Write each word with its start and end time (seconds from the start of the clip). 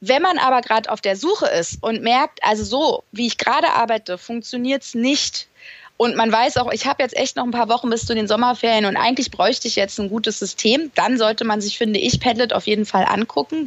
Wenn 0.00 0.22
man 0.22 0.38
aber 0.38 0.60
gerade 0.60 0.90
auf 0.90 1.00
der 1.00 1.16
Suche 1.16 1.46
ist 1.46 1.82
und 1.82 2.02
merkt, 2.02 2.42
also 2.42 2.64
so, 2.64 3.04
wie 3.12 3.26
ich 3.26 3.38
gerade 3.38 3.70
arbeite, 3.70 4.18
funktioniert 4.18 4.82
es 4.82 4.94
nicht. 4.94 5.48
Und 5.96 6.16
man 6.16 6.30
weiß 6.30 6.58
auch, 6.58 6.70
ich 6.72 6.86
habe 6.86 7.02
jetzt 7.02 7.16
echt 7.16 7.36
noch 7.36 7.44
ein 7.44 7.50
paar 7.50 7.70
Wochen 7.70 7.88
bis 7.88 8.04
zu 8.04 8.14
den 8.14 8.28
Sommerferien 8.28 8.84
und 8.84 8.98
eigentlich 8.98 9.30
bräuchte 9.30 9.66
ich 9.66 9.76
jetzt 9.76 9.98
ein 9.98 10.10
gutes 10.10 10.38
System. 10.38 10.90
Dann 10.94 11.16
sollte 11.16 11.44
man 11.44 11.62
sich, 11.62 11.78
finde 11.78 11.98
ich, 11.98 12.20
Padlet 12.20 12.52
auf 12.52 12.66
jeden 12.66 12.84
Fall 12.84 13.06
angucken. 13.06 13.66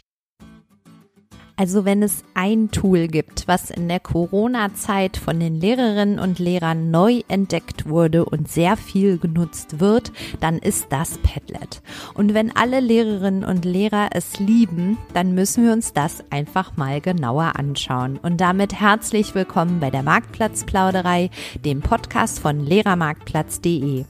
Also 1.60 1.84
wenn 1.84 2.02
es 2.04 2.24
ein 2.36 2.72
Tool 2.72 3.10
gibt, 3.10 3.50
was 3.50 3.70
in 3.70 3.90
der 3.90 4.00
Corona-Zeit 4.00 5.18
von 5.18 5.42
den 5.42 5.60
Lehrerinnen 5.60 6.18
und 6.18 6.40
Lehrern 6.40 6.90
neu 6.90 7.20
entdeckt 7.28 7.90
wurde 7.90 8.24
und 8.24 8.48
sehr 8.48 8.78
viel 8.78 9.18
genutzt 9.18 9.82
wird, 9.82 10.14
dann 10.40 10.60
ist 10.60 10.86
das 10.92 11.18
Padlet. 11.18 11.82
Und 12.14 12.34
wenn 12.34 12.56
alle 12.56 12.80
Lehrerinnen 12.80 13.44
und 13.44 13.66
Lehrer 13.66 14.08
es 14.14 14.40
lieben, 14.40 14.98
dann 15.14 15.36
müssen 15.36 15.66
wir 15.66 15.74
uns 15.74 15.92
das 15.92 16.24
einfach 16.30 16.78
mal 16.78 17.02
genauer 17.02 17.58
anschauen. 17.58 18.18
Und 18.24 18.40
damit 18.40 18.80
herzlich 18.80 19.36
willkommen 19.36 19.82
bei 19.82 19.90
der 19.90 20.04
Marktplatzplauderei, 20.04 21.30
dem 21.66 21.82
Podcast 21.82 22.40
von 22.40 22.62
Lehrermarktplatz.de. 22.66 24.06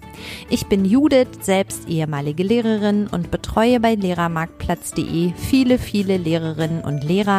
Ich 0.52 0.68
bin 0.68 0.86
Judith, 0.86 1.40
selbst 1.42 1.90
ehemalige 1.90 2.44
Lehrerin 2.44 3.08
und 3.08 3.32
betreue 3.32 3.80
bei 3.80 3.96
Lehrermarktplatz.de 3.96 5.34
viele, 5.34 5.80
viele 5.80 6.18
Lehrerinnen 6.18 6.84
und 6.84 7.04
Lehrer 7.04 7.39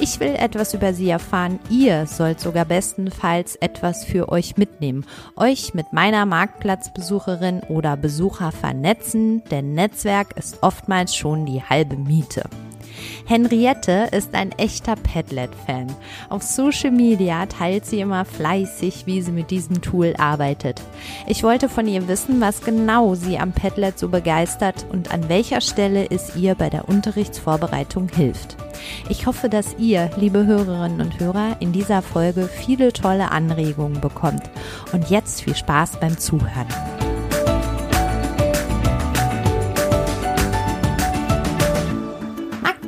Ich 0.00 0.20
will 0.20 0.34
etwas 0.34 0.74
über 0.74 0.94
sie 0.94 1.08
erfahren. 1.08 1.58
Ihr 1.70 2.06
sollt 2.06 2.40
sogar 2.40 2.64
bestenfalls 2.64 3.56
etwas 3.56 4.04
für 4.04 4.28
euch 4.28 4.56
mitnehmen. 4.56 5.04
Euch 5.36 5.74
mit 5.74 5.92
meiner 5.92 6.26
Marktplatzbesucherin 6.26 7.60
oder 7.68 7.96
Besucher 7.96 8.52
vernetzen, 8.52 9.42
denn 9.50 9.74
Netzwerk 9.74 10.36
ist 10.36 10.62
oftmals 10.62 11.14
schon 11.14 11.46
die 11.46 11.62
halbe 11.62 11.96
Miete. 11.96 12.48
Henriette 13.26 14.08
ist 14.12 14.34
ein 14.34 14.52
echter 14.52 14.96
Padlet-Fan. 14.96 15.86
Auf 16.28 16.42
Social 16.42 16.90
Media 16.90 17.46
teilt 17.46 17.86
sie 17.86 18.00
immer 18.00 18.24
fleißig, 18.24 19.06
wie 19.06 19.22
sie 19.22 19.32
mit 19.32 19.50
diesem 19.50 19.80
Tool 19.80 20.14
arbeitet. 20.18 20.80
Ich 21.26 21.42
wollte 21.42 21.68
von 21.68 21.86
ihr 21.86 22.06
wissen, 22.08 22.40
was 22.40 22.62
genau 22.62 23.14
sie 23.14 23.38
am 23.38 23.52
Padlet 23.52 23.98
so 23.98 24.08
begeistert 24.08 24.86
und 24.92 25.12
an 25.12 25.28
welcher 25.28 25.60
Stelle 25.60 26.10
es 26.10 26.36
ihr 26.36 26.54
bei 26.54 26.70
der 26.70 26.88
Unterrichtsvorbereitung 26.88 28.08
hilft. 28.08 28.56
Ich 29.08 29.26
hoffe, 29.26 29.48
dass 29.48 29.76
ihr, 29.78 30.10
liebe 30.16 30.46
Hörerinnen 30.46 31.00
und 31.00 31.20
Hörer, 31.20 31.56
in 31.60 31.72
dieser 31.72 32.02
Folge 32.02 32.48
viele 32.48 32.92
tolle 32.92 33.30
Anregungen 33.30 34.00
bekommt. 34.00 34.42
Und 34.92 35.10
jetzt 35.10 35.42
viel 35.42 35.56
Spaß 35.56 36.00
beim 36.00 36.18
Zuhören. 36.18 36.66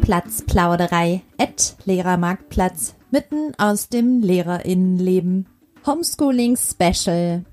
Marktplatzplauderei, 0.06 1.22
at 1.36 1.74
Lehrermarktplatz, 1.84 2.94
mitten 3.10 3.54
aus 3.58 3.88
dem 3.88 4.22
Lehrerinnenleben. 4.22 5.46
Homeschooling 5.84 6.56
Special. 6.56 7.44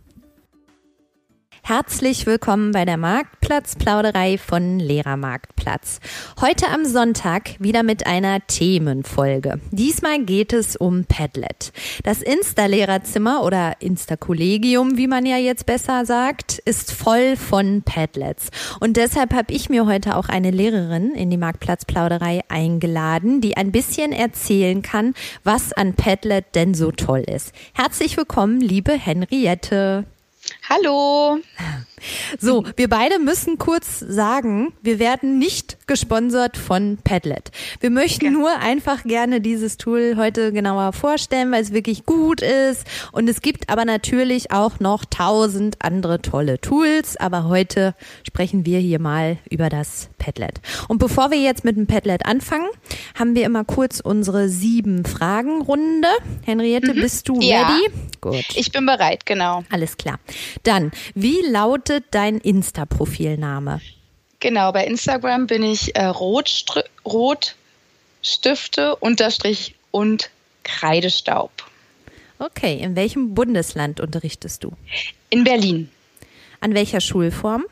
Herzlich 1.66 2.26
willkommen 2.26 2.74
bei 2.74 2.84
der 2.84 2.98
Marktplatzplauderei 2.98 4.38
von 4.38 4.80
Lehrermarktplatz. 4.80 6.02
Heute 6.42 6.68
am 6.68 6.84
Sonntag 6.84 7.52
wieder 7.58 7.84
mit 7.84 8.06
einer 8.06 8.46
Themenfolge. 8.46 9.62
Diesmal 9.72 10.26
geht 10.26 10.52
es 10.52 10.76
um 10.76 11.06
Padlet. 11.06 11.72
Das 12.04 12.22
Insta-Lehrerzimmer 12.22 13.44
oder 13.46 13.78
Insta-Kollegium, 13.80 14.98
wie 14.98 15.08
man 15.08 15.26
ja 15.26 15.38
jetzt 15.38 15.66
besser 15.66 16.06
sagt, 16.06 16.60
ist 16.60 16.92
voll 16.92 17.38
von 17.38 17.82
Padlets. 17.82 18.50
Und 18.82 18.98
deshalb 18.98 19.34
habe 19.34 19.54
ich 19.54 19.70
mir 19.70 19.86
heute 19.86 20.18
auch 20.18 20.28
eine 20.28 20.52
Lehrerin 20.52 21.16
in 21.16 21.30
die 21.30 21.38
Marktplatzplauderei 21.38 22.42
eingeladen, 22.50 23.40
die 23.40 23.56
ein 23.56 23.72
bisschen 23.72 24.12
erzählen 24.12 24.82
kann, 24.82 25.14
was 25.46 25.72
an 25.72 25.94
Padlet 25.94 26.44
denn 26.56 26.74
so 26.74 26.92
toll 26.92 27.22
ist. 27.22 27.54
Herzlich 27.74 28.18
willkommen, 28.18 28.60
liebe 28.60 28.92
Henriette. 28.92 30.04
Hallo. 30.70 31.42
So, 32.40 32.64
wir 32.76 32.90
beide 32.90 33.20
müssen 33.20 33.58
kurz 33.58 34.00
sagen, 34.00 34.74
wir 34.82 35.00
werden 35.00 35.40
nicht 35.40 35.78
gesponsert 35.88 36.58
von 36.58 36.98
Padlet. 37.04 37.52
Wir 37.80 37.90
möchten 37.90 38.26
okay. 38.26 38.34
nur 38.34 38.60
einfach 38.60 39.04
gerne 39.04 39.42
dieses 39.42 39.78
Tool 39.78 40.16
heute 40.18 40.52
genauer 40.52 40.94
vorstellen, 40.94 41.52
weil 41.52 41.62
es 41.62 41.74
wirklich 41.74 42.06
gut 42.06 42.42
ist. 42.42 42.86
Und 43.12 43.30
es 43.30 43.42
gibt 43.42 43.70
aber 43.70 43.86
natürlich 43.86 44.52
auch 44.52 44.80
noch 44.80 45.06
tausend 45.06 45.78
andere 45.80 46.22
tolle 46.22 46.60
Tools. 46.60 47.18
Aber 47.18 47.46
heute 47.46 47.96
sprechen 48.28 48.66
wir 48.66 48.80
hier 48.80 49.00
mal 49.00 49.38
über 49.50 49.70
das 49.70 50.10
Padlet. 50.18 50.62
Und 50.88 51.00
bevor 51.00 51.32
wir 51.32 51.40
jetzt 51.40 51.64
mit 51.64 51.76
dem 51.76 51.88
Padlet 51.88 52.26
anfangen, 52.26 52.68
haben 53.16 53.36
wir 53.36 53.46
immer 53.46 53.64
kurz 53.64 54.00
unsere 54.00 54.50
sieben 54.50 55.06
Fragen 55.06 55.62
Runde. 55.62 56.08
Henriette, 56.46 56.94
mhm. 56.94 57.02
bist 57.02 57.28
du 57.28 57.40
ja. 57.40 57.68
ready? 57.68 57.94
Gut. 58.22 58.46
Ich 58.56 58.72
bin 58.72 58.86
bereit, 58.86 59.26
genau. 59.26 59.64
Alles 59.70 59.98
klar. 59.98 60.20
Dann, 60.64 60.92
wie 61.14 61.42
lautet 61.42 61.93
dein 62.02 62.40
Insta-Profilname? 62.40 63.82
Genau, 64.40 64.72
bei 64.72 64.86
Instagram 64.86 65.48
bin 65.48 65.64
ich 65.64 65.96
äh, 65.96 66.06
Rotstifte 66.06 67.56
unterstrich 68.98 69.76
und 69.92 70.30
Kreidestaub. 70.64 71.52
Okay, 72.40 72.80
in 72.80 72.96
welchem 72.96 73.34
Bundesland 73.34 74.00
unterrichtest 74.00 74.64
du? 74.64 74.74
In 75.30 75.44
Berlin. 75.44 75.90
An 76.60 76.74
welcher 76.74 77.00
Schulform? 77.00 77.66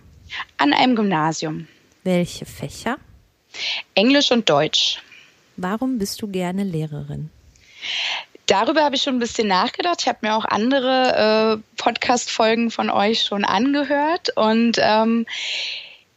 An 0.57 0.73
einem 0.73 0.95
Gymnasium. 0.95 1.67
Welche 2.03 2.45
Fächer? 2.45 2.97
Englisch 3.95 4.31
und 4.31 4.49
Deutsch. 4.49 5.01
Warum 5.57 5.97
bist 5.97 6.21
du 6.21 6.27
gerne 6.27 6.63
Lehrerin? 6.63 7.29
Darüber 8.51 8.83
habe 8.83 8.97
ich 8.97 9.01
schon 9.01 9.15
ein 9.15 9.19
bisschen 9.19 9.47
nachgedacht. 9.47 10.01
Ich 10.01 10.09
habe 10.09 10.17
mir 10.23 10.35
auch 10.35 10.43
andere 10.43 11.61
äh, 11.61 11.81
Podcast-Folgen 11.81 12.69
von 12.69 12.89
euch 12.89 13.23
schon 13.23 13.45
angehört 13.45 14.35
und 14.35 14.73
ähm, 14.77 15.25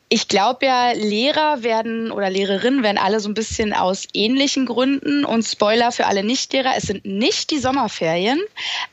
ich 0.08 0.26
glaube 0.26 0.66
ja, 0.66 0.90
Lehrer 0.90 1.62
werden 1.62 2.10
oder 2.10 2.30
Lehrerinnen 2.30 2.82
werden 2.82 2.98
alle 2.98 3.20
so 3.20 3.28
ein 3.28 3.34
bisschen 3.34 3.72
aus 3.72 4.08
ähnlichen 4.14 4.66
Gründen 4.66 5.24
und 5.24 5.44
Spoiler 5.44 5.92
für 5.92 6.06
alle 6.06 6.24
Nichtlehrer, 6.24 6.72
es 6.76 6.88
sind 6.88 7.04
nicht 7.04 7.52
die 7.52 7.60
Sommerferien. 7.60 8.40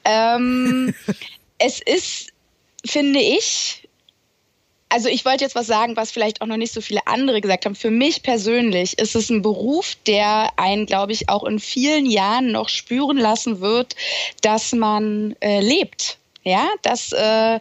Ähm, 0.06 0.94
es 1.58 1.82
ist, 1.82 2.28
finde 2.86 3.22
ich, 3.22 3.81
also 4.92 5.08
ich 5.08 5.24
wollte 5.24 5.46
jetzt 5.46 5.56
was 5.56 5.68
sagen, 5.68 5.96
was 5.96 6.12
vielleicht 6.12 6.42
auch 6.42 6.48
noch 6.48 6.58
nicht 6.58 6.74
so 6.74 6.82
viele 6.82 7.08
andere 7.08 7.40
gesagt 7.40 7.66
haben. 7.66 7.76
Für 7.76 7.92
mich 7.92 8.24
persönlich 8.24 9.00
ist 9.00 9.16
es 9.16 9.30
ein 9.30 9.42
Beruf, 9.42 9.96
der 10.06 10.52
einen, 10.58 10.86
glaube 10.86 11.14
ich, 11.14 11.30
auch 11.30 11.46
in 11.46 11.60
vielen 11.60 12.06
Jahren 12.06 12.52
noch 12.52 12.68
spüren 12.68 13.18
lassen 13.18 13.62
wird, 13.62 13.96
dass 14.42 14.74
man 14.74 15.36
äh, 15.40 15.62
lebt. 15.62 16.18
Ja, 16.44 16.68
dass 16.82 17.14
äh, 17.14 17.60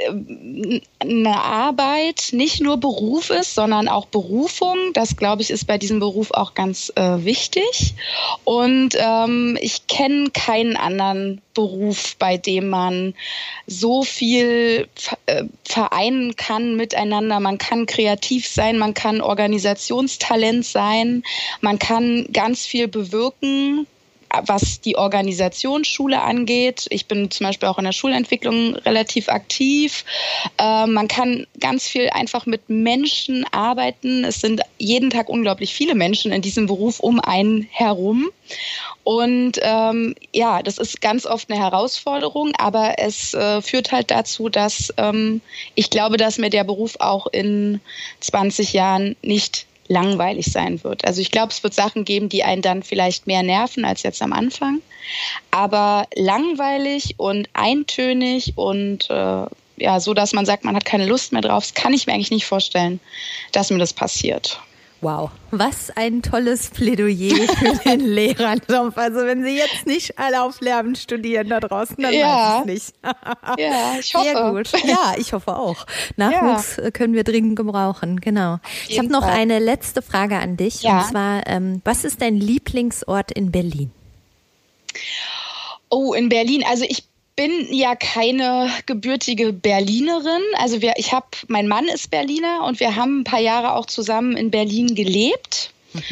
eine 0.00 1.40
Arbeit 1.42 2.28
nicht 2.32 2.60
nur 2.60 2.76
Beruf 2.76 3.30
ist, 3.30 3.54
sondern 3.54 3.88
auch 3.88 4.06
Berufung. 4.06 4.92
Das, 4.94 5.16
glaube 5.16 5.42
ich, 5.42 5.50
ist 5.50 5.66
bei 5.66 5.76
diesem 5.76 5.98
Beruf 5.98 6.30
auch 6.30 6.54
ganz 6.54 6.92
äh, 6.94 7.24
wichtig. 7.24 7.94
Und 8.44 8.90
ähm, 8.96 9.58
ich 9.60 9.88
kenne 9.88 10.30
keinen 10.30 10.76
anderen 10.76 11.40
Beruf, 11.52 12.14
bei 12.16 12.36
dem 12.36 12.68
man 12.68 13.14
so 13.66 14.04
viel 14.04 14.88
äh, 15.26 15.44
vereinen 15.64 16.36
kann 16.36 16.76
miteinander. 16.76 17.40
Man 17.40 17.58
kann 17.58 17.86
kreativ 17.86 18.46
sein, 18.46 18.78
man 18.78 18.94
kann 18.94 19.20
Organisationstalent 19.20 20.64
sein, 20.64 21.24
man 21.60 21.80
kann 21.80 22.28
ganz 22.32 22.64
viel 22.64 22.86
bewirken 22.86 23.86
was 24.46 24.80
die 24.80 24.96
Organisationsschule 24.96 26.20
angeht. 26.20 26.86
Ich 26.90 27.06
bin 27.06 27.30
zum 27.30 27.46
Beispiel 27.46 27.68
auch 27.68 27.78
in 27.78 27.84
der 27.84 27.92
Schulentwicklung 27.92 28.74
relativ 28.76 29.28
aktiv. 29.28 30.04
Äh, 30.58 30.86
man 30.86 31.08
kann 31.08 31.46
ganz 31.60 31.88
viel 31.88 32.10
einfach 32.10 32.46
mit 32.46 32.68
Menschen 32.68 33.44
arbeiten. 33.52 34.24
Es 34.24 34.40
sind 34.40 34.62
jeden 34.78 35.10
Tag 35.10 35.28
unglaublich 35.28 35.74
viele 35.74 35.94
Menschen 35.94 36.32
in 36.32 36.42
diesem 36.42 36.66
Beruf 36.66 37.00
um 37.00 37.20
einen 37.20 37.68
herum. 37.70 38.28
Und 39.04 39.52
ähm, 39.62 40.14
ja, 40.34 40.62
das 40.62 40.78
ist 40.78 41.00
ganz 41.00 41.24
oft 41.24 41.50
eine 41.50 41.60
Herausforderung, 41.60 42.52
aber 42.58 42.98
es 42.98 43.32
äh, 43.34 43.62
führt 43.62 43.92
halt 43.92 44.10
dazu, 44.10 44.48
dass 44.48 44.92
ähm, 44.96 45.40
ich 45.74 45.90
glaube, 45.90 46.18
dass 46.18 46.38
mir 46.38 46.50
der 46.50 46.64
Beruf 46.64 46.96
auch 46.98 47.26
in 47.26 47.80
20 48.20 48.72
Jahren 48.72 49.16
nicht 49.22 49.66
langweilig 49.88 50.52
sein 50.52 50.82
wird. 50.84 51.04
Also 51.04 51.20
ich 51.20 51.30
glaube, 51.30 51.52
es 51.52 51.62
wird 51.62 51.74
Sachen 51.74 52.04
geben, 52.04 52.28
die 52.28 52.44
einen 52.44 52.62
dann 52.62 52.82
vielleicht 52.82 53.26
mehr 53.26 53.42
nerven 53.42 53.84
als 53.84 54.02
jetzt 54.02 54.22
am 54.22 54.32
Anfang. 54.32 54.80
Aber 55.50 56.06
langweilig 56.14 57.14
und 57.16 57.48
eintönig 57.54 58.52
und 58.56 59.08
äh, 59.10 59.46
ja, 59.80 60.00
so 60.00 60.12
dass 60.14 60.32
man 60.32 60.46
sagt, 60.46 60.64
man 60.64 60.76
hat 60.76 60.84
keine 60.84 61.06
Lust 61.06 61.32
mehr 61.32 61.42
drauf, 61.42 61.64
das 61.64 61.74
kann 61.74 61.92
ich 61.92 62.06
mir 62.06 62.12
eigentlich 62.12 62.30
nicht 62.30 62.46
vorstellen, 62.46 63.00
dass 63.52 63.70
mir 63.70 63.78
das 63.78 63.92
passiert. 63.92 64.60
Wow, 65.00 65.30
was 65.52 65.90
ein 65.96 66.22
tolles 66.22 66.70
Plädoyer 66.70 67.46
für 67.46 67.76
den 67.88 68.00
Lehrerjob. 68.00 68.98
Also 68.98 69.18
wenn 69.18 69.44
Sie 69.44 69.56
jetzt 69.56 69.86
nicht 69.86 70.18
alle 70.18 70.42
auf 70.42 70.60
Lehramt 70.60 70.98
studieren 70.98 71.48
da 71.48 71.60
draußen, 71.60 71.96
dann 71.98 72.12
ja. 72.12 72.26
weiß 72.26 72.60
ich 72.60 72.66
nicht. 72.66 72.94
ja, 73.58 73.94
ich 74.00 74.14
hoffe. 74.14 74.24
Sehr 74.24 74.50
gut. 74.50 74.72
Ja, 74.84 75.14
ich 75.16 75.32
hoffe 75.32 75.56
auch. 75.56 75.86
Nachwuchs 76.16 76.78
ja. 76.82 76.90
können 76.90 77.14
wir 77.14 77.22
dringend 77.22 77.54
gebrauchen, 77.54 78.20
genau. 78.20 78.58
Ich 78.88 78.98
habe 78.98 79.08
noch 79.08 79.22
eine 79.22 79.60
letzte 79.60 80.02
Frage 80.02 80.36
an 80.38 80.56
dich. 80.56 80.82
Ja. 80.82 80.98
Und 80.98 81.06
zwar, 81.06 81.46
ähm, 81.46 81.80
was 81.84 82.04
ist 82.04 82.20
dein 82.20 82.36
Lieblingsort 82.36 83.30
in 83.30 83.52
Berlin? 83.52 83.92
Oh, 85.90 86.12
in 86.12 86.28
Berlin. 86.28 86.64
Also 86.68 86.84
ich 86.88 87.07
bin 87.38 87.72
ja 87.72 87.94
keine 87.94 88.68
gebürtige 88.86 89.52
Berlinerin. 89.52 90.42
Also 90.56 90.82
wir, 90.82 90.94
ich 90.96 91.12
habe, 91.12 91.28
mein 91.46 91.68
Mann 91.68 91.84
ist 91.86 92.10
Berliner 92.10 92.64
und 92.64 92.80
wir 92.80 92.96
haben 92.96 93.20
ein 93.20 93.24
paar 93.24 93.38
Jahre 93.38 93.74
auch 93.74 93.86
zusammen 93.86 94.36
in 94.36 94.50
Berlin 94.50 94.96
gelebt. 94.96 95.70
Mhm. 95.92 96.02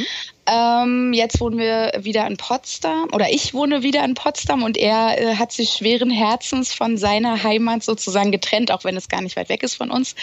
Ähm, 0.49 1.12
jetzt 1.12 1.40
wohnen 1.40 1.58
wir 1.58 1.93
wieder 1.99 2.25
in 2.28 2.37
Potsdam 2.37 3.08
oder 3.12 3.28
ich 3.31 3.52
wohne 3.52 3.82
wieder 3.82 4.05
in 4.05 4.14
Potsdam 4.14 4.62
und 4.62 4.76
er 4.76 5.20
äh, 5.20 5.34
hat 5.34 5.50
sich 5.50 5.70
schweren 5.70 6.11
Herzens 6.11 6.73
von 6.73 6.96
seiner 6.96 7.43
Heimat 7.43 7.82
sozusagen 7.82 8.31
getrennt, 8.31 8.70
auch 8.70 8.84
wenn 8.84 8.96
es 8.96 9.08
gar 9.08 9.20
nicht 9.20 9.34
weit 9.34 9.49
weg 9.49 9.64
ist 9.64 9.75
von 9.75 9.90
uns. 9.90 10.14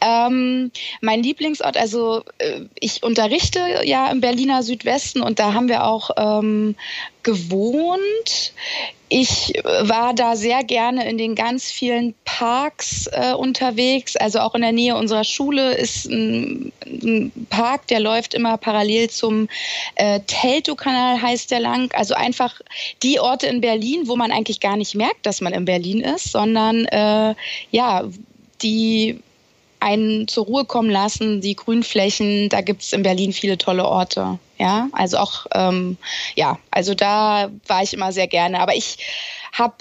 Ähm, 0.00 0.70
mein 1.00 1.24
Lieblingsort, 1.24 1.76
also 1.76 2.22
äh, 2.38 2.60
ich 2.78 3.02
unterrichte 3.02 3.80
ja 3.82 4.08
im 4.12 4.20
Berliner 4.20 4.62
Südwesten 4.62 5.20
und 5.20 5.40
da 5.40 5.52
haben 5.52 5.68
wir 5.68 5.84
auch 5.84 6.10
ähm, 6.16 6.76
gewohnt. 7.24 8.52
Ich 9.08 9.52
war 9.80 10.14
da 10.14 10.34
sehr 10.34 10.64
gerne 10.64 11.08
in 11.08 11.18
den 11.18 11.34
ganz 11.34 11.70
vielen 11.70 12.14
Parks 12.24 13.06
äh, 13.12 13.32
unterwegs. 13.32 14.16
Also 14.16 14.40
auch 14.40 14.54
in 14.54 14.62
der 14.62 14.72
Nähe 14.72 14.96
unserer 14.96 15.24
Schule 15.24 15.74
ist 15.74 16.06
ein, 16.06 16.72
ein 16.84 17.32
Park, 17.50 17.86
der 17.88 18.00
läuft 18.00 18.34
immer 18.34 18.56
parallel 18.56 19.10
zum 19.10 19.48
äh, 19.96 20.20
Teltow-Kanal, 20.26 21.20
heißt 21.20 21.50
der 21.50 21.60
lang. 21.60 21.92
Also 21.92 22.14
einfach 22.14 22.60
die 23.02 23.20
Orte 23.20 23.46
in 23.46 23.60
Berlin, 23.60 24.08
wo 24.08 24.16
man 24.16 24.32
eigentlich 24.32 24.60
gar 24.60 24.76
nicht 24.76 24.94
merkt, 24.94 25.26
dass 25.26 25.40
man 25.40 25.52
in 25.52 25.64
Berlin 25.64 26.00
ist, 26.00 26.32
sondern 26.32 26.84
äh, 26.86 27.34
ja, 27.70 28.04
die 28.62 29.20
einen 29.80 30.26
zur 30.28 30.46
Ruhe 30.46 30.64
kommen 30.64 30.90
lassen, 30.90 31.40
die 31.40 31.54
Grünflächen, 31.54 32.48
da 32.48 32.62
gibt 32.62 32.82
es 32.82 32.92
in 32.92 33.02
Berlin 33.02 33.32
viele 33.32 33.58
tolle 33.58 33.84
Orte. 33.84 34.38
Ja, 34.58 34.88
also 34.92 35.18
auch, 35.18 35.46
ähm, 35.52 35.96
ja, 36.34 36.58
also 36.70 36.94
da 36.94 37.50
war 37.66 37.82
ich 37.82 37.92
immer 37.92 38.12
sehr 38.12 38.28
gerne. 38.28 38.60
Aber 38.60 38.74
ich 38.74 38.98
habe 39.52 39.74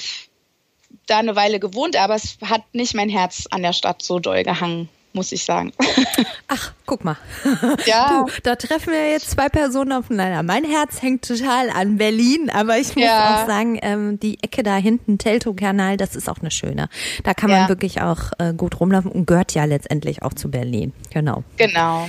da 1.06 1.20
eine 1.20 1.36
Weile 1.36 1.60
gewohnt, 1.60 1.96
aber 1.96 2.16
es 2.16 2.38
hat 2.44 2.62
nicht 2.74 2.94
mein 2.94 3.10
Herz 3.10 3.46
an 3.52 3.62
der 3.62 3.74
Stadt 3.74 4.02
so 4.02 4.20
doll 4.20 4.44
gehangen 4.44 4.90
muss 5.14 5.32
ich 5.32 5.46
sagen. 5.46 5.72
Ach, 6.48 6.74
guck 6.86 7.04
mal. 7.04 7.18
Ja. 7.86 8.26
Du, 8.26 8.32
da 8.44 8.56
treffen 8.56 8.94
wir 8.94 9.12
jetzt 9.12 9.32
zwei 9.32 9.50
Personen 9.50 9.92
aufeinander. 9.92 10.42
Mein 10.44 10.64
Herz 10.64 11.02
hängt 11.02 11.28
total 11.28 11.70
an 11.70 11.98
Berlin, 11.98 12.50
aber 12.50 12.78
ich 12.78 12.96
muss 12.96 13.06
ja. 13.06 13.44
auch 13.44 13.48
sagen, 13.48 13.78
ähm, 13.82 14.20
die 14.20 14.42
Ecke 14.42 14.64
da 14.64 14.76
hinten, 14.76 15.18
Teltow-Kanal, 15.18 15.98
das 15.98 16.16
ist 16.16 16.30
auch 16.30 16.40
eine 16.40 16.52
schöne. 16.52 16.90
Da 17.24 17.34
kann 17.34 17.50
man 17.50 17.62
ja. 17.62 17.70
wirklich 17.70 18.02
auch 18.02 18.32
äh, 18.40 18.54
gut 18.54 18.80
rumlaufen 18.80 19.12
und 19.12 19.26
gehört 19.26 19.54
ja 19.54 19.66
letztendlich 19.66 20.24
auch 20.24 20.34
zu 20.34 20.50
Berlin. 20.50 20.94
Genau. 21.12 21.44
Genau. 21.58 22.08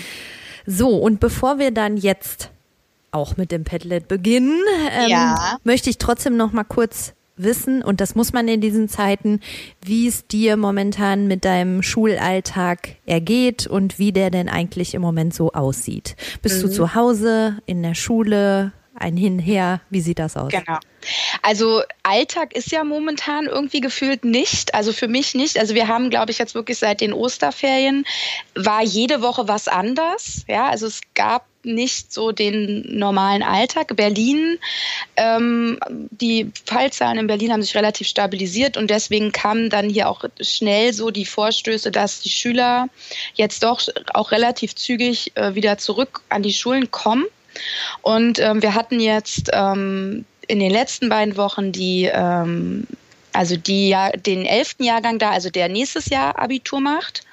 So, 0.67 0.91
und 0.91 1.21
bevor 1.21 1.59
wir 1.59 1.71
dann 1.71 1.97
jetzt 1.97 2.51
auch 3.15 3.37
mit 3.37 3.53
dem 3.53 3.65
Padlet 3.65 4.09
beginnen, 4.09 4.61
ähm, 4.91 5.09
ja. 5.09 5.59
möchte 5.65 5.91
ich 5.91 5.99
trotzdem 5.99 6.37
noch 6.37 6.53
mal 6.53 6.65
kurz 6.65 7.15
wissen, 7.37 7.83
und 7.83 8.01
das 8.01 8.15
muss 8.15 8.33
man 8.33 8.47
in 8.47 8.61
diesen 8.61 8.89
Zeiten, 8.89 9.41
wie 9.85 10.07
es 10.07 10.27
dir 10.27 10.57
momentan 10.57 11.27
mit 11.27 11.45
deinem 11.45 11.83
Schulalltag 11.83 12.97
ergeht 13.07 13.67
und 13.67 13.99
wie 13.99 14.13
der 14.13 14.31
denn 14.31 14.49
eigentlich 14.49 14.95
im 14.95 15.03
Moment 15.03 15.35
so 15.35 15.53
aussieht. 15.53 16.17
Bist 16.43 16.59
mhm. 16.59 16.63
du 16.63 16.69
zu 16.71 16.95
Hause, 16.95 17.59
in 17.67 17.83
der 17.83 17.95
Schule, 17.95 18.73
ein 18.97 19.17
Hinher? 19.17 19.81
Wie 19.91 20.01
sieht 20.01 20.21
das 20.21 20.37
aus? 20.37 20.53
Genau. 20.53 20.79
Also 21.43 21.83
Alltag 22.05 22.55
ist 22.55 22.71
ja 22.71 22.85
momentan 22.85 23.47
irgendwie 23.47 23.81
gefühlt 23.81 24.25
nicht, 24.25 24.75
also 24.75 24.93
für 24.93 25.09
mich 25.09 25.35
nicht. 25.35 25.59
Also 25.59 25.75
wir 25.75 25.89
haben, 25.89 26.11
glaube 26.11 26.31
ich, 26.31 26.39
jetzt 26.39 26.55
wirklich 26.55 26.79
seit 26.79 27.01
den 27.01 27.13
Osterferien 27.13 28.05
war 28.55 28.83
jede 28.83 29.21
Woche 29.21 29.49
was 29.49 29.69
anders. 29.69 30.45
Ja, 30.49 30.69
also 30.69 30.87
es 30.87 31.01
gab 31.15 31.47
nicht 31.65 32.13
so 32.13 32.33
den 32.33 32.99
normalen 32.99 33.43
Alltag. 33.43 33.97
Berlin, 33.97 34.59
ähm, 35.17 35.79
die 36.11 36.51
Fallzahlen 36.67 37.19
in 37.19 37.27
Berlin 37.27 37.53
haben 37.53 37.63
sich 37.63 37.75
relativ 37.75 38.07
stabilisiert 38.09 38.77
und 38.77 38.91
deswegen 38.91 39.33
kamen 39.33 39.71
dann 39.71 39.89
hier 39.89 40.09
auch 40.09 40.25
schnell 40.41 40.93
so 40.93 41.11
die 41.11 41.27
Vorstöße, 41.27 41.91
dass 41.91 42.21
die 42.21 42.31
Schüler 42.31 42.89
jetzt 43.35 43.63
doch 43.63 43.81
auch 44.13 44.33
relativ 44.33 44.75
zügig 44.75 45.33
äh, 45.35 45.55
wieder 45.55 45.79
zurück 45.79 46.23
an 46.29 46.43
die 46.43 46.53
Schulen 46.53 46.91
kommen. 46.91 47.25
Und 48.03 48.39
ähm, 48.41 48.63
wir 48.63 48.75
hatten 48.75 49.01
jetzt 49.01 49.51
ähm, 49.53 50.25
in 50.49 50.61
den 50.61 50.71
letzten 50.71 51.09
beiden 51.09 51.37
Wochen 51.37 51.73
die 51.73 52.11
ähm, 52.13 52.87
also 53.35 53.57
die 53.57 53.95
den 54.25 54.47
elften 54.47 54.85
Jahrgang 54.85 55.19
da, 55.19 55.31
also 55.31 55.51
der 55.51 55.69
nächstes 55.69 56.07
Jahr 56.07 56.39
Abitur 56.39 56.81
macht 56.81 57.25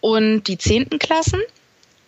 und 0.00 0.44
die 0.44 0.56
zehnten 0.56 0.98
Klassen. 0.98 1.40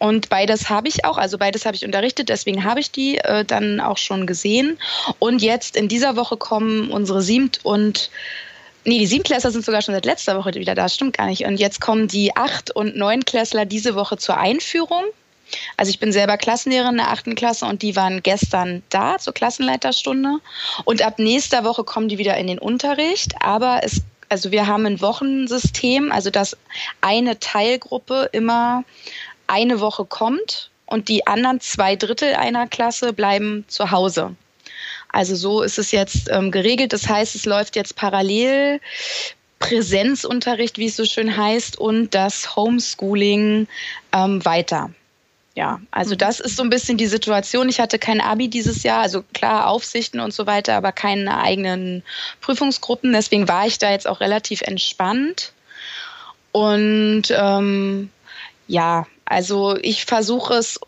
Und 0.02 0.30
beides 0.30 0.68
habe 0.68 0.88
ich 0.88 1.04
auch, 1.04 1.16
also 1.16 1.38
beides 1.38 1.64
habe 1.64 1.76
ich 1.76 1.84
unterrichtet, 1.84 2.28
deswegen 2.28 2.64
habe 2.64 2.80
ich 2.80 2.90
die 2.90 3.18
äh, 3.18 3.44
dann 3.44 3.78
auch 3.78 3.98
schon 3.98 4.26
gesehen. 4.26 4.76
Und 5.20 5.42
jetzt 5.42 5.76
in 5.76 5.86
dieser 5.86 6.16
Woche 6.16 6.36
kommen 6.36 6.90
unsere 6.90 7.22
Siebt- 7.22 7.60
und 7.62 8.10
Nee, 8.84 8.98
die 8.98 9.06
Siebenklässler 9.06 9.52
sind 9.52 9.64
sogar 9.64 9.80
schon 9.80 9.94
seit 9.94 10.04
letzter 10.04 10.36
Woche 10.36 10.54
wieder 10.54 10.74
da, 10.74 10.88
stimmt 10.88 11.16
gar 11.16 11.26
nicht. 11.26 11.44
Und 11.44 11.58
jetzt 11.58 11.80
kommen 11.80 12.08
die 12.08 12.34
Acht- 12.34 12.74
und 12.74 12.96
Neunklässler 12.96 13.64
diese 13.64 13.94
Woche 13.94 14.16
zur 14.16 14.38
Einführung. 14.38 15.04
Also 15.76 15.90
ich 15.90 16.00
bin 16.00 16.10
selber 16.10 16.36
Klassenlehrerin 16.36 16.94
in 16.94 16.96
der 16.96 17.12
achten 17.12 17.36
Klasse 17.36 17.66
und 17.66 17.82
die 17.82 17.94
waren 17.94 18.24
gestern 18.24 18.82
da 18.88 19.18
zur 19.18 19.34
Klassenleiterstunde. 19.34 20.38
Und 20.84 21.00
ab 21.00 21.20
nächster 21.20 21.62
Woche 21.62 21.84
kommen 21.84 22.08
die 22.08 22.18
wieder 22.18 22.36
in 22.38 22.48
den 22.48 22.58
Unterricht. 22.58 23.34
Aber 23.40 23.82
es, 23.84 24.02
also 24.28 24.50
wir 24.50 24.66
haben 24.66 24.84
ein 24.84 25.00
Wochensystem, 25.00 26.10
also 26.10 26.30
dass 26.30 26.56
eine 27.00 27.38
Teilgruppe 27.38 28.30
immer 28.32 28.82
eine 29.46 29.80
Woche 29.80 30.04
kommt 30.04 30.70
und 30.86 31.08
die 31.08 31.26
anderen 31.26 31.60
zwei 31.60 31.96
Drittel 31.96 32.34
einer 32.34 32.66
Klasse 32.66 33.12
bleiben 33.12 33.64
zu 33.68 33.90
Hause. 33.90 34.34
Also 35.08 35.36
so 35.36 35.62
ist 35.62 35.78
es 35.78 35.92
jetzt 35.92 36.28
ähm, 36.30 36.50
geregelt. 36.50 36.92
Das 36.92 37.08
heißt, 37.08 37.34
es 37.34 37.44
läuft 37.44 37.76
jetzt 37.76 37.96
parallel 37.96 38.80
Präsenzunterricht, 39.58 40.78
wie 40.78 40.86
es 40.86 40.96
so 40.96 41.04
schön 41.04 41.36
heißt, 41.36 41.78
und 41.78 42.14
das 42.14 42.56
Homeschooling 42.56 43.68
ähm, 44.12 44.44
weiter. 44.44 44.90
Ja, 45.54 45.80
also 45.90 46.14
das 46.14 46.40
ist 46.40 46.56
so 46.56 46.62
ein 46.62 46.70
bisschen 46.70 46.96
die 46.96 47.06
Situation. 47.06 47.68
Ich 47.68 47.78
hatte 47.78 47.98
kein 47.98 48.22
Abi 48.22 48.48
dieses 48.48 48.82
Jahr, 48.82 49.02
also 49.02 49.22
klar 49.34 49.68
Aufsichten 49.68 50.18
und 50.18 50.32
so 50.32 50.46
weiter, 50.46 50.74
aber 50.74 50.92
keine 50.92 51.38
eigenen 51.38 52.02
Prüfungsgruppen. 52.40 53.12
Deswegen 53.12 53.48
war 53.48 53.66
ich 53.66 53.78
da 53.78 53.90
jetzt 53.90 54.08
auch 54.08 54.20
relativ 54.20 54.62
entspannt. 54.62 55.52
Und 56.52 57.24
ähm, 57.30 58.10
ja, 58.66 59.06
also 59.24 59.76
ich 59.80 60.04
versuche 60.04 60.54
es 60.54 60.78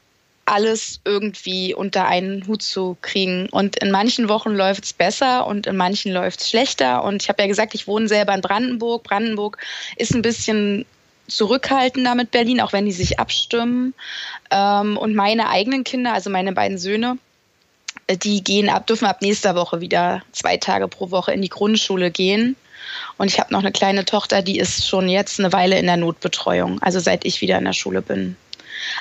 alles 0.47 1.01
irgendwie 1.05 1.75
unter 1.75 2.07
einen 2.07 2.47
Hut 2.47 2.63
zu 2.63 2.97
kriegen. 3.01 3.49
Und 3.49 3.77
in 3.77 3.91
manchen 3.91 4.29
Wochen 4.29 4.51
läuft 4.51 4.85
es 4.85 4.93
besser 4.93 5.47
und 5.47 5.67
in 5.67 5.77
manchen 5.77 6.13
läuft 6.13 6.41
es 6.41 6.51
schlechter. 6.51 7.03
Und 7.05 7.23
ich 7.23 7.29
habe 7.29 7.43
ja 7.43 7.49
gesagt, 7.49 7.75
ich 7.75 7.87
wohne 7.87 8.09
selber 8.09 8.35
in 8.35 8.41
Brandenburg. 8.41 9.05
Brandenburg 9.05 9.59
ist 9.97 10.15
ein 10.15 10.23
bisschen 10.23 10.85
zurückhaltender 11.29 12.15
mit 12.15 12.31
Berlin, 12.31 12.61
auch 12.61 12.73
wenn 12.73 12.85
die 12.85 12.93
sich 12.93 13.19
abstimmen. 13.19 13.95
Ähm, 14.51 14.99
und 14.99 15.15
meine 15.15 15.49
eigenen 15.49 15.85
Kinder, 15.85 16.13
also 16.13 16.29
meine 16.29 16.53
beiden 16.53 16.79
Söhne, 16.79 17.19
die 18.11 18.45
gehen 18.45 18.69
ab, 18.69 18.87
dürfen 18.87 19.07
ab 19.07 19.23
nächster 19.23 19.55
Woche 19.55 19.81
wieder 19.81 20.23
zwei 20.33 20.59
Tage 20.59 20.89
pro 20.89 21.11
Woche 21.11 21.33
in 21.33 21.41
die 21.41 21.49
Grundschule 21.49 22.11
gehen. 22.11 22.57
Und 23.17 23.31
ich 23.31 23.39
habe 23.39 23.53
noch 23.53 23.61
eine 23.61 23.73
kleine 23.73 24.05
Tochter, 24.05 24.43
die 24.43 24.59
ist 24.59 24.87
schon 24.87 25.09
jetzt 25.09 25.39
eine 25.39 25.53
Weile 25.53 25.79
in 25.79 25.87
der 25.87 25.97
Notbetreuung, 25.97 26.83
also 26.83 26.99
seit 26.99 27.25
ich 27.25 27.41
wieder 27.41 27.59
in 27.59 27.65
der 27.65 27.73
Schule 27.73 28.03
bin. 28.03 28.37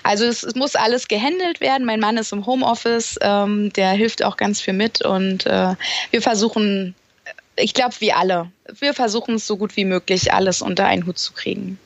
Also 0.04 0.26
es, 0.26 0.44
es 0.44 0.56
muss 0.56 0.76
alles 0.76 1.08
gehandelt 1.08 1.60
werden. 1.62 1.86
Mein 1.86 2.00
Mann 2.00 2.18
ist 2.18 2.32
im 2.32 2.46
Homeoffice, 2.46 3.18
ähm, 3.22 3.72
der 3.74 3.92
hilft 3.92 4.24
auch 4.24 4.38
ganz 4.38 4.62
viel 4.62 4.74
mit 4.74 5.04
und 5.04 5.46
äh, 5.46 5.76
wir 6.12 6.22
versuchen, 6.22 6.96
ich 7.56 7.74
glaube, 7.74 7.96
wie 8.00 8.14
alle, 8.14 8.52
wir 8.80 8.94
versuchen 8.94 9.36
es 9.36 9.48
so 9.48 9.58
gut 9.58 9.76
wie 9.76 9.86
möglich, 9.86 10.34
alles 10.34 10.62
unter 10.62 10.86
einen 10.86 11.06
Hut 11.06 11.18
zu 11.18 11.34
kriegen. 11.34 11.80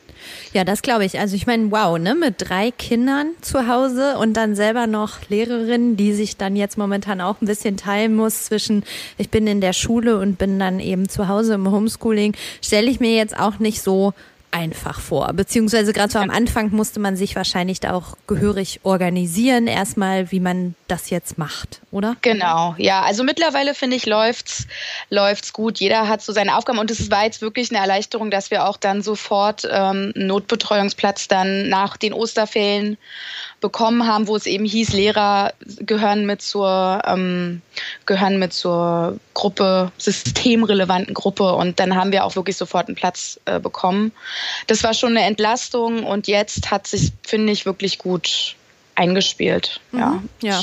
Ja, 0.53 0.63
das 0.63 0.81
glaube 0.81 1.05
ich. 1.05 1.19
Also 1.19 1.35
ich 1.35 1.47
meine, 1.47 1.71
wow, 1.71 1.97
ne, 1.97 2.15
mit 2.15 2.35
drei 2.37 2.71
Kindern 2.71 3.31
zu 3.41 3.67
Hause 3.67 4.17
und 4.17 4.33
dann 4.33 4.55
selber 4.55 4.87
noch 4.87 5.29
Lehrerin, 5.29 5.97
die 5.97 6.13
sich 6.13 6.37
dann 6.37 6.55
jetzt 6.55 6.77
momentan 6.77 7.21
auch 7.21 7.41
ein 7.41 7.47
bisschen 7.47 7.77
teilen 7.77 8.15
muss 8.15 8.45
zwischen, 8.45 8.83
ich 9.17 9.29
bin 9.29 9.47
in 9.47 9.61
der 9.61 9.73
Schule 9.73 10.19
und 10.19 10.37
bin 10.37 10.59
dann 10.59 10.79
eben 10.79 11.09
zu 11.09 11.27
Hause 11.27 11.55
im 11.55 11.69
Homeschooling, 11.69 12.35
stelle 12.61 12.89
ich 12.89 12.99
mir 12.99 13.15
jetzt 13.15 13.37
auch 13.37 13.59
nicht 13.59 13.81
so 13.81 14.13
einfach 14.51 14.99
vor. 14.99 15.33
Beziehungsweise 15.33 15.93
gerade 15.93 16.11
so 16.11 16.19
am 16.19 16.29
Anfang 16.29 16.71
musste 16.71 16.99
man 16.99 17.15
sich 17.15 17.35
wahrscheinlich 17.35 17.79
da 17.79 17.93
auch 17.93 18.17
gehörig 18.27 18.79
organisieren, 18.83 19.67
erstmal, 19.67 20.31
wie 20.31 20.39
man 20.39 20.75
das 20.87 21.09
jetzt 21.09 21.37
macht, 21.37 21.81
oder? 21.91 22.15
Genau, 22.21 22.73
ja. 22.77 23.01
Also 23.01 23.23
mittlerweile 23.23 23.73
finde 23.73 23.97
ich, 23.97 24.05
läuft's, 24.05 24.67
läuft's 25.09 25.53
gut. 25.53 25.79
Jeder 25.79 26.07
hat 26.07 26.21
so 26.21 26.33
seine 26.33 26.57
Aufgaben 26.57 26.79
und 26.79 26.89
es 26.89 27.11
war 27.11 27.25
jetzt 27.25 27.41
wirklich 27.41 27.71
eine 27.71 27.79
Erleichterung, 27.79 28.31
dass 28.31 28.51
wir 28.51 28.67
auch 28.67 28.77
dann 28.77 29.01
sofort 29.01 29.65
ähm, 29.65 30.13
einen 30.15 30.27
Notbetreuungsplatz 30.27 31.27
dann 31.27 31.69
nach 31.69 31.97
den 31.97 32.13
Osterferien 32.13 32.97
bekommen 33.59 34.05
haben, 34.05 34.27
wo 34.27 34.35
es 34.35 34.45
eben 34.45 34.65
hieß, 34.65 34.93
Lehrer 34.93 35.53
gehören 35.79 36.25
mit 36.25 36.41
zur, 36.41 37.01
ähm, 37.05 37.61
gehören 38.05 38.37
mit 38.37 38.53
zur 38.53 39.19
Gruppe, 39.33 39.91
systemrelevanten 39.97 41.13
Gruppe. 41.13 41.53
Und 41.55 41.79
dann 41.79 41.95
haben 41.95 42.11
wir 42.11 42.25
auch 42.25 42.35
wirklich 42.35 42.57
sofort 42.57 42.87
einen 42.87 42.95
Platz 42.95 43.39
äh, 43.45 43.59
bekommen. 43.59 44.11
Das 44.67 44.83
war 44.83 44.93
schon 44.93 45.17
eine 45.17 45.25
Entlastung 45.25 46.03
und 46.03 46.27
jetzt 46.27 46.69
hat 46.69 46.87
sich, 46.87 47.11
finde 47.23 47.51
ich, 47.51 47.65
wirklich 47.65 47.97
gut 47.97 48.55
eingespielt. 48.95 49.79
Mhm. 49.91 49.99
Ja. 49.99 50.23
ja. 50.41 50.61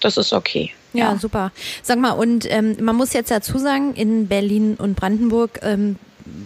Das 0.00 0.16
ist 0.16 0.32
okay. 0.32 0.72
Ja, 0.92 1.12
ja, 1.12 1.18
super. 1.18 1.52
Sag 1.82 1.98
mal, 1.98 2.12
und 2.12 2.50
ähm, 2.50 2.76
man 2.80 2.96
muss 2.96 3.12
jetzt 3.12 3.30
dazu 3.30 3.58
sagen, 3.58 3.94
in 3.94 4.28
Berlin 4.28 4.76
und 4.78 4.94
Brandenburg 4.94 5.60
ähm, 5.62 5.96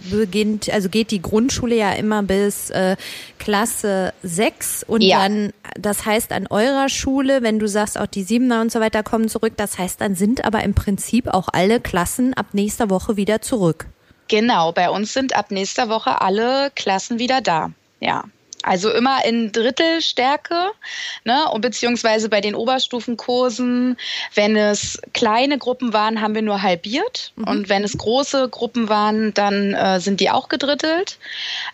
beginnt, 0.09 0.69
also 0.69 0.89
geht 0.89 1.11
die 1.11 1.21
Grundschule 1.21 1.75
ja 1.75 1.91
immer 1.91 2.23
bis 2.23 2.69
äh, 2.69 2.95
Klasse 3.39 4.13
6 4.23 4.83
und 4.83 5.01
ja. 5.01 5.19
dann, 5.19 5.53
das 5.77 6.05
heißt 6.05 6.31
an 6.31 6.47
eurer 6.47 6.89
Schule, 6.89 7.41
wenn 7.41 7.59
du 7.59 7.67
sagst, 7.67 7.97
auch 7.97 8.07
die 8.07 8.23
Siebener 8.23 8.61
und 8.61 8.71
so 8.71 8.79
weiter 8.79 9.03
kommen 9.03 9.29
zurück, 9.29 9.53
das 9.57 9.77
heißt, 9.77 10.01
dann 10.01 10.15
sind 10.15 10.43
aber 10.45 10.63
im 10.63 10.73
Prinzip 10.73 11.27
auch 11.27 11.49
alle 11.51 11.79
Klassen 11.79 12.33
ab 12.33 12.47
nächster 12.53 12.89
Woche 12.89 13.17
wieder 13.17 13.41
zurück. 13.41 13.87
Genau, 14.27 14.71
bei 14.71 14.89
uns 14.89 15.13
sind 15.13 15.35
ab 15.35 15.51
nächster 15.51 15.89
Woche 15.89 16.21
alle 16.21 16.71
Klassen 16.75 17.19
wieder 17.19 17.41
da. 17.41 17.71
Ja. 17.99 18.25
Also 18.63 18.91
immer 18.91 19.23
in 19.23 19.51
Drittelstärke, 19.53 20.71
ne? 21.23 21.45
beziehungsweise 21.59 22.27
bei 22.27 22.41
den 22.41 22.55
Oberstufenkursen, 22.55 23.97
wenn 24.33 24.57
es 24.57 24.99
kleine 25.13 25.57
Gruppen 25.57 25.93
waren, 25.93 26.21
haben 26.21 26.35
wir 26.35 26.41
nur 26.41 26.61
halbiert. 26.61 27.31
Mhm. 27.35 27.47
Und 27.47 27.69
wenn 27.69 27.83
es 27.83 27.97
große 27.97 28.49
Gruppen 28.49 28.89
waren, 28.89 29.33
dann 29.33 29.73
äh, 29.73 30.01
sind 30.01 30.19
die 30.19 30.31
auch 30.31 30.49
gedrittelt. 30.49 31.17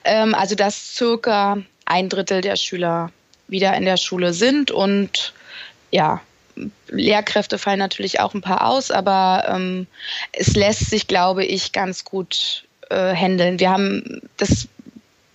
Ähm, 0.03 0.35
also 0.35 0.53
dass 0.53 0.93
circa 0.93 1.57
ein 1.85 2.09
Drittel 2.09 2.41
der 2.41 2.57
Schüler 2.57 3.11
wieder 3.53 3.73
in 3.75 3.85
der 3.85 3.95
Schule 3.95 4.33
sind 4.33 4.69
und 4.69 5.33
ja, 5.91 6.19
Lehrkräfte 6.89 7.57
fallen 7.57 7.79
natürlich 7.79 8.19
auch 8.19 8.33
ein 8.33 8.41
paar 8.41 8.67
aus, 8.67 8.91
aber 8.91 9.45
ähm, 9.47 9.87
es 10.33 10.55
lässt 10.55 10.89
sich, 10.89 11.07
glaube 11.07 11.45
ich, 11.45 11.71
ganz 11.71 12.03
gut 12.03 12.65
äh, 12.89 13.15
handeln. 13.15 13.59
Wir 13.59 13.71
haben 13.71 14.21
das 14.35 14.67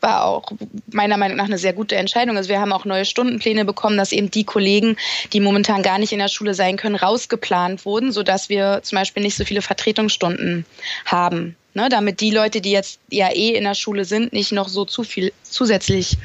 war 0.00 0.24
auch 0.24 0.52
meiner 0.92 1.16
Meinung 1.16 1.36
nach 1.36 1.46
eine 1.46 1.58
sehr 1.58 1.72
gute 1.72 1.96
Entscheidung. 1.96 2.36
Also 2.36 2.48
wir 2.48 2.60
haben 2.60 2.72
auch 2.72 2.84
neue 2.84 3.04
Stundenpläne 3.04 3.64
bekommen, 3.64 3.96
dass 3.96 4.12
eben 4.12 4.30
die 4.30 4.44
Kollegen, 4.44 4.96
die 5.32 5.40
momentan 5.40 5.82
gar 5.82 5.98
nicht 5.98 6.12
in 6.12 6.18
der 6.18 6.28
Schule 6.28 6.54
sein 6.54 6.76
können, 6.76 6.94
rausgeplant 6.94 7.84
wurden, 7.84 8.12
sodass 8.12 8.48
wir 8.48 8.80
zum 8.82 8.96
Beispiel 8.96 9.22
nicht 9.22 9.36
so 9.36 9.44
viele 9.44 9.62
Vertretungsstunden 9.62 10.64
haben. 11.04 11.56
Ne, 11.74 11.88
damit 11.90 12.20
die 12.20 12.30
Leute, 12.30 12.60
die 12.60 12.72
jetzt 12.72 12.98
ja 13.10 13.30
eh 13.30 13.50
in 13.50 13.64
der 13.64 13.74
Schule 13.74 14.04
sind, 14.04 14.32
nicht 14.32 14.52
noch 14.52 14.68
so 14.68 14.84
zu 14.84 15.04
viel 15.04 15.32
zusätzlich 15.42 16.16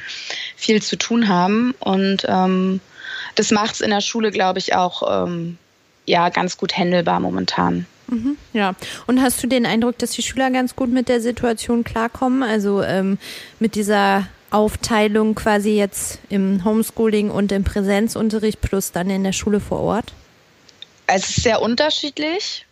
viel 0.63 0.81
zu 0.81 0.97
tun 0.97 1.27
haben. 1.27 1.75
Und 1.79 2.25
ähm, 2.27 2.79
das 3.35 3.51
macht 3.51 3.75
es 3.75 3.81
in 3.81 3.89
der 3.89 4.01
Schule, 4.01 4.31
glaube 4.31 4.59
ich, 4.59 4.75
auch 4.75 5.25
ähm, 5.25 5.57
ja 6.05 6.29
ganz 6.29 6.57
gut 6.57 6.77
handelbar 6.77 7.19
momentan. 7.19 7.85
Mhm, 8.07 8.37
ja, 8.53 8.75
und 9.07 9.21
hast 9.21 9.41
du 9.43 9.47
den 9.47 9.65
Eindruck, 9.65 9.97
dass 9.97 10.11
die 10.11 10.21
Schüler 10.21 10.51
ganz 10.51 10.75
gut 10.75 10.89
mit 10.89 11.09
der 11.09 11.21
Situation 11.21 11.83
klarkommen? 11.83 12.43
Also 12.43 12.81
ähm, 12.81 13.17
mit 13.59 13.75
dieser 13.75 14.27
Aufteilung 14.51 15.35
quasi 15.35 15.71
jetzt 15.71 16.19
im 16.29 16.63
Homeschooling 16.63 17.29
und 17.29 17.51
im 17.51 17.63
Präsenzunterricht 17.63 18.61
plus 18.61 18.91
dann 18.91 19.09
in 19.09 19.23
der 19.23 19.33
Schule 19.33 19.59
vor 19.59 19.81
Ort? 19.81 20.13
Es 21.07 21.29
ist 21.29 21.43
sehr 21.43 21.61
unterschiedlich. 21.61 22.65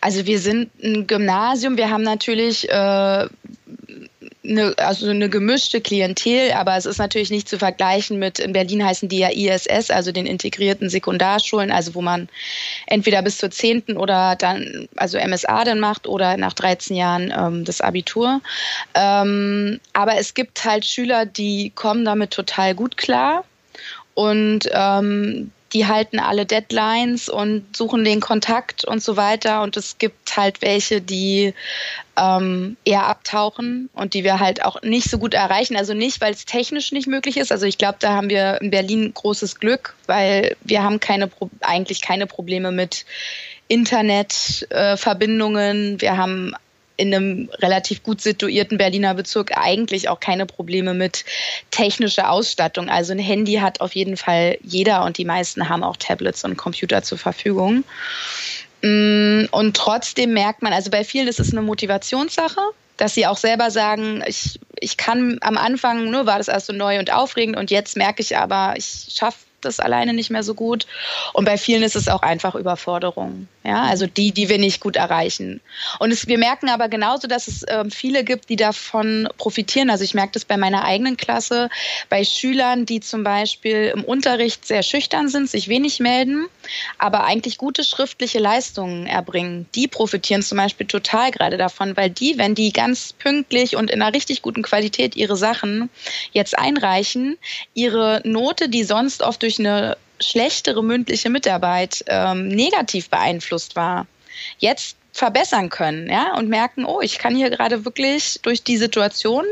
Also 0.00 0.26
wir 0.26 0.38
sind 0.38 0.70
ein 0.82 1.06
Gymnasium, 1.06 1.76
wir 1.76 1.90
haben 1.90 2.02
natürlich 2.02 2.68
äh, 2.68 3.28
eine, 4.44 4.74
also 4.78 5.08
eine 5.08 5.28
gemischte 5.28 5.80
Klientel, 5.80 6.52
aber 6.52 6.76
es 6.76 6.86
ist 6.86 6.98
natürlich 6.98 7.30
nicht 7.30 7.48
zu 7.48 7.58
vergleichen 7.58 8.18
mit, 8.18 8.38
in 8.38 8.52
Berlin 8.52 8.84
heißen 8.84 9.08
die 9.08 9.18
ja 9.18 9.28
ISS, 9.28 9.90
also 9.90 10.12
den 10.12 10.26
integrierten 10.26 10.88
Sekundarschulen, 10.88 11.70
also 11.70 11.94
wo 11.94 12.02
man 12.02 12.28
entweder 12.86 13.22
bis 13.22 13.38
zur 13.38 13.50
10. 13.50 13.96
oder 13.96 14.36
dann, 14.36 14.88
also 14.96 15.18
MSA 15.18 15.64
dann 15.64 15.80
macht 15.80 16.06
oder 16.06 16.36
nach 16.36 16.52
13 16.52 16.96
Jahren 16.96 17.32
ähm, 17.36 17.64
das 17.64 17.80
Abitur. 17.80 18.40
Ähm, 18.94 19.80
aber 19.92 20.16
es 20.18 20.34
gibt 20.34 20.64
halt 20.64 20.84
Schüler, 20.84 21.26
die 21.26 21.70
kommen 21.74 22.04
damit 22.04 22.30
total 22.30 22.74
gut 22.74 22.96
klar 22.96 23.44
und 24.14 24.68
ähm, 24.72 25.50
die 25.72 25.86
halten 25.86 26.18
alle 26.18 26.44
Deadlines 26.46 27.28
und 27.28 27.76
suchen 27.76 28.04
den 28.04 28.20
Kontakt 28.20 28.84
und 28.84 29.02
so 29.02 29.16
weiter. 29.16 29.62
Und 29.62 29.76
es 29.76 29.98
gibt 29.98 30.36
halt 30.36 30.62
welche, 30.62 31.00
die 31.00 31.54
ähm, 32.16 32.76
eher 32.84 33.06
abtauchen 33.06 33.90
und 33.92 34.14
die 34.14 34.24
wir 34.24 34.40
halt 34.40 34.64
auch 34.64 34.82
nicht 34.82 35.08
so 35.10 35.18
gut 35.18 35.34
erreichen. 35.34 35.76
Also 35.76 35.94
nicht, 35.94 36.20
weil 36.20 36.32
es 36.32 36.46
technisch 36.46 36.90
nicht 36.92 37.06
möglich 37.06 37.36
ist. 37.36 37.52
Also 37.52 37.66
ich 37.66 37.78
glaube, 37.78 37.98
da 38.00 38.14
haben 38.14 38.30
wir 38.30 38.60
in 38.60 38.70
Berlin 38.70 39.12
großes 39.12 39.60
Glück, 39.60 39.94
weil 40.06 40.56
wir 40.62 40.82
haben 40.82 41.00
keine 41.00 41.30
eigentlich 41.60 42.00
keine 42.00 42.26
Probleme 42.26 42.72
mit 42.72 43.04
Internetverbindungen. 43.68 45.96
Äh, 45.96 46.00
wir 46.00 46.16
haben 46.16 46.54
in 46.98 47.14
einem 47.14 47.48
relativ 47.60 48.02
gut 48.02 48.20
situierten 48.20 48.76
Berliner 48.76 49.14
Bezirk 49.14 49.56
eigentlich 49.56 50.08
auch 50.08 50.20
keine 50.20 50.46
Probleme 50.46 50.92
mit 50.92 51.24
technischer 51.70 52.30
Ausstattung. 52.30 52.90
Also 52.90 53.12
ein 53.12 53.20
Handy 53.20 53.54
hat 53.54 53.80
auf 53.80 53.94
jeden 53.94 54.16
Fall 54.16 54.58
jeder 54.62 55.04
und 55.04 55.16
die 55.16 55.24
meisten 55.24 55.68
haben 55.68 55.84
auch 55.84 55.96
Tablets 55.96 56.44
und 56.44 56.56
Computer 56.56 57.02
zur 57.02 57.16
Verfügung. 57.16 57.84
Mm, 58.82 59.44
und 59.52 59.76
trotzdem 59.76 60.32
merkt 60.32 60.60
man, 60.60 60.72
also 60.72 60.90
bei 60.90 61.04
vielen 61.04 61.28
ist 61.28 61.40
es 61.40 61.52
eine 61.52 61.62
Motivationssache, 61.62 62.60
dass 62.96 63.14
sie 63.14 63.26
auch 63.26 63.38
selber 63.38 63.70
sagen, 63.70 64.24
ich, 64.26 64.58
ich 64.80 64.96
kann 64.96 65.38
am 65.40 65.56
Anfang, 65.56 66.10
nur 66.10 66.26
war 66.26 66.38
das 66.38 66.48
erst 66.48 66.66
so 66.66 66.72
neu 66.72 66.98
und 66.98 67.12
aufregend 67.12 67.56
und 67.56 67.70
jetzt 67.70 67.96
merke 67.96 68.22
ich 68.22 68.36
aber, 68.36 68.74
ich 68.76 69.06
schaffe 69.14 69.38
das 69.60 69.80
alleine 69.80 70.14
nicht 70.14 70.30
mehr 70.30 70.42
so 70.42 70.54
gut. 70.54 70.86
Und 71.32 71.44
bei 71.44 71.58
vielen 71.58 71.82
ist 71.82 71.96
es 71.96 72.08
auch 72.08 72.22
einfach 72.22 72.54
Überforderung. 72.54 73.48
Ja, 73.68 73.82
also 73.82 74.06
die, 74.06 74.32
die 74.32 74.48
wir 74.48 74.56
nicht 74.56 74.80
gut 74.80 74.96
erreichen. 74.96 75.60
Und 75.98 76.10
es, 76.10 76.26
wir 76.26 76.38
merken 76.38 76.70
aber 76.70 76.88
genauso, 76.88 77.28
dass 77.28 77.48
es 77.48 77.64
äh, 77.64 77.84
viele 77.90 78.24
gibt, 78.24 78.48
die 78.48 78.56
davon 78.56 79.28
profitieren. 79.36 79.90
Also 79.90 80.04
ich 80.04 80.14
merke 80.14 80.32
das 80.32 80.46
bei 80.46 80.56
meiner 80.56 80.84
eigenen 80.84 81.18
Klasse, 81.18 81.68
bei 82.08 82.24
Schülern, 82.24 82.86
die 82.86 83.00
zum 83.00 83.24
Beispiel 83.24 83.92
im 83.94 84.04
Unterricht 84.04 84.66
sehr 84.66 84.82
schüchtern 84.82 85.28
sind, 85.28 85.50
sich 85.50 85.68
wenig 85.68 86.00
melden, 86.00 86.46
aber 86.96 87.24
eigentlich 87.24 87.58
gute 87.58 87.84
schriftliche 87.84 88.38
Leistungen 88.38 89.06
erbringen. 89.06 89.66
Die 89.74 89.86
profitieren 89.86 90.40
zum 90.40 90.56
Beispiel 90.56 90.86
total 90.86 91.30
gerade 91.30 91.58
davon, 91.58 91.94
weil 91.94 92.08
die, 92.08 92.38
wenn 92.38 92.54
die 92.54 92.72
ganz 92.72 93.12
pünktlich 93.12 93.76
und 93.76 93.90
in 93.90 94.00
einer 94.00 94.14
richtig 94.14 94.40
guten 94.40 94.62
Qualität 94.62 95.14
ihre 95.14 95.36
Sachen 95.36 95.90
jetzt 96.32 96.58
einreichen, 96.58 97.36
ihre 97.74 98.22
Note, 98.24 98.70
die 98.70 98.84
sonst 98.84 99.20
oft 99.20 99.42
durch 99.42 99.58
eine 99.58 99.98
schlechtere 100.20 100.82
mündliche 100.82 101.30
Mitarbeit 101.30 102.04
ähm, 102.06 102.48
negativ 102.48 103.10
beeinflusst 103.10 103.76
war, 103.76 104.06
jetzt 104.58 104.96
verbessern 105.12 105.68
können, 105.68 106.08
ja, 106.08 106.36
und 106.36 106.48
merken, 106.48 106.84
oh, 106.84 107.00
ich 107.00 107.18
kann 107.18 107.34
hier 107.34 107.50
gerade 107.50 107.84
wirklich 107.84 108.38
durch 108.42 108.62
die 108.62 108.76
Situation 108.76 109.44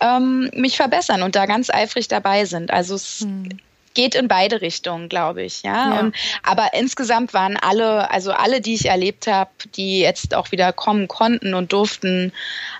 ähm, 0.00 0.50
mich 0.54 0.76
verbessern 0.76 1.22
und 1.22 1.36
da 1.36 1.46
ganz 1.46 1.70
eifrig 1.70 2.08
dabei 2.08 2.46
sind. 2.46 2.70
Also 2.70 2.94
es 2.94 3.20
hm. 3.20 3.48
geht 3.94 4.14
in 4.14 4.28
beide 4.28 4.60
Richtungen, 4.62 5.08
glaube 5.08 5.42
ich, 5.42 5.62
ja. 5.62 5.94
ja. 5.94 6.00
Und, 6.00 6.16
aber 6.42 6.70
insgesamt 6.72 7.34
waren 7.34 7.56
alle, 7.56 8.10
also 8.10 8.32
alle, 8.32 8.60
die 8.60 8.74
ich 8.74 8.86
erlebt 8.86 9.26
habe, 9.26 9.50
die 9.76 10.00
jetzt 10.00 10.34
auch 10.34 10.52
wieder 10.52 10.72
kommen 10.72 11.06
konnten 11.06 11.52
und 11.54 11.72
durften, 11.72 12.32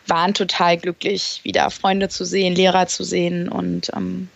waren 0.07 0.33
total 0.33 0.79
glücklich, 0.79 1.41
wieder 1.43 1.71
Freunde 1.71 2.09
zu 2.09 2.25
sehen, 2.25 2.55
Lehrer 2.55 2.87
zu 2.87 3.05
sehen 3.05 3.49
und 3.49 3.91
ähm, 3.95 4.29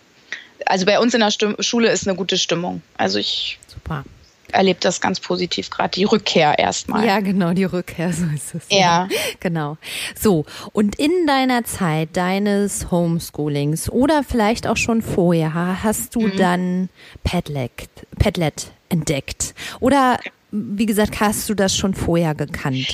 also 0.65 0.85
bei 0.85 0.99
uns 0.99 1.13
in 1.13 1.19
der 1.19 1.31
Stimm 1.31 1.55
Schule 1.59 1.89
ist 1.89 2.07
eine 2.07 2.15
gute 2.15 2.37
Stimmung. 2.37 2.81
Also 2.97 3.19
ich 3.19 3.59
Super. 3.67 4.03
erlebe 4.51 4.79
das 4.81 5.01
ganz 5.01 5.19
positiv, 5.19 5.69
gerade 5.69 5.91
die 5.91 6.03
Rückkehr 6.03 6.57
erstmal. 6.57 7.05
Ja, 7.05 7.19
genau, 7.19 7.53
die 7.53 7.63
Rückkehr, 7.63 8.11
so 8.13 8.25
ist 8.33 8.55
es. 8.55 8.65
Ja. 8.69 8.77
ja. 8.77 9.09
Genau. 9.39 9.77
So, 10.19 10.45
und 10.71 10.97
in 10.97 11.27
deiner 11.27 11.63
Zeit 11.65 12.09
deines 12.13 12.91
Homeschoolings 12.91 13.89
oder 13.89 14.23
vielleicht 14.23 14.67
auch 14.67 14.77
schon 14.77 15.01
vorher 15.01 15.83
hast 15.83 16.15
du 16.15 16.21
mhm. 16.21 16.37
dann 16.37 16.89
Padlet, 17.23 17.89
Padlet 18.19 18.71
entdeckt? 18.89 19.53
Oder 19.79 20.19
wie 20.51 20.85
gesagt, 20.85 21.19
hast 21.19 21.49
du 21.49 21.55
das 21.55 21.75
schon 21.75 21.95
vorher 21.95 22.35
gekannt? 22.35 22.87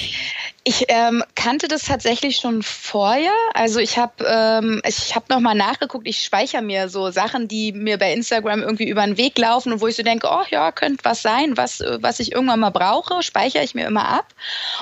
Ich 0.66 0.86
ähm, 0.90 1.24
kannte 1.36 1.68
das 1.70 1.84
tatsächlich 1.84 2.38
schon 2.38 2.64
vorher. 2.64 3.32
Also 3.54 3.80
ich 3.80 3.98
habe 3.98 4.26
ähm, 4.28 4.82
ich 4.86 5.16
habe 5.16 5.26
nachgeguckt. 5.56 6.06
Ich 6.06 6.24
speichere 6.24 6.62
mir 6.62 6.90
so 6.90 7.12
Sachen, 7.12 7.48
die 7.48 7.72
mir 7.72 7.98
bei 7.98 8.12
Instagram 8.14 8.62
irgendwie 8.62 8.90
über 8.90 9.06
den 9.06 9.18
Weg 9.18 9.38
laufen 9.38 9.72
und 9.72 9.82
wo 9.82 9.88
ich 9.88 9.96
so 9.96 10.04
denke, 10.04 10.28
oh 10.30 10.44
ja, 10.50 10.72
könnte 10.72 11.06
was 11.06 11.22
sein, 11.22 11.56
was 11.56 11.82
was 12.02 12.20
ich 12.20 12.34
irgendwann 12.34 12.60
mal 12.60 12.72
brauche, 12.72 13.24
speichere 13.24 13.64
ich 13.64 13.74
mir 13.74 13.88
immer 13.88 14.10
ab. 14.10 14.26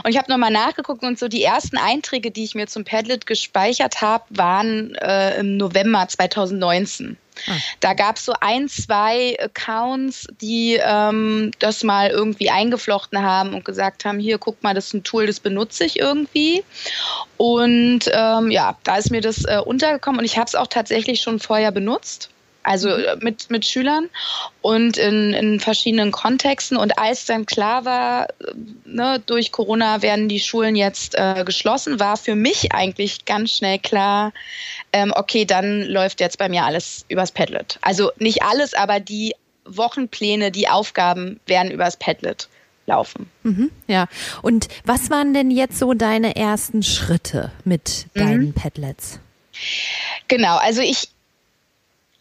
Und 0.03 0.09
ich 0.09 0.17
habe 0.17 0.31
noch 0.31 0.37
mal 0.37 0.49
nachgeguckt 0.49 1.03
und 1.03 1.19
so 1.19 1.27
die 1.27 1.43
ersten 1.43 1.77
Einträge, 1.77 2.31
die 2.31 2.43
ich 2.43 2.55
mir 2.55 2.67
zum 2.67 2.83
Padlet 2.83 3.27
gespeichert 3.27 4.01
habe, 4.01 4.23
waren 4.29 4.95
äh, 4.95 5.39
im 5.39 5.57
November 5.57 6.07
2019. 6.07 7.17
Ah. 7.47 7.53
Da 7.79 7.93
gab 7.93 8.17
es 8.17 8.25
so 8.25 8.33
ein, 8.39 8.67
zwei 8.69 9.37
Accounts, 9.39 10.27
die 10.41 10.79
ähm, 10.81 11.51
das 11.59 11.83
mal 11.83 12.09
irgendwie 12.09 12.49
eingeflochten 12.49 13.21
haben 13.21 13.53
und 13.53 13.65
gesagt 13.65 14.05
haben, 14.05 14.19
hier, 14.19 14.37
guck 14.37 14.61
mal, 14.63 14.73
das 14.73 14.87
ist 14.87 14.93
ein 14.93 15.03
Tool, 15.03 15.27
das 15.27 15.39
benutze 15.39 15.85
ich 15.85 15.99
irgendwie. 15.99 16.63
Und 17.37 18.01
ähm, 18.11 18.51
ja, 18.51 18.77
da 18.83 18.97
ist 18.97 19.11
mir 19.11 19.21
das 19.21 19.45
äh, 19.45 19.59
untergekommen 19.63 20.19
und 20.19 20.25
ich 20.25 20.37
habe 20.37 20.47
es 20.47 20.55
auch 20.55 20.67
tatsächlich 20.67 21.21
schon 21.21 21.39
vorher 21.39 21.71
benutzt 21.71 22.29
also 22.67 22.89
mhm. 22.89 23.03
äh, 23.03 23.15
mit, 23.21 23.49
mit 23.49 23.65
Schülern 23.65 24.09
und 24.61 24.97
in, 24.97 25.33
in 25.33 25.59
verschiedenen 25.59 26.11
Kontexten. 26.11 26.77
Und 26.77 26.99
als 26.99 27.25
dann 27.25 27.45
klar 27.45 27.85
war, 27.85 28.27
ne, 28.85 29.21
durch 29.25 29.51
Corona 29.51 30.01
werden 30.01 30.27
die 30.27 30.39
Schulen 30.39 30.75
jetzt 30.75 31.15
äh, 31.15 31.43
geschlossen, 31.45 31.99
war 31.99 32.17
für 32.17 32.35
mich 32.35 32.73
eigentlich 32.73 33.25
ganz 33.25 33.51
schnell 33.51 33.79
klar, 33.79 34.33
ähm, 34.93 35.13
okay, 35.15 35.45
dann 35.45 35.83
läuft 35.83 36.19
jetzt 36.19 36.37
bei 36.37 36.49
mir 36.49 36.63
alles 36.63 37.05
übers 37.07 37.31
Padlet. 37.31 37.79
Also 37.81 38.11
nicht 38.17 38.43
alles, 38.43 38.73
aber 38.73 38.99
die 38.99 39.33
Wochenpläne, 39.65 40.51
die 40.51 40.67
Aufgaben 40.67 41.39
werden 41.45 41.71
übers 41.71 41.97
Padlet 41.97 42.47
laufen. 42.85 43.29
Mhm, 43.43 43.69
ja. 43.87 44.07
Und 44.41 44.67
was 44.85 45.09
waren 45.09 45.33
denn 45.33 45.51
jetzt 45.51 45.77
so 45.77 45.93
deine 45.93 46.35
ersten 46.35 46.83
Schritte 46.83 47.51
mit 47.65 48.07
deinen 48.13 48.47
mhm. 48.47 48.53
Padlets? 48.53 49.19
Genau, 50.27 50.57
also 50.57 50.81
ich, 50.81 51.09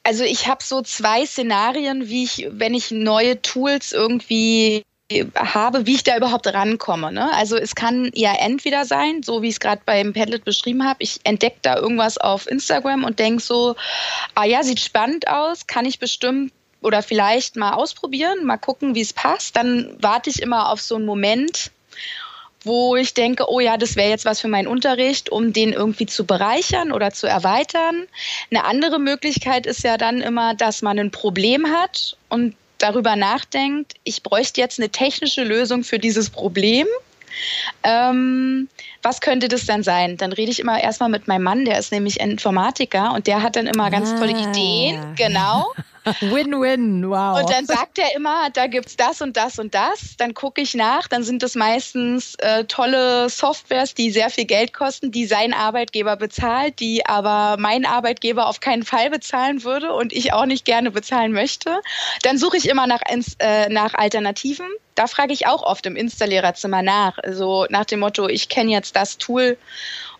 also 0.06 0.22
ich 0.22 0.46
habe 0.46 0.62
so 0.62 0.82
zwei 0.82 1.26
Szenarien, 1.26 2.08
wie 2.08 2.22
ich, 2.22 2.46
wenn 2.48 2.74
ich 2.74 2.92
neue 2.92 3.42
Tools 3.42 3.90
irgendwie 3.90 4.84
habe, 5.34 5.84
wie 5.86 5.96
ich 5.96 6.04
da 6.04 6.16
überhaupt 6.16 6.46
rankomme. 6.46 7.10
Ne? 7.10 7.32
Also 7.34 7.56
es 7.56 7.74
kann 7.74 8.12
ja 8.14 8.32
entweder 8.38 8.84
sein, 8.84 9.24
so 9.24 9.42
wie 9.42 9.48
ich 9.48 9.54
es 9.54 9.60
gerade 9.60 9.82
beim 9.84 10.12
Padlet 10.12 10.44
beschrieben 10.44 10.84
habe, 10.84 10.98
ich 11.00 11.18
entdecke 11.24 11.58
da 11.62 11.76
irgendwas 11.76 12.18
auf 12.18 12.48
Instagram 12.48 13.02
und 13.02 13.18
denke 13.18 13.42
so, 13.42 13.74
ah 14.36 14.44
ja, 14.44 14.62
sieht 14.62 14.78
spannend 14.78 15.26
aus, 15.26 15.66
kann 15.66 15.84
ich 15.84 15.98
bestimmt 15.98 16.52
oder 16.82 17.02
vielleicht 17.02 17.56
mal 17.56 17.72
ausprobieren, 17.72 18.44
mal 18.44 18.58
gucken, 18.58 18.94
wie 18.94 19.00
es 19.00 19.12
passt. 19.12 19.56
Dann 19.56 19.96
warte 19.98 20.30
ich 20.30 20.40
immer 20.40 20.70
auf 20.70 20.80
so 20.80 20.94
einen 20.94 21.06
Moment 21.06 21.72
wo 22.66 22.96
ich 22.96 23.14
denke, 23.14 23.48
oh 23.48 23.60
ja, 23.60 23.76
das 23.76 23.96
wäre 23.96 24.10
jetzt 24.10 24.24
was 24.24 24.40
für 24.40 24.48
meinen 24.48 24.66
Unterricht, 24.66 25.30
um 25.30 25.52
den 25.52 25.72
irgendwie 25.72 26.06
zu 26.06 26.24
bereichern 26.24 26.92
oder 26.92 27.12
zu 27.12 27.26
erweitern. 27.26 28.06
Eine 28.50 28.64
andere 28.64 28.98
Möglichkeit 28.98 29.66
ist 29.66 29.84
ja 29.84 29.96
dann 29.96 30.20
immer, 30.20 30.54
dass 30.54 30.82
man 30.82 30.98
ein 30.98 31.10
Problem 31.10 31.66
hat 31.68 32.16
und 32.28 32.54
darüber 32.78 33.16
nachdenkt, 33.16 33.94
ich 34.04 34.22
bräuchte 34.22 34.60
jetzt 34.60 34.78
eine 34.78 34.90
technische 34.90 35.44
Lösung 35.44 35.84
für 35.84 35.98
dieses 35.98 36.30
Problem. 36.30 36.86
Ähm, 37.82 38.68
was 39.02 39.20
könnte 39.20 39.48
das 39.48 39.66
dann 39.66 39.82
sein? 39.82 40.16
Dann 40.16 40.32
rede 40.32 40.50
ich 40.50 40.58
immer 40.58 40.82
erstmal 40.82 41.08
mit 41.08 41.28
meinem 41.28 41.42
Mann, 41.42 41.64
der 41.64 41.78
ist 41.78 41.92
nämlich 41.92 42.20
Informatiker 42.20 43.12
und 43.14 43.26
der 43.26 43.42
hat 43.42 43.56
dann 43.56 43.66
immer 43.66 43.90
ganz 43.90 44.10
ah. 44.10 44.18
tolle 44.18 44.32
Ideen. 44.32 45.14
Genau. 45.16 45.72
Win-win, 46.20 47.08
wow. 47.08 47.40
Und 47.40 47.50
dann 47.50 47.66
sagt 47.66 47.98
er 47.98 48.14
immer, 48.14 48.48
da 48.50 48.68
gibt's 48.68 48.96
das 48.96 49.20
und 49.20 49.36
das 49.36 49.58
und 49.58 49.74
das. 49.74 50.16
Dann 50.16 50.34
gucke 50.34 50.60
ich 50.60 50.74
nach, 50.74 51.08
dann 51.08 51.24
sind 51.24 51.42
es 51.42 51.56
meistens 51.56 52.36
äh, 52.36 52.64
tolle 52.64 53.28
Softwares, 53.28 53.94
die 53.94 54.10
sehr 54.10 54.30
viel 54.30 54.44
Geld 54.44 54.72
kosten, 54.72 55.10
die 55.10 55.26
sein 55.26 55.52
Arbeitgeber 55.52 56.16
bezahlt, 56.16 56.78
die 56.78 57.04
aber 57.06 57.56
mein 57.60 57.84
Arbeitgeber 57.84 58.46
auf 58.46 58.60
keinen 58.60 58.84
Fall 58.84 59.10
bezahlen 59.10 59.64
würde 59.64 59.92
und 59.92 60.12
ich 60.12 60.32
auch 60.32 60.46
nicht 60.46 60.64
gerne 60.64 60.90
bezahlen 60.92 61.32
möchte. 61.32 61.80
Dann 62.22 62.38
suche 62.38 62.56
ich 62.56 62.68
immer 62.68 62.86
nach, 62.86 63.00
äh, 63.38 63.68
nach 63.68 63.94
Alternativen. 63.94 64.66
Da 64.94 65.06
frage 65.06 65.32
ich 65.32 65.46
auch 65.46 65.62
oft 65.62 65.84
im 65.86 65.96
Installererzimmer 65.96 66.82
nach. 66.82 67.18
Also 67.18 67.66
nach 67.68 67.84
dem 67.84 68.00
Motto, 68.00 68.28
ich 68.28 68.48
kenne 68.48 68.70
jetzt 68.70 68.96
das 68.96 69.18
Tool 69.18 69.58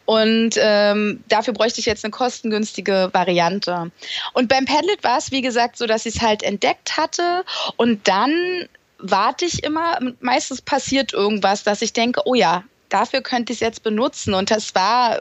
und 0.06 0.52
ähm, 0.56 1.22
dafür 1.28 1.52
bräuchte 1.52 1.80
ich 1.80 1.86
jetzt 1.86 2.04
eine 2.04 2.12
kostengünstige 2.12 3.10
Variante. 3.12 3.90
Und 4.32 4.48
beim 4.48 4.64
Padlet 4.64 5.04
war 5.04 5.18
es, 5.18 5.30
wie 5.30 5.42
gesagt, 5.42 5.76
so, 5.76 5.86
dass 5.86 6.06
ich 6.06 6.16
es 6.16 6.22
halt 6.22 6.42
entdeckt 6.42 6.96
hatte 6.96 7.44
und 7.76 8.08
dann 8.08 8.68
warte 8.98 9.44
ich 9.44 9.62
immer, 9.62 9.98
meistens 10.20 10.62
passiert 10.62 11.12
irgendwas, 11.12 11.64
dass 11.64 11.82
ich 11.82 11.92
denke, 11.92 12.22
oh 12.24 12.34
ja, 12.34 12.64
dafür 12.88 13.20
könnte 13.20 13.52
ich 13.52 13.58
es 13.58 13.60
jetzt 13.60 13.82
benutzen. 13.82 14.34
Und 14.34 14.50
das 14.50 14.74
war 14.74 15.20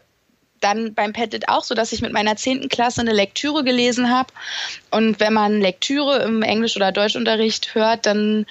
dann 0.62 0.94
beim 0.94 1.14
Padlet 1.14 1.50
auch 1.50 1.64
so, 1.64 1.76
dass 1.76 1.92
ich 1.92 2.02
mit 2.02 2.14
meiner 2.14 2.36
zehnten 2.38 2.70
Klasse 2.70 3.02
eine 3.02 3.14
Lektüre 3.14 3.64
gelesen 3.64 4.10
habe. 4.10 4.32
Und 4.92 5.20
wenn 5.20 5.34
man 5.34 5.62
Lektüre 5.62 6.24
im 6.24 6.42
Englisch- 6.42 6.76
oder 6.76 6.92
Deutschunterricht 6.92 7.76
hört, 7.76 8.06
dann 8.06 8.46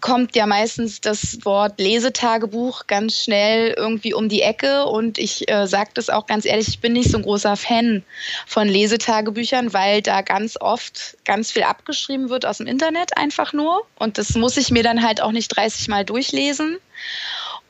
kommt 0.00 0.36
ja 0.36 0.46
meistens 0.46 1.00
das 1.00 1.44
Wort 1.44 1.80
Lesetagebuch 1.80 2.86
ganz 2.86 3.22
schnell 3.22 3.74
irgendwie 3.76 4.14
um 4.14 4.28
die 4.28 4.42
Ecke. 4.42 4.84
Und 4.84 5.18
ich 5.18 5.50
äh, 5.50 5.66
sage 5.66 5.90
das 5.94 6.10
auch 6.10 6.26
ganz 6.26 6.44
ehrlich, 6.44 6.68
ich 6.68 6.80
bin 6.80 6.92
nicht 6.92 7.10
so 7.10 7.18
ein 7.18 7.22
großer 7.22 7.56
Fan 7.56 8.02
von 8.46 8.68
Lesetagebüchern, 8.68 9.72
weil 9.72 10.02
da 10.02 10.22
ganz 10.22 10.56
oft 10.60 11.16
ganz 11.24 11.50
viel 11.50 11.64
abgeschrieben 11.64 12.28
wird 12.30 12.46
aus 12.46 12.58
dem 12.58 12.66
Internet 12.66 13.16
einfach 13.16 13.52
nur. 13.52 13.82
Und 13.98 14.18
das 14.18 14.34
muss 14.34 14.56
ich 14.56 14.70
mir 14.70 14.82
dann 14.82 15.02
halt 15.02 15.20
auch 15.20 15.32
nicht 15.32 15.48
30 15.48 15.88
Mal 15.88 16.04
durchlesen. 16.04 16.78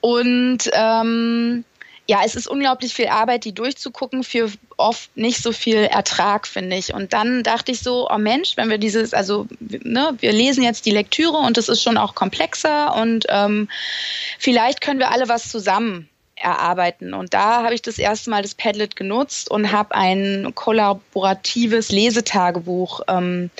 Und 0.00 0.70
ähm, 0.72 1.64
ja, 2.08 2.22
es 2.24 2.34
ist 2.34 2.48
unglaublich 2.48 2.94
viel 2.94 3.08
Arbeit, 3.08 3.44
die 3.44 3.52
durchzugucken, 3.52 4.24
für 4.24 4.50
oft 4.78 5.14
nicht 5.14 5.42
so 5.42 5.52
viel 5.52 5.76
Ertrag, 5.76 6.46
finde 6.46 6.76
ich. 6.76 6.94
Und 6.94 7.12
dann 7.12 7.42
dachte 7.42 7.70
ich 7.70 7.80
so, 7.80 8.08
oh 8.10 8.16
Mensch, 8.16 8.56
wenn 8.56 8.70
wir 8.70 8.78
dieses, 8.78 9.12
also 9.12 9.46
ne, 9.60 10.14
wir 10.18 10.32
lesen 10.32 10.64
jetzt 10.64 10.86
die 10.86 10.90
Lektüre 10.90 11.36
und 11.36 11.58
es 11.58 11.68
ist 11.68 11.82
schon 11.82 11.98
auch 11.98 12.14
komplexer 12.14 12.94
und 12.94 13.26
ähm, 13.28 13.68
vielleicht 14.38 14.80
können 14.80 14.98
wir 14.98 15.10
alle 15.10 15.28
was 15.28 15.50
zusammen 15.50 16.08
erarbeiten. 16.36 17.12
Und 17.12 17.34
da 17.34 17.62
habe 17.62 17.74
ich 17.74 17.82
das 17.82 17.98
erste 17.98 18.30
Mal 18.30 18.40
das 18.40 18.54
Padlet 18.54 18.96
genutzt 18.96 19.50
und 19.50 19.70
habe 19.70 19.94
ein 19.94 20.52
kollaboratives 20.54 21.90
Lesetagebuch 21.90 23.02
ähm, 23.08 23.50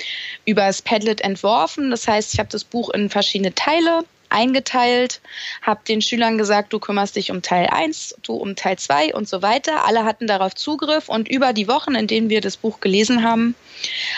über 0.45 0.65
das 0.65 0.81
Padlet 0.81 1.21
entworfen. 1.21 1.91
Das 1.91 2.07
heißt, 2.07 2.33
ich 2.33 2.39
habe 2.39 2.49
das 2.49 2.63
Buch 2.63 2.89
in 2.89 3.11
verschiedene 3.11 3.53
Teile 3.53 4.05
eingeteilt, 4.29 5.21
habe 5.61 5.81
den 5.87 6.01
Schülern 6.01 6.37
gesagt, 6.37 6.73
du 6.73 6.79
kümmerst 6.79 7.15
dich 7.15 7.31
um 7.31 7.41
Teil 7.41 7.67
1, 7.67 8.15
du 8.23 8.33
um 8.33 8.55
Teil 8.55 8.77
2 8.77 9.13
und 9.13 9.27
so 9.27 9.41
weiter. 9.41 9.85
Alle 9.85 10.05
hatten 10.05 10.27
darauf 10.27 10.55
Zugriff 10.55 11.09
und 11.09 11.27
über 11.27 11.53
die 11.53 11.67
Wochen, 11.67 11.95
in 11.95 12.07
denen 12.07 12.29
wir 12.29 12.41
das 12.41 12.57
Buch 12.57 12.79
gelesen 12.79 13.23
haben, 13.23 13.55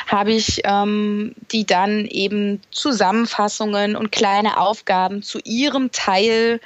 habe 0.08 0.32
ich 0.34 0.62
ähm, 0.64 1.34
die 1.52 1.66
dann 1.66 2.06
eben 2.06 2.62
Zusammenfassungen 2.72 3.96
und 3.96 4.12
kleine 4.12 4.58
Aufgaben 4.58 5.24
zu 5.24 5.40
ihrem 5.44 5.92
Teil 5.92 6.60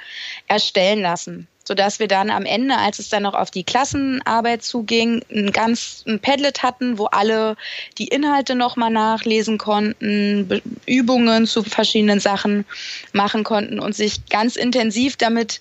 erstellen 0.48 1.00
lassen 1.00 1.48
sodass 1.66 1.98
wir 1.98 2.06
dann 2.06 2.30
am 2.30 2.46
Ende, 2.46 2.76
als 2.76 3.00
es 3.00 3.08
dann 3.08 3.24
noch 3.24 3.34
auf 3.34 3.50
die 3.50 3.64
Klassenarbeit 3.64 4.62
zuging, 4.62 5.24
ein 5.32 5.50
ganz 5.50 6.04
ein 6.06 6.20
Padlet 6.20 6.62
hatten, 6.62 6.96
wo 6.96 7.06
alle 7.06 7.56
die 7.98 8.06
Inhalte 8.06 8.54
nochmal 8.54 8.90
nachlesen 8.90 9.58
konnten, 9.58 10.62
Übungen 10.86 11.48
zu 11.48 11.64
verschiedenen 11.64 12.20
Sachen 12.20 12.64
machen 13.12 13.42
konnten 13.42 13.80
und 13.80 13.96
sich 13.96 14.26
ganz 14.26 14.54
intensiv 14.54 15.16
damit 15.16 15.60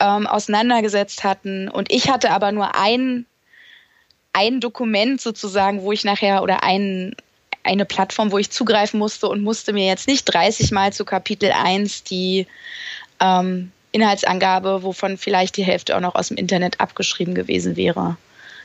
ähm, 0.00 0.26
auseinandergesetzt 0.26 1.22
hatten. 1.22 1.68
Und 1.68 1.92
ich 1.92 2.10
hatte 2.10 2.32
aber 2.32 2.50
nur 2.50 2.74
ein, 2.74 3.24
ein 4.32 4.58
Dokument 4.58 5.20
sozusagen, 5.20 5.82
wo 5.82 5.92
ich 5.92 6.02
nachher 6.02 6.42
oder 6.42 6.64
ein, 6.64 7.14
eine 7.62 7.84
Plattform, 7.84 8.32
wo 8.32 8.38
ich 8.38 8.50
zugreifen 8.50 8.98
musste 8.98 9.28
und 9.28 9.42
musste 9.42 9.72
mir 9.72 9.86
jetzt 9.86 10.08
nicht 10.08 10.24
30 10.24 10.72
Mal 10.72 10.92
zu 10.92 11.04
Kapitel 11.04 11.52
1 11.52 12.02
die 12.02 12.48
ähm, 13.20 13.70
Inhaltsangabe, 13.96 14.82
wovon 14.82 15.16
vielleicht 15.16 15.56
die 15.56 15.64
Hälfte 15.64 15.96
auch 15.96 16.00
noch 16.00 16.14
aus 16.14 16.28
dem 16.28 16.36
Internet 16.36 16.80
abgeschrieben 16.80 17.34
gewesen 17.34 17.76
wäre, 17.76 18.16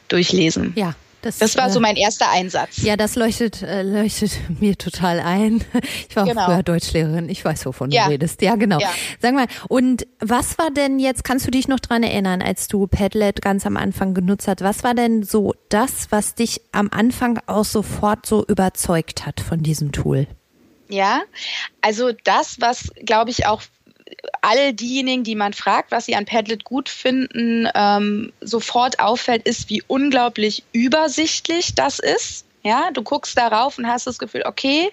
durchlesen. 0.08 0.74
Ja. 0.76 0.96
Das, 1.22 1.38
das 1.38 1.56
war 1.56 1.70
so 1.70 1.78
äh, 1.78 1.84
mein 1.84 1.96
erster 1.98 2.32
Einsatz. 2.32 2.82
Ja, 2.82 2.98
das 2.98 3.16
leuchtet, 3.16 3.62
äh, 3.62 3.84
leuchtet 3.84 4.32
mir 4.60 4.76
total 4.76 5.20
ein. 5.20 5.64
Ich 6.10 6.16
war 6.16 6.26
genau. 6.26 6.46
früher 6.46 6.64
Deutschlehrerin. 6.64 7.30
Ich 7.30 7.46
weiß, 7.46 7.66
wovon 7.68 7.92
ja. 7.92 8.06
du 8.06 8.12
redest. 8.12 8.42
Ja, 8.42 8.56
genau. 8.56 8.80
Ja. 8.80 8.90
Sag 9.20 9.36
mal, 9.36 9.46
und 9.68 10.08
was 10.20 10.58
war 10.58 10.72
denn 10.72 10.98
jetzt, 10.98 11.24
kannst 11.24 11.46
du 11.46 11.52
dich 11.52 11.68
noch 11.68 11.80
dran 11.80 12.02
erinnern, 12.02 12.42
als 12.42 12.68
du 12.68 12.88
Padlet 12.88 13.42
ganz 13.42 13.68
am 13.68 13.78
Anfang 13.78 14.16
genutzt 14.16 14.48
hast, 14.48 14.62
was 14.62 14.84
war 14.84 14.96
denn 14.96 15.22
so 15.22 15.54
das, 15.70 16.08
was 16.10 16.34
dich 16.34 16.62
am 16.72 16.90
Anfang 16.92 17.40
auch 17.46 17.66
sofort 17.66 18.26
so 18.26 18.44
überzeugt 18.46 19.26
hat 19.26 19.42
von 19.42 19.62
diesem 19.62 19.92
Tool? 19.92 20.26
Ja, 20.90 21.22
also 21.82 22.12
das, 22.24 22.60
was, 22.60 22.90
glaube 23.06 23.30
ich, 23.30 23.46
auch 23.46 23.62
all 24.42 24.74
diejenigen, 24.74 25.24
die 25.24 25.36
man 25.36 25.54
fragt, 25.54 25.92
was 25.92 26.06
sie 26.06 26.16
an 26.16 26.26
Padlet 26.26 26.64
gut 26.64 26.90
finden, 26.90 27.68
ähm, 27.76 28.34
sofort 28.42 29.00
auffällt, 29.00 29.44
ist, 29.44 29.70
wie 29.70 29.84
unglaublich 29.88 30.64
übersichtlich 30.74 31.76
das 31.76 32.00
ist. 32.00 32.46
Ja, 32.64 32.92
du 32.92 33.02
guckst 33.02 33.36
darauf 33.36 33.80
und 33.80 33.88
hast 33.88 34.06
das 34.06 34.20
Gefühl, 34.20 34.44
okay, 34.46 34.92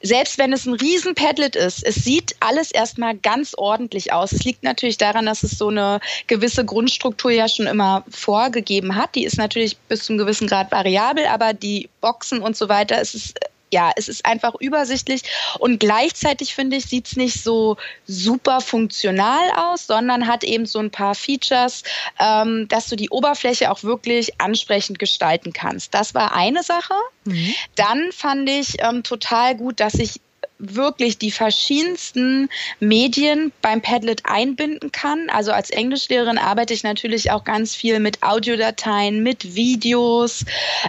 selbst 0.00 0.38
wenn 0.38 0.54
es 0.54 0.64
ein 0.64 0.72
riesen 0.72 1.14
Padlet 1.14 1.54
ist, 1.54 1.84
es 1.84 1.96
sieht 1.96 2.34
alles 2.40 2.70
erstmal 2.70 3.14
ganz 3.14 3.52
ordentlich 3.54 4.14
aus. 4.14 4.32
Es 4.32 4.44
liegt 4.44 4.62
natürlich 4.62 4.96
daran, 4.96 5.26
dass 5.26 5.42
es 5.42 5.58
so 5.58 5.68
eine 5.68 6.00
gewisse 6.28 6.64
Grundstruktur 6.64 7.30
ja 7.30 7.46
schon 7.46 7.66
immer 7.66 8.04
vorgegeben 8.08 8.96
hat. 8.96 9.16
Die 9.16 9.24
ist 9.24 9.36
natürlich 9.36 9.76
bis 9.76 10.04
zum 10.04 10.16
gewissen 10.16 10.48
Grad 10.48 10.72
variabel, 10.72 11.26
aber 11.26 11.52
die 11.52 11.90
Boxen 12.00 12.40
und 12.40 12.56
so 12.56 12.70
weiter, 12.70 12.98
es 12.98 13.14
ist 13.14 13.38
ja, 13.72 13.92
es 13.96 14.08
ist 14.08 14.24
einfach 14.24 14.54
übersichtlich 14.60 15.22
und 15.58 15.80
gleichzeitig 15.80 16.54
finde 16.54 16.76
ich, 16.76 16.86
sieht 16.86 17.06
es 17.06 17.16
nicht 17.16 17.42
so 17.42 17.76
super 18.06 18.60
funktional 18.60 19.50
aus, 19.56 19.86
sondern 19.86 20.26
hat 20.26 20.44
eben 20.44 20.66
so 20.66 20.78
ein 20.78 20.90
paar 20.90 21.14
Features, 21.14 21.82
ähm, 22.18 22.66
dass 22.68 22.88
du 22.88 22.96
die 22.96 23.10
Oberfläche 23.10 23.70
auch 23.70 23.82
wirklich 23.82 24.40
ansprechend 24.40 24.98
gestalten 24.98 25.52
kannst. 25.52 25.94
Das 25.94 26.14
war 26.14 26.34
eine 26.34 26.62
Sache. 26.62 26.94
Mhm. 27.24 27.54
Dann 27.74 28.10
fand 28.12 28.48
ich 28.48 28.76
ähm, 28.80 29.02
total 29.02 29.56
gut, 29.56 29.80
dass 29.80 29.94
ich 29.94 30.20
wirklich 30.58 31.18
die 31.18 31.30
verschiedensten 31.30 32.48
Medien 32.80 33.52
beim 33.62 33.80
Padlet 33.80 34.22
einbinden 34.24 34.92
kann. 34.92 35.30
Also 35.30 35.52
als 35.52 35.70
Englischlehrerin 35.70 36.38
arbeite 36.38 36.74
ich 36.74 36.82
natürlich 36.82 37.30
auch 37.30 37.44
ganz 37.44 37.74
viel 37.74 38.00
mit 38.00 38.22
Audiodateien, 38.22 39.22
mit 39.22 39.54
Videos 39.54 40.44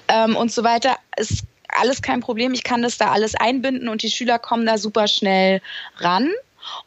ähm, 0.07 0.35
und 0.35 0.51
so 0.51 0.63
weiter. 0.63 0.97
Es 1.15 1.43
alles 1.79 2.01
kein 2.01 2.19
Problem. 2.19 2.53
Ich 2.53 2.63
kann 2.63 2.81
das 2.81 2.97
da 2.97 3.11
alles 3.11 3.35
einbinden 3.35 3.89
und 3.89 4.03
die 4.03 4.11
Schüler 4.11 4.39
kommen 4.39 4.65
da 4.65 4.77
super 4.77 5.07
schnell 5.07 5.61
ran. 5.97 6.31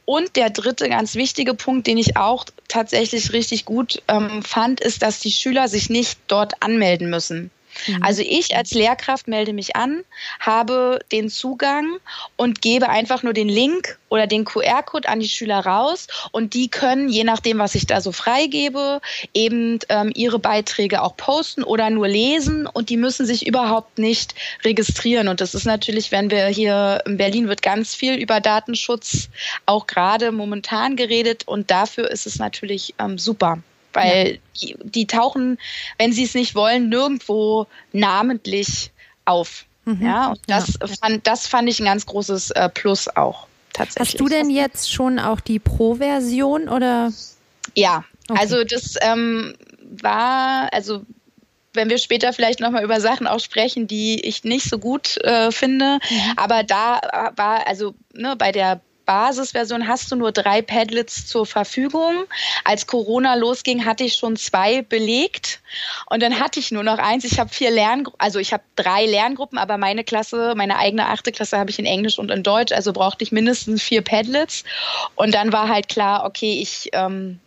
Und 0.04 0.36
der 0.36 0.50
dritte 0.50 0.88
ganz 0.88 1.14
wichtige 1.14 1.54
Punkt, 1.54 1.86
den 1.86 1.98
ich 1.98 2.16
auch 2.16 2.44
tatsächlich 2.68 3.32
richtig 3.32 3.64
gut 3.64 4.02
ähm, 4.06 4.42
fand, 4.42 4.80
ist, 4.80 5.02
dass 5.02 5.18
die 5.18 5.32
Schüler 5.32 5.68
sich 5.68 5.90
nicht 5.90 6.18
dort 6.28 6.62
anmelden 6.62 7.10
müssen. 7.10 7.50
Mhm. 7.86 8.02
Also 8.02 8.22
ich 8.22 8.56
als 8.56 8.72
Lehrkraft 8.72 9.28
melde 9.28 9.52
mich 9.52 9.76
an, 9.76 10.04
habe 10.40 11.00
den 11.10 11.28
Zugang 11.28 11.98
und 12.36 12.62
gebe 12.62 12.88
einfach 12.88 13.22
nur 13.22 13.32
den 13.32 13.48
Link 13.48 13.98
oder 14.08 14.26
den 14.26 14.44
QR-Code 14.44 15.08
an 15.08 15.20
die 15.20 15.28
Schüler 15.28 15.60
raus 15.60 16.06
und 16.32 16.54
die 16.54 16.68
können, 16.68 17.08
je 17.08 17.24
nachdem, 17.24 17.58
was 17.58 17.74
ich 17.74 17.86
da 17.86 18.00
so 18.00 18.12
freigebe, 18.12 19.00
eben 19.32 19.78
ähm, 19.88 20.12
ihre 20.14 20.38
Beiträge 20.38 21.02
auch 21.02 21.16
posten 21.16 21.62
oder 21.62 21.88
nur 21.90 22.08
lesen 22.08 22.66
und 22.66 22.90
die 22.90 22.96
müssen 22.96 23.24
sich 23.24 23.46
überhaupt 23.46 23.98
nicht 23.98 24.34
registrieren. 24.64 25.28
Und 25.28 25.40
das 25.40 25.54
ist 25.54 25.64
natürlich, 25.64 26.12
wenn 26.12 26.30
wir 26.30 26.46
hier 26.46 27.02
in 27.06 27.16
Berlin 27.16 27.48
wird 27.48 27.62
ganz 27.62 27.94
viel 27.94 28.14
über 28.14 28.40
Datenschutz 28.40 29.28
auch 29.66 29.86
gerade 29.86 30.30
momentan 30.30 30.96
geredet 30.96 31.48
und 31.48 31.70
dafür 31.70 32.10
ist 32.10 32.26
es 32.26 32.38
natürlich 32.38 32.94
ähm, 32.98 33.18
super 33.18 33.62
weil 33.92 34.32
ja. 34.32 34.38
die, 34.60 34.76
die, 34.82 35.06
tauchen, 35.06 35.58
wenn 35.98 36.12
sie 36.12 36.24
es 36.24 36.34
nicht 36.34 36.54
wollen, 36.54 36.88
nirgendwo 36.88 37.66
namentlich 37.92 38.90
auf. 39.24 39.64
Mhm. 39.84 40.04
Ja, 40.04 40.28
und 40.30 40.40
das, 40.46 40.78
ja. 40.80 40.86
Fand, 41.00 41.26
das 41.26 41.46
fand 41.46 41.68
ich 41.68 41.80
ein 41.80 41.86
ganz 41.86 42.06
großes 42.06 42.50
äh, 42.52 42.68
Plus 42.68 43.08
auch 43.08 43.46
tatsächlich. 43.72 44.14
Hast 44.14 44.20
du 44.20 44.28
denn 44.28 44.50
jetzt 44.50 44.92
schon 44.92 45.18
auch 45.18 45.40
die 45.40 45.58
Pro-Version 45.58 46.68
oder? 46.68 47.12
Ja, 47.74 48.04
okay. 48.28 48.40
also 48.40 48.64
das 48.64 48.96
ähm, 49.00 49.54
war, 49.80 50.72
also 50.72 51.04
wenn 51.74 51.88
wir 51.88 51.98
später 51.98 52.32
vielleicht 52.32 52.60
nochmal 52.60 52.84
über 52.84 53.00
Sachen 53.00 53.26
auch 53.26 53.40
sprechen, 53.40 53.86
die 53.86 54.20
ich 54.26 54.44
nicht 54.44 54.68
so 54.68 54.78
gut 54.78 55.16
äh, 55.24 55.50
finde. 55.50 55.98
Mhm. 56.10 56.32
Aber 56.36 56.62
da 56.64 57.00
war, 57.36 57.66
also 57.66 57.94
ne, 58.12 58.36
bei 58.36 58.52
der 58.52 58.80
Basisversion 59.04 59.88
hast 59.88 60.10
du 60.10 60.16
nur 60.16 60.32
drei 60.32 60.62
Padlets 60.62 61.26
zur 61.26 61.46
Verfügung. 61.46 62.24
Als 62.64 62.86
Corona 62.86 63.34
losging, 63.34 63.84
hatte 63.84 64.04
ich 64.04 64.14
schon 64.14 64.36
zwei 64.36 64.82
belegt 64.82 65.60
und 66.06 66.22
dann 66.22 66.38
hatte 66.38 66.60
ich 66.60 66.70
nur 66.70 66.82
noch 66.82 66.98
eins. 66.98 67.24
Ich 67.24 67.38
habe 67.38 67.50
vier 67.50 67.70
Lerngruppen, 67.70 68.20
also 68.20 68.38
ich 68.38 68.52
habe 68.52 68.62
drei 68.76 69.06
Lerngruppen, 69.06 69.58
aber 69.58 69.78
meine 69.78 70.04
Klasse, 70.04 70.54
meine 70.56 70.78
eigene 70.78 71.08
achte 71.08 71.32
Klasse 71.32 71.58
habe 71.58 71.70
ich 71.70 71.78
in 71.78 71.86
Englisch 71.86 72.18
und 72.18 72.30
in 72.30 72.42
Deutsch, 72.42 72.72
also 72.72 72.92
brauchte 72.92 73.24
ich 73.24 73.32
mindestens 73.32 73.82
vier 73.82 74.02
Padlets. 74.02 74.64
Und 75.14 75.34
dann 75.34 75.52
war 75.52 75.68
halt 75.68 75.88
klar, 75.88 76.24
okay, 76.24 76.60
ich 76.60 76.90
ähm, 76.92 77.40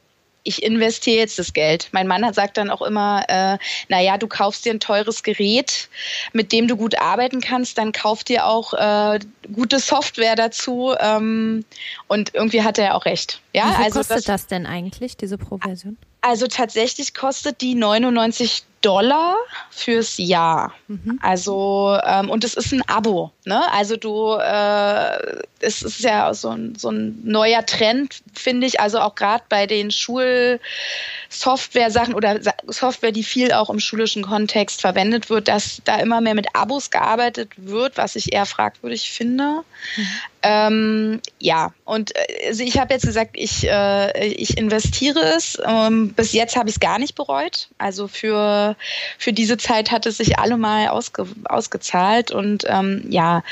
ich 0.45 0.63
investiere 0.63 1.17
jetzt 1.17 1.37
das 1.39 1.51
Geld. 1.53 1.89
Mein 1.91 2.07
Mann 2.07 2.25
hat 2.25 2.35
sagt 2.35 2.57
dann 2.57 2.69
auch 2.69 2.83
immer, 2.83 3.23
äh, 3.27 3.57
naja, 3.89 4.17
du 4.17 4.27
kaufst 4.27 4.63
dir 4.63 4.73
ein 4.73 4.79
teures 4.79 5.23
Gerät, 5.23 5.89
mit 6.33 6.51
dem 6.51 6.67
du 6.67 6.77
gut 6.77 7.01
arbeiten 7.01 7.41
kannst, 7.41 7.77
dann 7.77 7.91
kauf 7.91 8.23
dir 8.23 8.45
auch 8.45 8.73
äh, 8.73 9.19
gute 9.51 9.79
Software 9.79 10.35
dazu. 10.35 10.93
Ähm, 10.99 11.65
und 12.07 12.33
irgendwie 12.33 12.61
hat 12.61 12.77
er 12.77 12.95
auch 12.95 13.05
recht. 13.05 13.41
Ja, 13.53 13.71
Wie 13.71 13.75
viel 13.75 13.85
also 13.85 13.99
kostet 13.99 14.17
das, 14.17 14.25
das 14.25 14.47
denn 14.47 14.65
eigentlich, 14.65 15.17
diese 15.17 15.37
Pro-Version? 15.37 15.97
Also 16.21 16.47
tatsächlich 16.47 17.13
kostet 17.13 17.61
die 17.61 17.75
99 17.75 18.63
Dollar 18.85 19.35
fürs 19.71 20.17
Jahr. 20.17 20.73
Mhm. 20.87 21.19
Also, 21.23 21.97
ähm, 22.05 22.29
und 22.29 22.43
es 22.43 22.53
ist 22.53 22.71
ein 22.71 22.87
Abo. 22.87 23.31
Ne? 23.43 23.59
Also 23.71 23.97
du, 23.97 24.35
äh, 24.35 25.41
es 25.59 25.81
ist 25.81 26.01
ja 26.01 26.31
so 26.35 26.49
ein, 26.49 26.75
so 26.75 26.91
ein 26.91 27.19
neuer 27.23 27.65
Trend, 27.65 28.21
finde 28.33 28.67
ich, 28.67 28.79
also 28.79 28.99
auch 28.99 29.15
gerade 29.15 29.43
bei 29.49 29.65
den 29.65 29.89
Schulsoftware-Sachen 29.89 32.13
oder 32.13 32.39
Software, 32.67 33.11
die 33.11 33.23
viel 33.23 33.51
auch 33.53 33.71
im 33.71 33.79
schulischen 33.79 34.21
Kontext 34.23 34.81
verwendet 34.81 35.31
wird, 35.31 35.47
dass 35.47 35.81
da 35.83 35.97
immer 35.97 36.21
mehr 36.21 36.35
mit 36.35 36.49
Abos 36.53 36.91
gearbeitet 36.91 37.53
wird, 37.57 37.97
was 37.97 38.15
ich 38.15 38.33
eher 38.33 38.45
fragwürdig 38.45 39.09
finde. 39.09 39.63
Mhm. 39.97 40.07
Ähm, 40.47 41.21
ja, 41.39 41.73
und 41.85 42.15
äh, 42.15 42.49
also 42.49 42.61
ich 42.61 42.77
habe 42.77 42.93
jetzt 42.93 43.07
gesagt, 43.07 43.31
ich, 43.33 43.67
äh, 43.67 44.27
ich 44.27 44.59
investiere 44.59 45.33
es. 45.35 45.57
Ähm, 45.65 46.13
bis 46.13 46.33
jetzt 46.33 46.55
habe 46.55 46.69
ich 46.69 46.75
es 46.75 46.79
gar 46.79 46.99
nicht 46.99 47.15
bereut. 47.15 47.69
Also 47.79 48.07
für, 48.07 48.74
für 49.17 49.33
diese 49.33 49.57
Zeit 49.57 49.91
hat 49.91 50.05
es 50.05 50.17
sich 50.17 50.39
allemal 50.39 50.89
ausge, 50.89 51.27
ausgezahlt. 51.45 52.31
Und 52.31 52.63
ähm, 52.67 53.05
ja, 53.09 53.43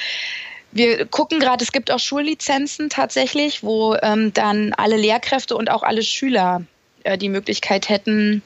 wir 0.72 1.06
gucken 1.06 1.40
gerade, 1.40 1.64
es 1.64 1.72
gibt 1.72 1.92
auch 1.92 2.00
Schullizenzen 2.00 2.90
tatsächlich, 2.90 3.64
wo 3.64 3.96
ähm, 3.96 4.34
dann 4.34 4.74
alle 4.74 4.98
Lehrkräfte 4.98 5.56
und 5.56 5.70
auch 5.70 5.84
alle 5.84 6.04
Schüler 6.04 6.64
äh, 7.04 7.18
die 7.18 7.30
Möglichkeit 7.30 7.90
hätten, 7.90 8.42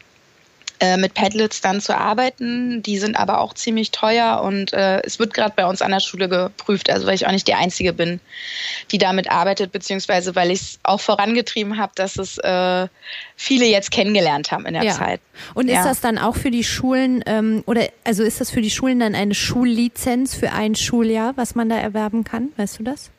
äh, 0.79 0.97
mit 0.97 1.13
Padlets 1.13 1.61
dann 1.61 1.81
zu 1.81 1.97
arbeiten. 1.97 2.83
Die 2.83 2.97
sind 2.97 3.17
aber 3.17 3.39
auch 3.39 3.53
ziemlich 3.53 3.91
teuer 3.91 4.41
und 4.43 4.73
äh, 4.73 5.01
es 5.01 5.19
wird 5.19 5.33
gerade 5.33 5.53
bei 5.55 5.65
uns 5.65 5.81
an 5.81 5.91
der 5.91 5.99
Schule 5.99 6.29
geprüft, 6.29 6.89
also 6.89 7.07
weil 7.07 7.15
ich 7.15 7.25
auch 7.25 7.31
nicht 7.31 7.47
die 7.47 7.55
Einzige 7.55 7.93
bin, 7.93 8.19
die 8.91 8.97
damit 8.97 9.29
arbeitet, 9.31 9.71
beziehungsweise 9.71 10.35
weil 10.35 10.51
ich 10.51 10.61
es 10.61 10.79
auch 10.83 10.99
vorangetrieben 10.99 11.77
habe, 11.77 11.93
dass 11.95 12.17
es 12.17 12.37
äh, 12.37 12.87
viele 13.35 13.65
jetzt 13.65 13.91
kennengelernt 13.91 14.51
haben 14.51 14.65
in 14.65 14.73
der 14.73 14.83
ja. 14.83 14.93
Zeit. 14.93 15.21
Und 15.53 15.67
ist 15.67 15.75
ja. 15.75 15.83
das 15.83 15.99
dann 15.99 16.17
auch 16.17 16.35
für 16.35 16.51
die 16.51 16.63
Schulen 16.63 17.23
ähm, 17.25 17.63
oder 17.65 17.89
also 18.03 18.23
ist 18.23 18.39
das 18.39 18.51
für 18.51 18.61
die 18.61 18.71
Schulen 18.71 18.99
dann 18.99 19.15
eine 19.15 19.35
Schullizenz 19.35 20.35
für 20.35 20.51
ein 20.51 20.75
Schuljahr, 20.75 21.33
was 21.37 21.55
man 21.55 21.69
da 21.69 21.77
erwerben 21.77 22.23
kann? 22.23 22.49
Weißt 22.57 22.79
du 22.79 22.83
das? 22.83 23.09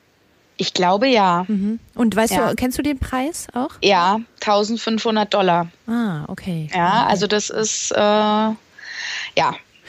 Ich 0.59 0.75
glaube 0.75 1.07
ja. 1.07 1.45
Mhm. 1.49 1.79
Und 1.95 2.15
weißt 2.15 2.35
ja. 2.35 2.51
du, 2.51 2.57
kennst 2.57 2.77
du 2.79 2.83
den 2.83 2.99
Preis 2.99 3.47
auch? 3.55 3.71
Ja, 3.81 4.21
1500 4.41 5.33
Dollar. 5.33 5.69
Ah, 5.87 6.25
okay. 6.27 6.69
Ja, 6.75 7.03
okay. 7.03 7.11
also 7.11 7.27
das 7.29 7.49
ist, 7.49 7.93
äh, 7.93 7.97
ja. 7.97 8.57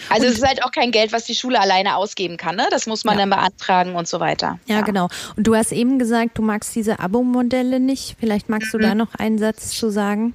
Also 0.09 0.25
und 0.25 0.31
es 0.31 0.37
ist 0.37 0.47
halt 0.47 0.63
auch 0.63 0.71
kein 0.71 0.91
Geld, 0.91 1.11
was 1.11 1.25
die 1.25 1.35
Schule 1.35 1.59
alleine 1.59 1.97
ausgeben 1.97 2.37
kann. 2.37 2.55
Ne? 2.55 2.67
Das 2.71 2.85
muss 2.85 3.03
man 3.03 3.15
ja. 3.15 3.21
dann 3.21 3.31
beantragen 3.31 3.95
und 3.95 4.07
so 4.07 4.19
weiter. 4.19 4.59
Ja, 4.67 4.77
ja, 4.77 4.81
genau. 4.81 5.09
Und 5.35 5.45
du 5.47 5.55
hast 5.55 5.71
eben 5.71 5.99
gesagt, 5.99 6.37
du 6.37 6.41
magst 6.43 6.73
diese 6.75 6.99
Abo-Modelle 6.99 7.79
nicht. 7.79 8.15
Vielleicht 8.19 8.47
magst 8.47 8.73
du 8.73 8.77
mhm. 8.77 8.83
da 8.83 8.95
noch 8.95 9.15
einen 9.15 9.39
Satz 9.39 9.71
zu 9.71 9.89
sagen? 9.89 10.33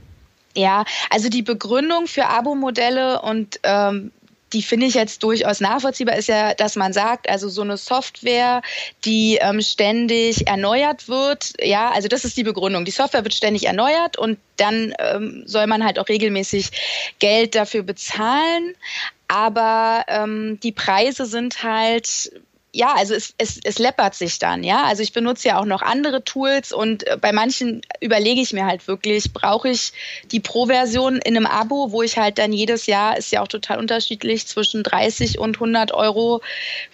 Ja, 0.56 0.84
also 1.10 1.28
die 1.28 1.42
Begründung 1.42 2.06
für 2.06 2.26
Abo-Modelle 2.26 3.22
und 3.22 3.60
ähm, 3.62 4.12
die 4.54 4.62
finde 4.62 4.86
ich 4.86 4.94
jetzt 4.94 5.22
durchaus 5.22 5.60
nachvollziehbar, 5.60 6.16
ist 6.16 6.28
ja, 6.28 6.54
dass 6.54 6.76
man 6.76 6.92
sagt, 6.92 7.28
also 7.28 7.48
so 7.48 7.62
eine 7.62 7.76
Software, 7.76 8.62
die 9.04 9.38
ähm, 9.40 9.60
ständig 9.60 10.46
erneuert 10.46 11.08
wird, 11.08 11.52
ja, 11.60 11.90
also 11.90 12.08
das 12.08 12.24
ist 12.24 12.36
die 12.36 12.44
Begründung. 12.44 12.84
Die 12.84 12.92
Software 12.92 13.24
wird 13.24 13.34
ständig 13.34 13.66
erneuert 13.66 14.16
und 14.16 14.38
dann 14.56 14.94
ähm, 14.98 15.42
soll 15.44 15.66
man 15.66 15.84
halt 15.84 15.98
auch 15.98 16.08
regelmäßig 16.08 16.70
Geld 17.18 17.56
dafür 17.56 17.82
bezahlen. 17.82 18.74
Aber 19.26 20.04
ähm, 20.06 20.60
die 20.62 20.72
Preise 20.72 21.26
sind 21.26 21.64
halt 21.64 22.30
ja, 22.74 22.92
also 22.96 23.14
es, 23.14 23.34
es, 23.38 23.60
es 23.62 23.78
läppert 23.78 24.16
sich 24.16 24.40
dann, 24.40 24.64
ja. 24.64 24.82
Also 24.82 25.04
ich 25.04 25.12
benutze 25.12 25.46
ja 25.46 25.60
auch 25.60 25.64
noch 25.64 25.80
andere 25.80 26.24
Tools 26.24 26.72
und 26.72 27.06
äh, 27.06 27.16
bei 27.16 27.30
manchen 27.30 27.82
überlege 28.00 28.40
ich 28.40 28.52
mir 28.52 28.66
halt 28.66 28.88
wirklich, 28.88 29.32
brauche 29.32 29.68
ich 29.68 29.92
die 30.32 30.40
Pro-Version 30.40 31.18
in 31.18 31.36
einem 31.36 31.46
Abo, 31.46 31.92
wo 31.92 32.02
ich 32.02 32.18
halt 32.18 32.38
dann 32.38 32.52
jedes 32.52 32.86
Jahr, 32.86 33.16
ist 33.16 33.30
ja 33.30 33.42
auch 33.42 33.48
total 33.48 33.78
unterschiedlich, 33.78 34.48
zwischen 34.48 34.82
30 34.82 35.38
und 35.38 35.56
100 35.56 35.92
Euro 35.92 36.42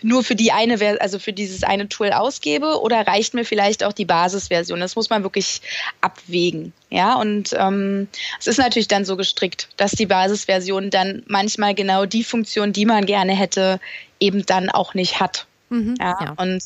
nur 0.02 0.22
für 0.22 0.34
die 0.34 0.52
eine, 0.52 1.00
also 1.00 1.18
für 1.18 1.32
dieses 1.32 1.62
eine 1.62 1.88
Tool 1.88 2.12
ausgebe 2.12 2.78
oder 2.82 3.06
reicht 3.06 3.32
mir 3.32 3.46
vielleicht 3.46 3.82
auch 3.82 3.94
die 3.94 4.04
Basisversion? 4.04 4.80
Das 4.80 4.96
muss 4.96 5.08
man 5.08 5.22
wirklich 5.22 5.62
abwägen. 6.02 6.74
Ja, 6.90 7.14
und 7.14 7.54
ähm, 7.58 8.08
es 8.38 8.48
ist 8.48 8.58
natürlich 8.58 8.88
dann 8.88 9.06
so 9.06 9.16
gestrickt, 9.16 9.68
dass 9.78 9.92
die 9.92 10.06
Basisversion 10.06 10.90
dann 10.90 11.22
manchmal 11.26 11.74
genau 11.74 12.04
die 12.04 12.24
Funktion, 12.24 12.74
die 12.74 12.84
man 12.84 13.06
gerne 13.06 13.32
hätte, 13.32 13.80
eben 14.18 14.44
dann 14.44 14.68
auch 14.68 14.92
nicht 14.92 15.20
hat. 15.20 15.46
Mhm, 15.70 15.94
ja, 16.00 16.18
ja, 16.20 16.34
Und 16.36 16.64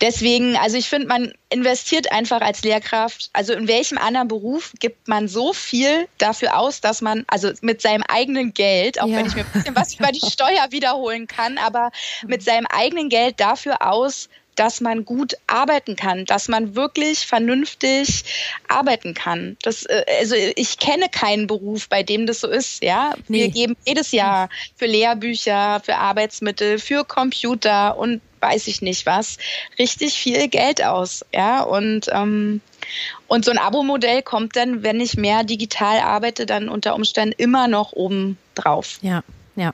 deswegen, 0.00 0.56
also 0.56 0.78
ich 0.78 0.88
finde, 0.88 1.08
man 1.08 1.32
investiert 1.50 2.10
einfach 2.10 2.40
als 2.40 2.62
Lehrkraft, 2.62 3.28
also 3.34 3.52
in 3.52 3.68
welchem 3.68 3.98
anderen 3.98 4.28
Beruf 4.28 4.72
gibt 4.80 5.08
man 5.08 5.28
so 5.28 5.52
viel 5.52 6.08
dafür 6.16 6.58
aus, 6.58 6.80
dass 6.80 7.02
man, 7.02 7.24
also 7.28 7.52
mit 7.60 7.82
seinem 7.82 8.02
eigenen 8.08 8.54
Geld, 8.54 9.00
auch 9.00 9.08
ja. 9.08 9.18
wenn 9.18 9.26
ich 9.26 9.34
mir 9.34 9.44
ein 9.44 9.52
bisschen 9.52 9.76
was 9.76 9.94
über 9.94 10.10
die 10.10 10.26
Steuer 10.30 10.66
wiederholen 10.70 11.26
kann, 11.26 11.58
aber 11.58 11.90
mit 12.26 12.42
seinem 12.42 12.66
eigenen 12.66 13.10
Geld 13.10 13.40
dafür 13.40 13.86
aus, 13.86 14.30
dass 14.56 14.80
man 14.80 15.04
gut 15.04 15.34
arbeiten 15.46 15.96
kann, 15.96 16.24
dass 16.24 16.48
man 16.48 16.74
wirklich 16.74 17.26
vernünftig 17.26 18.24
arbeiten 18.68 19.14
kann. 19.14 19.56
Das, 19.62 19.84
äh, 19.84 20.04
also 20.18 20.34
ich 20.34 20.78
kenne 20.78 21.08
keinen 21.08 21.46
Beruf, 21.46 21.88
bei 21.88 22.02
dem 22.02 22.26
das 22.26 22.40
so 22.40 22.48
ist. 22.48 22.82
Ja, 22.82 23.14
nee. 23.28 23.42
wir 23.42 23.48
geben 23.50 23.76
jedes 23.86 24.12
Jahr 24.12 24.48
für 24.74 24.86
Lehrbücher, 24.86 25.80
für 25.84 25.96
Arbeitsmittel, 25.96 26.78
für 26.78 27.04
Computer 27.04 27.96
und 27.96 28.20
weiß 28.40 28.66
ich 28.66 28.82
nicht 28.82 29.06
was 29.06 29.38
richtig 29.78 30.14
viel 30.14 30.48
Geld 30.48 30.84
aus. 30.84 31.24
Ja, 31.32 31.62
und 31.62 32.06
ähm, 32.12 32.60
und 33.26 33.44
so 33.44 33.50
ein 33.50 33.58
Abo-Modell 33.58 34.22
kommt 34.22 34.56
dann, 34.56 34.82
wenn 34.82 35.00
ich 35.00 35.16
mehr 35.16 35.44
digital 35.44 35.98
arbeite, 35.98 36.46
dann 36.46 36.68
unter 36.68 36.94
Umständen 36.94 37.34
immer 37.36 37.68
noch 37.68 37.92
oben 37.92 38.38
drauf. 38.54 38.98
Ja. 39.02 39.22
Ja. 39.56 39.72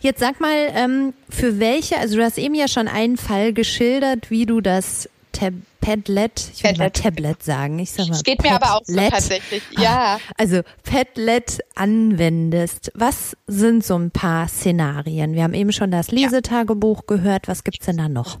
Jetzt 0.00 0.20
sag 0.20 0.40
mal, 0.40 0.72
ähm, 0.74 1.12
für 1.28 1.60
welche, 1.60 1.98
also 1.98 2.16
du 2.16 2.24
hast 2.24 2.38
eben 2.38 2.54
ja 2.54 2.66
schon 2.66 2.88
einen 2.88 3.18
Fall 3.18 3.52
geschildert, 3.52 4.30
wie 4.30 4.46
du 4.46 4.62
das 4.62 5.08
Tab 5.32 5.52
Padlet, 5.80 6.50
ich 6.54 6.64
will 6.64 6.76
mal 6.76 6.90
Tablet 6.90 7.42
sagen, 7.42 7.78
ich 7.78 7.92
sag 7.92 8.08
mal. 8.08 8.14
Es 8.14 8.24
geht 8.24 8.38
Padlet, 8.38 8.52
mir 8.52 8.66
aber 8.66 8.76
auch 8.76 8.84
so 8.84 8.96
tatsächlich, 8.96 9.62
ja. 9.78 10.20
Also 10.36 10.62
Padlet 10.84 11.60
anwendest. 11.74 12.90
Was 12.94 13.36
sind 13.46 13.84
so 13.84 13.96
ein 13.96 14.10
paar 14.10 14.48
Szenarien? 14.48 15.34
Wir 15.34 15.42
haben 15.44 15.54
eben 15.54 15.72
schon 15.72 15.90
das 15.90 16.10
Lesetagebuch 16.10 17.02
ja. 17.08 17.16
gehört. 17.16 17.48
Was 17.48 17.64
gibt's 17.64 17.86
denn 17.86 17.98
da 17.98 18.08
noch? 18.08 18.38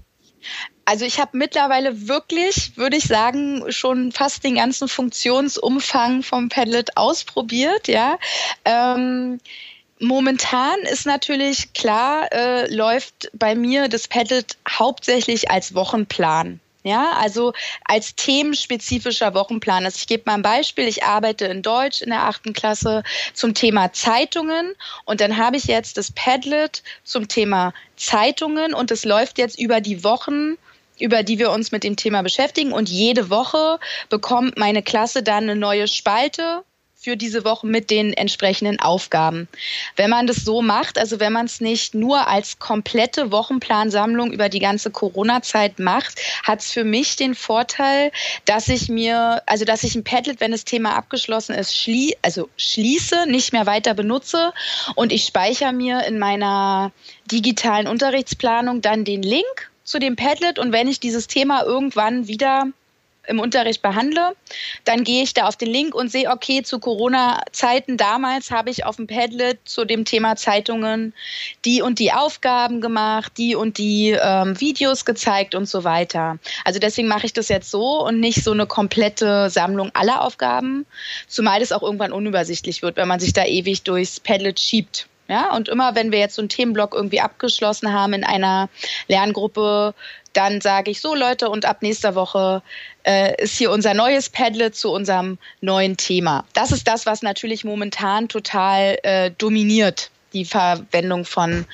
Also 0.84 1.04
ich 1.04 1.20
habe 1.20 1.36
mittlerweile 1.36 2.08
wirklich, 2.08 2.76
würde 2.76 2.96
ich 2.96 3.04
sagen, 3.04 3.64
schon 3.68 4.12
fast 4.12 4.44
den 4.44 4.54
ganzen 4.54 4.88
Funktionsumfang 4.88 6.22
vom 6.22 6.48
Padlet 6.48 6.96
ausprobiert, 6.96 7.88
ja. 7.88 8.18
Ähm, 8.64 9.40
Momentan 10.00 10.78
ist 10.82 11.06
natürlich 11.06 11.72
klar, 11.72 12.32
äh, 12.32 12.72
läuft 12.72 13.30
bei 13.32 13.56
mir 13.56 13.88
das 13.88 14.06
Padlet 14.06 14.56
hauptsächlich 14.68 15.50
als 15.50 15.74
Wochenplan. 15.74 16.60
Ja, 16.88 17.12
also 17.20 17.52
als 17.84 18.14
themenspezifischer 18.14 19.34
Wochenplan. 19.34 19.84
Also 19.84 19.98
ich 19.98 20.06
gebe 20.06 20.22
mal 20.24 20.36
ein 20.36 20.42
Beispiel. 20.42 20.88
Ich 20.88 21.04
arbeite 21.04 21.44
in 21.44 21.60
Deutsch 21.60 22.00
in 22.00 22.08
der 22.08 22.22
achten 22.22 22.54
Klasse 22.54 23.02
zum 23.34 23.52
Thema 23.52 23.92
Zeitungen 23.92 24.72
und 25.04 25.20
dann 25.20 25.36
habe 25.36 25.58
ich 25.58 25.64
jetzt 25.64 25.98
das 25.98 26.10
Padlet 26.10 26.82
zum 27.04 27.28
Thema 27.28 27.74
Zeitungen 27.96 28.72
und 28.72 28.90
es 28.90 29.04
läuft 29.04 29.36
jetzt 29.36 29.60
über 29.60 29.82
die 29.82 30.02
Wochen 30.02 30.56
über 30.98 31.22
die 31.22 31.38
wir 31.38 31.52
uns 31.52 31.70
mit 31.70 31.84
dem 31.84 31.94
Thema 31.94 32.22
beschäftigen. 32.22 32.72
Und 32.72 32.88
jede 32.88 33.30
Woche 33.30 33.78
bekommt 34.08 34.56
meine 34.56 34.82
Klasse 34.82 35.22
dann 35.22 35.44
eine 35.44 35.54
neue 35.54 35.86
Spalte 35.86 36.64
für 37.00 37.16
diese 37.16 37.44
Woche 37.44 37.64
mit 37.64 37.90
den 37.90 38.12
entsprechenden 38.12 38.80
Aufgaben. 38.80 39.46
Wenn 39.94 40.10
man 40.10 40.26
das 40.26 40.38
so 40.38 40.62
macht, 40.62 40.98
also 40.98 41.20
wenn 41.20 41.32
man 41.32 41.46
es 41.46 41.60
nicht 41.60 41.94
nur 41.94 42.26
als 42.26 42.58
komplette 42.58 43.30
Wochenplansammlung 43.30 44.32
über 44.32 44.48
die 44.48 44.58
ganze 44.58 44.90
Corona-Zeit 44.90 45.78
macht, 45.78 46.20
hat 46.42 46.58
es 46.60 46.72
für 46.72 46.82
mich 46.82 47.14
den 47.14 47.36
Vorteil, 47.36 48.10
dass 48.46 48.66
ich 48.66 48.88
mir, 48.88 49.42
also 49.46 49.64
dass 49.64 49.84
ich 49.84 49.94
ein 49.94 50.02
Padlet, 50.02 50.40
wenn 50.40 50.50
das 50.50 50.64
Thema 50.64 50.96
abgeschlossen 50.96 51.54
ist, 51.54 51.76
schlie 51.76 52.16
also 52.22 52.48
schließe, 52.56 53.26
nicht 53.28 53.52
mehr 53.52 53.66
weiter 53.66 53.94
benutze 53.94 54.52
und 54.96 55.12
ich 55.12 55.24
speichere 55.24 55.72
mir 55.72 56.02
in 56.04 56.18
meiner 56.18 56.90
digitalen 57.30 57.86
Unterrichtsplanung 57.86 58.80
dann 58.80 59.04
den 59.04 59.22
Link 59.22 59.70
zu 59.84 60.00
dem 60.00 60.16
Padlet 60.16 60.58
und 60.58 60.72
wenn 60.72 60.88
ich 60.88 60.98
dieses 60.98 61.28
Thema 61.28 61.62
irgendwann 61.62 62.26
wieder 62.26 62.66
im 63.28 63.40
Unterricht 63.40 63.82
behandle, 63.82 64.34
dann 64.84 65.04
gehe 65.04 65.22
ich 65.22 65.34
da 65.34 65.46
auf 65.46 65.56
den 65.56 65.68
Link 65.68 65.94
und 65.94 66.10
sehe, 66.10 66.30
okay, 66.30 66.62
zu 66.62 66.78
Corona-Zeiten 66.78 67.96
damals 67.96 68.50
habe 68.50 68.70
ich 68.70 68.84
auf 68.84 68.96
dem 68.96 69.06
Padlet 69.06 69.58
zu 69.64 69.84
dem 69.84 70.04
Thema 70.04 70.36
Zeitungen 70.36 71.12
die 71.64 71.82
und 71.82 71.98
die 71.98 72.12
Aufgaben 72.12 72.80
gemacht, 72.80 73.32
die 73.36 73.54
und 73.54 73.78
die 73.78 74.16
ähm, 74.20 74.58
Videos 74.60 75.04
gezeigt 75.04 75.54
und 75.54 75.68
so 75.68 75.84
weiter. 75.84 76.38
Also 76.64 76.78
deswegen 76.78 77.08
mache 77.08 77.26
ich 77.26 77.32
das 77.32 77.48
jetzt 77.48 77.70
so 77.70 78.04
und 78.04 78.20
nicht 78.20 78.42
so 78.42 78.52
eine 78.52 78.66
komplette 78.66 79.50
Sammlung 79.50 79.90
aller 79.94 80.22
Aufgaben, 80.22 80.86
zumal 81.26 81.60
das 81.60 81.72
auch 81.72 81.82
irgendwann 81.82 82.12
unübersichtlich 82.12 82.82
wird, 82.82 82.96
wenn 82.96 83.08
man 83.08 83.20
sich 83.20 83.32
da 83.32 83.44
ewig 83.44 83.82
durchs 83.82 84.20
Padlet 84.20 84.58
schiebt. 84.58 85.06
Ja, 85.28 85.54
und 85.54 85.68
immer 85.68 85.94
wenn 85.94 86.10
wir 86.10 86.18
jetzt 86.18 86.36
so 86.36 86.40
einen 86.40 86.48
Themenblock 86.48 86.94
irgendwie 86.94 87.20
abgeschlossen 87.20 87.92
haben 87.92 88.14
in 88.14 88.24
einer 88.24 88.70
Lerngruppe, 89.08 89.94
dann 90.38 90.60
sage 90.60 90.92
ich 90.92 91.00
so, 91.00 91.16
Leute, 91.16 91.50
und 91.50 91.64
ab 91.64 91.82
nächster 91.82 92.14
Woche 92.14 92.62
äh, 93.02 93.42
ist 93.42 93.58
hier 93.58 93.72
unser 93.72 93.92
neues 93.92 94.28
Padlet 94.28 94.76
zu 94.76 94.92
unserem 94.92 95.36
neuen 95.60 95.96
Thema. 95.96 96.44
Das 96.52 96.70
ist 96.70 96.86
das, 96.86 97.06
was 97.06 97.22
natürlich 97.22 97.64
momentan 97.64 98.28
total 98.28 98.98
äh, 99.02 99.32
dominiert 99.36 100.12
die 100.34 100.44
Verwendung 100.44 101.24
von 101.24 101.64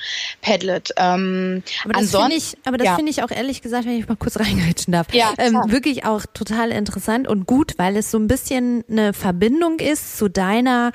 Padlet. 0.41 0.91
Ähm, 0.97 1.61
aber 1.83 1.93
das 1.93 2.09
finde 2.09 2.35
ich, 2.35 2.57
aber 2.63 2.77
das 2.77 2.85
ja. 2.85 2.95
finde 2.95 3.11
ich 3.11 3.21
auch 3.21 3.29
ehrlich 3.29 3.61
gesagt, 3.61 3.85
wenn 3.85 3.99
ich 3.99 4.07
mal 4.07 4.15
kurz 4.15 4.39
reingrätschen 4.39 4.93
darf, 4.93 5.13
ja, 5.13 5.33
ähm, 5.37 5.61
wirklich 5.67 6.05
auch 6.05 6.25
total 6.33 6.71
interessant 6.71 7.27
und 7.27 7.45
gut, 7.45 7.73
weil 7.77 7.97
es 7.97 8.09
so 8.09 8.17
ein 8.17 8.27
bisschen 8.27 8.83
eine 8.89 9.13
Verbindung 9.13 9.79
ist 9.79 10.17
zu 10.17 10.29
deiner 10.29 10.91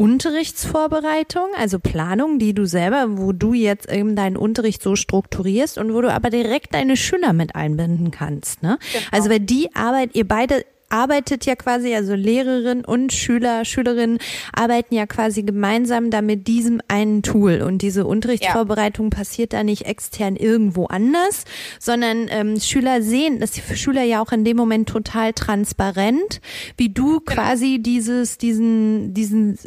Unterrichtsvorbereitung, 0.00 1.48
also 1.58 1.78
Planung, 1.78 2.38
die 2.38 2.54
du 2.54 2.64
selber, 2.64 3.18
wo 3.18 3.32
du 3.32 3.52
jetzt 3.52 3.92
eben 3.92 4.16
deinen 4.16 4.38
Unterricht 4.38 4.82
so 4.82 4.96
strukturierst 4.96 5.76
und 5.76 5.92
wo 5.92 6.00
du 6.00 6.10
aber 6.10 6.30
direkt 6.30 6.72
deine 6.72 6.96
Schüler 6.96 7.34
mit 7.34 7.54
einbinden 7.54 8.10
kannst. 8.10 8.62
Ne? 8.62 8.78
Genau. 8.94 9.04
Also 9.10 9.28
weil 9.28 9.40
die 9.40 9.68
Arbeit, 9.76 10.14
ihr 10.14 10.26
beide 10.26 10.64
arbeitet 10.88 11.44
ja 11.44 11.54
quasi, 11.54 11.94
also 11.94 12.14
Lehrerin 12.14 12.82
und 12.82 13.12
Schüler, 13.12 13.66
Schülerinnen 13.66 14.20
arbeiten 14.54 14.94
ja 14.94 15.04
quasi 15.04 15.42
gemeinsam 15.42 16.10
da 16.10 16.22
mit 16.22 16.48
diesem 16.48 16.80
einen 16.88 17.22
Tool. 17.22 17.60
Und 17.60 17.82
diese 17.82 18.06
Unterrichtsvorbereitung 18.06 19.10
ja. 19.12 19.18
passiert 19.18 19.52
da 19.52 19.64
nicht 19.64 19.84
extern 19.84 20.34
irgendwo 20.34 20.86
anders, 20.86 21.44
sondern 21.78 22.26
ähm, 22.30 22.58
Schüler 22.58 23.02
sehen, 23.02 23.38
das 23.38 23.50
ist 23.50 23.60
für 23.60 23.76
Schüler 23.76 24.04
ja 24.04 24.22
auch 24.22 24.32
in 24.32 24.46
dem 24.46 24.56
Moment 24.56 24.88
total 24.88 25.34
transparent, 25.34 26.40
wie 26.78 26.88
du 26.88 27.20
genau. 27.20 27.42
quasi 27.42 27.80
dieses, 27.82 28.38
diesen, 28.38 29.12
diesen 29.12 29.58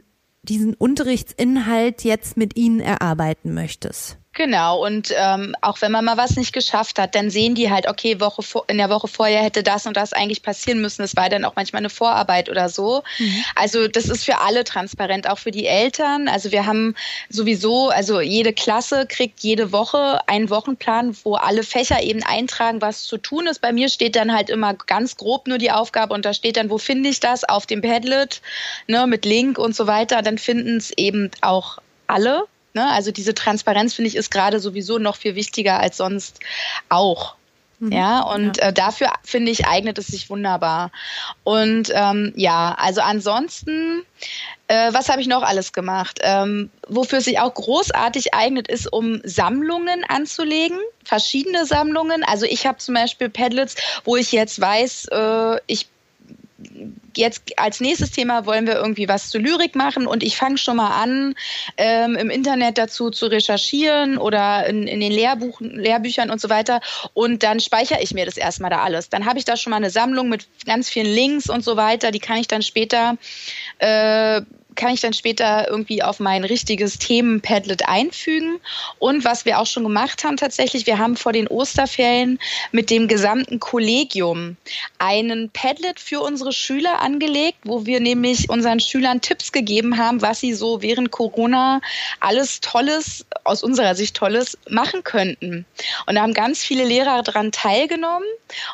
diesen 0.44 0.74
Unterrichtsinhalt 0.74 2.04
jetzt 2.04 2.38
mit 2.38 2.56
ihnen 2.56 2.80
erarbeiten 2.80 3.54
möchtest. 3.54 4.18
Genau, 4.36 4.84
und 4.84 5.14
ähm, 5.16 5.56
auch 5.62 5.80
wenn 5.82 5.92
man 5.92 6.04
mal 6.04 6.18
was 6.18 6.38
nicht 6.38 6.54
geschafft 6.54 6.98
hat, 6.98 7.14
dann 7.14 7.30
sehen 7.30 7.54
die 7.54 7.70
halt, 7.70 7.88
okay, 7.88 8.20
Woche 8.20 8.42
vor, 8.42 8.66
in 8.68 8.80
der 8.80 8.90
Woche 8.90 9.08
vorher 9.08 9.44
hätte 9.44 9.62
das 9.62 9.86
und 9.86 9.96
das 9.96 10.12
eigentlich 10.12 10.42
passieren 10.42 10.82
müssen. 10.82 11.04
Es 11.04 11.16
war 11.16 11.30
dann 11.30 11.46
auch 11.46 11.56
manchmal 11.56 11.82
eine 11.82 11.92
Vorarbeit 11.92 12.50
oder 12.50 12.68
so. 12.68 13.04
Mhm. 13.20 13.44
Also 13.54 13.88
das 13.88 14.06
ist 14.06 14.26
für 14.26 14.40
alle 14.40 14.64
transparent, 14.64 15.30
auch 15.30 15.38
für 15.38 15.52
die 15.52 15.68
Eltern. 15.68 16.28
Also 16.28 16.52
wir 16.52 16.66
haben 16.66 16.96
sowieso, 17.30 17.90
also 17.90 18.22
jede 18.22 18.54
Klasse 18.54 19.06
kriegt 19.08 19.42
jede 19.42 19.72
Woche 19.72 20.28
einen 20.28 20.50
Wochenplan, 20.50 21.16
wo 21.24 21.36
alle 21.36 21.62
Fächer 21.62 22.02
eben 22.02 22.24
eintragen, 22.24 22.82
was 22.82 23.04
zu 23.04 23.20
tun 23.20 23.46
ist. 23.46 23.62
Bei 23.62 23.72
mir 23.72 23.88
steht 23.88 24.16
dann 24.16 24.34
halt 24.34 24.50
immer 24.50 24.74
ganz 24.74 25.16
grob 25.16 25.46
nur 25.46 25.60
die 25.60 25.70
Aufgabe 25.70 26.12
und 26.12 26.26
da 26.26 26.34
steht 26.34 26.58
dann, 26.58 26.72
wo 26.72 26.80
finde 26.80 27.10
ich 27.10 27.20
das? 27.20 27.44
Auf 27.44 27.68
dem 27.68 27.82
Padlet, 27.82 28.42
ne, 28.88 29.06
mit 29.06 29.26
Link 29.26 29.60
und 29.60 29.76
so 29.76 29.86
weiter. 29.86 30.24
Dann 30.24 30.40
finden 30.40 30.78
es 30.78 30.90
eben 30.98 31.30
auch 31.42 31.78
alle. 32.08 32.48
Ne? 32.74 32.90
Also 32.92 33.12
diese 33.12 33.34
Transparenz, 33.34 33.94
finde 33.94 34.10
ich, 34.10 34.16
ist 34.16 34.32
gerade 34.32 34.60
sowieso 34.60 34.98
noch 34.98 35.16
viel 35.16 35.36
wichtiger 35.36 35.80
als 35.80 35.98
sonst 35.98 36.40
auch. 36.90 37.36
Mhm. 37.84 37.92
Ja, 37.92 38.22
und 38.22 38.58
ja. 38.58 38.70
Äh, 38.70 38.74
dafür 38.74 39.12
finde 39.24 39.52
ich, 39.52 39.68
eignet 39.68 39.98
es 39.98 40.08
sich 40.08 40.30
wunderbar. 40.30 40.92
Und 41.44 41.92
ähm, 41.94 42.34
ja, 42.36 42.76
also 42.78 43.02
ansonsten, 43.02 44.04
äh, 44.68 44.94
was 44.94 45.10
habe 45.10 45.22
ich 45.22 45.28
noch 45.28 45.44
alles 45.44 45.74
gemacht? 45.74 46.20
Ähm, 46.22 46.70
wofür 46.88 47.20
es 47.20 47.26
sich 47.26 47.40
auch 47.40 47.54
großartig 47.54 48.34
eignet, 48.34 48.68
ist, 48.68 48.92
um 48.92 49.22
Sammlungen 49.24 50.04
anzulegen, 50.08 50.80
verschiedene 51.04 51.66
Sammlungen. 51.66 52.24
Also 52.24 52.46
ich 52.46 52.66
habe 52.66 52.78
zum 52.78 52.96
Beispiel 52.96 53.30
Padlets, 53.30 53.76
wo 54.06 54.16
ich 54.16 54.32
jetzt 54.32 54.60
weiß, 54.62 55.08
äh, 55.12 55.58
ich 55.68 55.88
jetzt 57.16 57.58
als 57.58 57.80
nächstes 57.80 58.12
Thema 58.12 58.46
wollen 58.46 58.68
wir 58.68 58.76
irgendwie 58.76 59.08
was 59.08 59.30
zu 59.30 59.38
Lyrik 59.38 59.76
machen 59.76 60.08
und 60.08 60.24
ich 60.24 60.38
fange 60.38 60.58
schon 60.58 60.78
mal 60.78 61.02
an, 61.02 61.36
ähm, 61.78 62.16
im 62.16 62.30
Internet 62.30 62.78
dazu 62.78 63.10
zu 63.10 63.28
recherchieren 63.28 64.18
oder 64.18 64.66
in, 64.66 64.88
in 64.88 65.00
den 65.00 65.12
Lehrbuchen, 65.12 65.80
Lehrbüchern 65.80 66.30
und 66.30 66.42
so 66.42 66.50
weiter. 66.50 66.82
Und 67.14 67.44
dann 67.44 67.60
speichere 67.60 68.02
ich 68.02 68.14
mir 68.14 68.26
das 68.26 68.38
erstmal 68.38 68.70
da 68.70 68.84
alles. 68.84 69.10
Dann 69.10 69.26
habe 69.26 69.40
ich 69.40 69.46
da 69.46 69.58
schon 69.58 69.72
mal 69.72 69.78
eine 69.78 69.90
Sammlung 69.90 70.30
mit 70.30 70.48
ganz 70.66 70.90
vielen 70.90 71.14
Links 71.14 71.50
und 71.50 71.64
so 71.64 71.78
weiter. 71.78 72.12
Die 72.12 72.20
kann 72.20 72.38
ich 72.38 72.48
dann 72.48 72.62
später 72.62 73.18
äh, 73.80 74.42
kann 74.76 74.94
ich 74.94 75.02
dann 75.02 75.14
später 75.14 75.68
irgendwie 75.70 76.04
auf 76.04 76.20
mein 76.20 76.44
richtiges 76.44 76.98
Themen-Padlet 76.98 77.88
einfügen. 77.88 78.60
Und 79.00 79.26
was 79.26 79.46
wir 79.46 79.60
auch 79.60 79.66
schon 79.66 79.84
gemacht 79.84 80.24
haben 80.24 80.38
tatsächlich, 80.38 80.86
wir 80.88 80.98
haben 80.98 81.16
vor 81.16 81.34
den 81.34 81.48
Osterferien 81.48 82.40
mit 82.72 82.90
dem 82.90 83.08
gesamten 83.08 83.60
Kollegium 83.60 84.58
einen 84.98 85.50
Padlet 85.50 86.00
für 86.00 86.22
unsere 86.22 86.54
Schüler 86.54 87.02
angelegt, 87.02 87.60
wo 87.64 87.86
wir 87.86 88.00
nämlich 88.00 88.50
unseren 88.50 88.80
Schülern 88.80 89.22
Tipps 89.22 89.52
gegeben 89.52 89.98
haben, 89.98 90.22
was 90.22 90.40
sie 90.40 90.54
so 90.54 90.82
während 90.82 91.12
Corona 91.12 91.82
alles 92.20 92.62
Tolles, 92.62 93.26
aus 93.44 93.64
unserer 93.64 93.96
Sicht 93.96 94.16
Tolles, 94.16 94.58
machen 94.70 95.04
könnten. 95.04 95.66
Und 96.06 96.16
da 96.16 96.22
haben 96.22 96.34
ganz 96.34 96.64
viele 96.64 96.86
Lehrer 96.86 97.22
daran 97.24 97.52
teilgenommen 97.52 98.28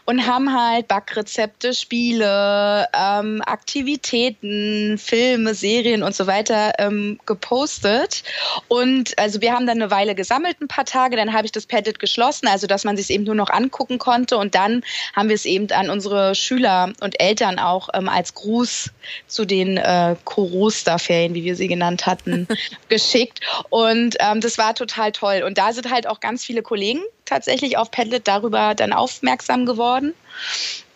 und 0.05 0.25
haben 0.25 0.53
halt 0.53 0.87
Backrezepte, 0.87 1.73
Spiele, 1.73 2.87
ähm, 2.93 3.41
Aktivitäten, 3.45 4.97
Filme, 4.97 5.53
Serien 5.53 5.88
und 5.95 6.15
so 6.15 6.27
weiter 6.27 6.73
ähm, 6.77 7.19
gepostet. 7.25 8.23
Und 8.67 9.17
also 9.17 9.41
wir 9.41 9.53
haben 9.53 9.67
dann 9.67 9.81
eine 9.81 9.91
Weile 9.91 10.15
gesammelt, 10.15 10.61
ein 10.61 10.67
paar 10.67 10.85
Tage, 10.85 11.15
dann 11.15 11.33
habe 11.33 11.45
ich 11.45 11.51
das 11.51 11.65
Padlet 11.65 11.99
geschlossen, 11.99 12.47
also 12.47 12.67
dass 12.67 12.83
man 12.83 12.97
sich 12.97 13.09
eben 13.09 13.23
nur 13.23 13.35
noch 13.35 13.49
angucken 13.49 13.97
konnte. 13.97 14.37
Und 14.37 14.55
dann 14.55 14.83
haben 15.15 15.29
wir 15.29 15.35
es 15.35 15.45
eben 15.45 15.71
an 15.71 15.89
unsere 15.89 16.35
Schüler 16.35 16.93
und 17.01 17.19
Eltern 17.19 17.59
auch 17.59 17.89
ähm, 17.93 18.09
als 18.09 18.33
Gruß 18.33 18.91
zu 19.27 19.45
den 19.45 19.77
äh, 19.77 20.15
Korosterferien, 20.23 21.33
wie 21.33 21.43
wir 21.43 21.55
sie 21.55 21.67
genannt 21.67 22.05
hatten, 22.05 22.47
geschickt. 22.89 23.41
Und 23.69 24.15
ähm, 24.19 24.41
das 24.41 24.57
war 24.57 24.75
total 24.75 25.11
toll. 25.11 25.43
Und 25.45 25.57
da 25.57 25.73
sind 25.73 25.91
halt 25.91 26.07
auch 26.07 26.19
ganz 26.19 26.43
viele 26.43 26.61
Kollegen 26.61 27.01
tatsächlich 27.25 27.77
auf 27.77 27.91
Padlet 27.91 28.27
darüber 28.27 28.75
dann 28.75 28.93
aufmerksam 28.93 29.65
geworden. 29.65 30.13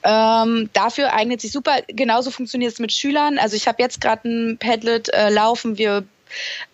Ähm, 0.04 0.70
dafür 0.74 1.14
eignet 1.14 1.42
sich 1.42 1.52
super. 1.52 1.78
Genauso 1.88 2.32
funktioniert 2.32 2.74
es 2.74 2.80
mit 2.80 2.92
Schülern. 2.92 3.38
Also 3.38 3.56
ich 3.56 3.68
habe 3.68 3.82
jetzt 3.82 4.02
gerade 4.02 4.28
ein 4.28 4.58
Padlet 4.58 5.10
äh, 5.10 5.30
laufen. 5.30 5.78
Wir 5.78 6.04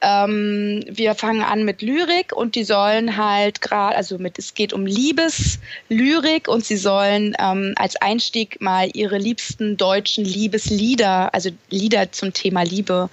ähm, 0.02 0.84
wir 0.88 1.16
fangen 1.16 1.42
an 1.42 1.64
mit 1.66 1.82
Lyrik 1.82 2.34
und 2.34 2.56
die 2.56 2.64
sollen 2.64 3.18
halt 3.18 3.62
gerade, 3.62 3.96
also 3.96 4.18
mit, 4.18 4.40
es 4.40 4.54
geht 4.54 4.74
um 4.74 4.86
Liebeslyrik 4.86 6.48
und 6.48 6.66
sie 6.66 6.78
sollen 6.78 7.36
ähm, 7.40 7.74
als 7.78 7.96
Einstieg 7.98 8.62
mal 8.62 8.90
ihre 8.94 9.18
liebsten 9.18 9.78
deutschen 9.78 10.26
Liebeslieder, 10.26 11.34
also 11.34 11.50
Lieder 11.70 12.12
zum 12.12 12.34
Thema 12.34 12.64
Liebe, 12.64 13.10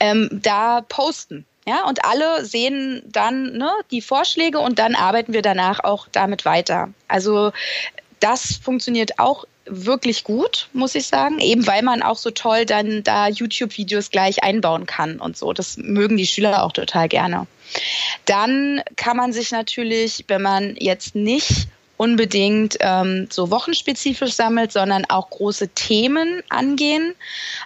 ähm, 0.00 0.28
da 0.30 0.82
posten. 0.82 1.46
Ja, 1.68 1.84
und 1.88 2.04
alle 2.04 2.44
sehen 2.44 3.02
dann 3.06 3.56
ne, 3.56 3.70
die 3.90 4.00
Vorschläge 4.00 4.60
und 4.60 4.78
dann 4.78 4.94
arbeiten 4.94 5.32
wir 5.32 5.42
danach 5.42 5.82
auch 5.82 6.06
damit 6.12 6.44
weiter. 6.44 6.90
Also 7.08 7.50
das 8.20 8.56
funktioniert 8.56 9.18
auch 9.18 9.46
wirklich 9.66 10.24
gut, 10.24 10.68
muss 10.72 10.94
ich 10.94 11.06
sagen, 11.06 11.38
eben 11.40 11.66
weil 11.66 11.82
man 11.82 12.02
auch 12.02 12.16
so 12.16 12.30
toll 12.30 12.64
dann 12.64 13.02
da 13.02 13.28
YouTube-Videos 13.28 14.10
gleich 14.10 14.42
einbauen 14.42 14.86
kann 14.86 15.18
und 15.18 15.36
so. 15.36 15.52
Das 15.52 15.76
mögen 15.76 16.16
die 16.16 16.26
Schüler 16.26 16.62
auch 16.62 16.72
total 16.72 17.08
gerne. 17.08 17.46
Dann 18.24 18.82
kann 18.96 19.16
man 19.16 19.32
sich 19.32 19.50
natürlich, 19.50 20.24
wenn 20.28 20.42
man 20.42 20.76
jetzt 20.78 21.14
nicht 21.14 21.68
unbedingt 21.96 22.76
ähm, 22.80 23.26
so 23.30 23.50
wochenspezifisch 23.50 24.34
sammelt, 24.34 24.72
sondern 24.72 25.04
auch 25.06 25.30
große 25.30 25.68
Themen 25.68 26.42
angehen. 26.48 27.14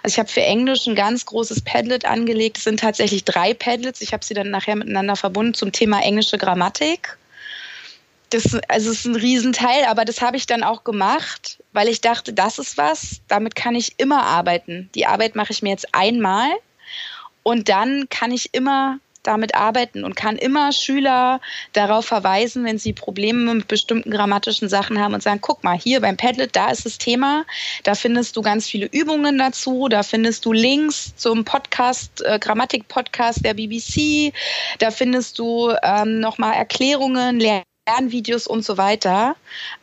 Also 0.03 0.15
ich 0.15 0.19
habe 0.19 0.29
für 0.29 0.41
Englisch 0.41 0.87
ein 0.87 0.95
ganz 0.95 1.25
großes 1.25 1.61
Padlet 1.61 2.05
angelegt. 2.05 2.57
Es 2.57 2.63
sind 2.63 2.79
tatsächlich 2.79 3.25
drei 3.25 3.53
Padlets. 3.53 4.01
Ich 4.01 4.13
habe 4.13 4.23
sie 4.23 4.33
dann 4.33 4.49
nachher 4.49 4.75
miteinander 4.75 5.15
verbunden 5.15 5.53
zum 5.53 5.71
Thema 5.71 6.01
englische 6.01 6.37
Grammatik. 6.37 7.17
Das, 8.31 8.57
also 8.69 8.91
es 8.91 8.99
ist 8.99 9.05
ein 9.05 9.15
Riesenteil, 9.15 9.85
aber 9.87 10.05
das 10.05 10.21
habe 10.21 10.37
ich 10.37 10.47
dann 10.47 10.63
auch 10.63 10.83
gemacht, 10.83 11.61
weil 11.73 11.89
ich 11.89 12.01
dachte, 12.01 12.33
das 12.33 12.59
ist 12.59 12.77
was, 12.77 13.21
damit 13.27 13.55
kann 13.55 13.75
ich 13.75 13.99
immer 13.99 14.23
arbeiten. 14.23 14.89
Die 14.95 15.05
Arbeit 15.05 15.35
mache 15.35 15.51
ich 15.51 15.61
mir 15.61 15.69
jetzt 15.69 15.93
einmal 15.93 16.49
und 17.43 17.69
dann 17.69 18.07
kann 18.09 18.31
ich 18.31 18.53
immer 18.53 18.99
damit 19.23 19.55
arbeiten 19.55 20.03
und 20.03 20.15
kann 20.15 20.37
immer 20.37 20.71
Schüler 20.71 21.41
darauf 21.73 22.05
verweisen, 22.05 22.63
wenn 22.63 22.77
sie 22.77 22.93
Probleme 22.93 23.53
mit 23.53 23.67
bestimmten 23.67 24.11
grammatischen 24.11 24.69
Sachen 24.69 24.99
haben 24.99 25.13
und 25.13 25.21
sagen, 25.21 25.41
guck 25.41 25.63
mal, 25.63 25.77
hier 25.77 26.01
beim 26.01 26.17
Padlet, 26.17 26.55
da 26.55 26.71
ist 26.71 26.85
das 26.85 26.97
Thema, 26.97 27.45
da 27.83 27.95
findest 27.95 28.35
du 28.35 28.41
ganz 28.41 28.67
viele 28.67 28.87
Übungen 28.87 29.37
dazu, 29.37 29.87
da 29.89 30.03
findest 30.03 30.45
du 30.45 30.53
Links 30.53 31.15
zum 31.15 31.45
Podcast, 31.45 32.23
äh, 32.25 32.39
Grammatik-Podcast 32.39 33.45
der 33.45 33.53
BBC, 33.53 34.33
da 34.79 34.91
findest 34.91 35.37
du 35.37 35.71
ähm, 35.83 36.19
nochmal 36.19 36.53
Erklärungen, 36.53 37.39
Lernvideos 37.91 38.47
und 38.47 38.63
so 38.63 38.77
weiter. 38.77 39.35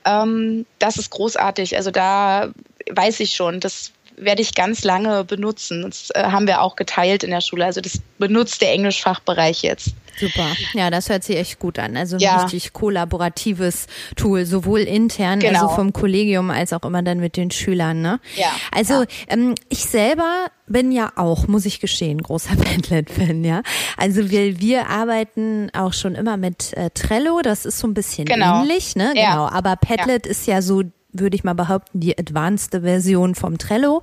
Ähm, 0.05 0.67
das 0.79 0.97
ist 0.97 1.11
großartig. 1.11 1.77
Also 1.77 1.91
da 1.91 2.51
weiß 2.91 3.21
ich 3.21 3.35
schon, 3.35 3.61
das 3.61 3.93
werde 4.21 4.43
ich 4.43 4.55
ganz 4.55 4.85
lange 4.85 5.25
benutzen. 5.25 5.83
Das 5.83 6.11
äh, 6.15 6.25
haben 6.25 6.47
wir 6.47 6.61
auch 6.63 6.77
geteilt 6.77 7.23
in 7.25 7.31
der 7.31 7.41
Schule. 7.41 7.65
Also 7.65 7.81
das 7.81 8.01
benutzt 8.19 8.61
der 8.61 8.73
Englischfachbereich 8.73 9.63
jetzt. 9.63 9.95
Super. 10.19 10.49
Ja, 10.75 10.91
das 10.91 11.09
hört 11.09 11.25
sich 11.25 11.37
echt 11.37 11.59
gut 11.59 11.79
an. 11.79 11.97
Also 11.97 12.17
ein 12.17 12.21
ja. 12.21 12.43
richtig 12.43 12.73
kollaboratives 12.73 13.87
Tool, 14.17 14.45
sowohl 14.45 14.81
intern, 14.81 15.39
genau. 15.39 15.63
also 15.63 15.75
vom 15.75 15.93
Kollegium, 15.93 16.51
als 16.51 16.73
auch 16.73 16.83
immer 16.83 17.03
dann 17.03 17.21
mit 17.21 17.37
den 17.37 17.51
Schülern. 17.51 18.03
Ne? 18.03 18.21
Ja. 18.37 18.51
Also 18.73 19.03
ja. 19.03 19.07
Ähm, 19.29 19.55
ich 19.69 19.85
selber 19.85 20.47
bin 20.67 20.93
ja 20.93 21.13
auch, 21.17 21.47
muss 21.47 21.65
ich 21.67 21.81
gestehen, 21.81 22.21
großer 22.21 22.57
Padlet-Fan, 22.57 23.45
ja. 23.45 23.63
Also 23.97 24.31
wir, 24.31 24.61
wir 24.61 24.89
arbeiten 24.89 25.71
auch 25.73 25.93
schon 25.93 26.15
immer 26.15 26.37
mit 26.37 26.73
äh, 26.77 26.91
Trello, 26.91 27.41
das 27.43 27.65
ist 27.65 27.79
so 27.79 27.87
ein 27.87 27.95
bisschen 27.95 28.25
genau. 28.25 28.63
ähnlich, 28.63 28.97
ne? 28.97 29.13
Ja. 29.15 29.31
Genau. 29.31 29.49
Aber 29.49 29.77
Padlet 29.77 30.27
ja. 30.27 30.31
ist 30.31 30.47
ja 30.47 30.63
so 30.63 30.83
würde 31.13 31.37
ich 31.37 31.45
mal 31.45 31.55
behaupten, 31.55 32.01
die 32.01 32.19
advanced 32.19 32.73
Version 32.73 33.35
vom 33.35 33.59
Trello. 33.59 34.03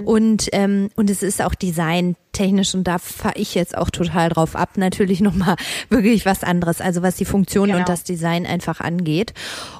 Mhm. 0.00 0.06
Und, 0.06 0.48
ähm, 0.52 0.90
und 0.96 1.08
es 1.08 1.22
ist 1.22 1.40
auch 1.40 1.54
designtechnisch 1.54 2.74
und 2.74 2.84
da 2.84 2.98
fahre 2.98 3.36
ich 3.36 3.54
jetzt 3.54 3.76
auch 3.76 3.90
total 3.90 4.28
drauf 4.28 4.54
ab. 4.54 4.76
Natürlich 4.76 5.20
nochmal 5.20 5.56
wirklich 5.88 6.26
was 6.26 6.42
anderes, 6.42 6.80
also 6.80 7.02
was 7.02 7.16
die 7.16 7.24
Funktion 7.24 7.68
genau. 7.68 7.78
und 7.78 7.88
das 7.88 8.04
Design 8.04 8.46
einfach 8.46 8.80
angeht. 8.80 9.32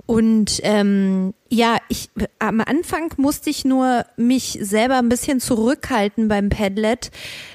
Und 0.07 0.61
ähm, 0.63 1.35
ja, 1.49 1.77
ich 1.89 2.09
am 2.39 2.61
Anfang 2.61 3.13
musste 3.19 3.51
ich 3.51 3.65
nur 3.65 4.07
mich 4.17 4.59
selber 4.61 4.97
ein 4.97 5.09
bisschen 5.09 5.41
zurückhalten 5.41 6.29
beim 6.29 6.49
Padlet, 6.49 7.11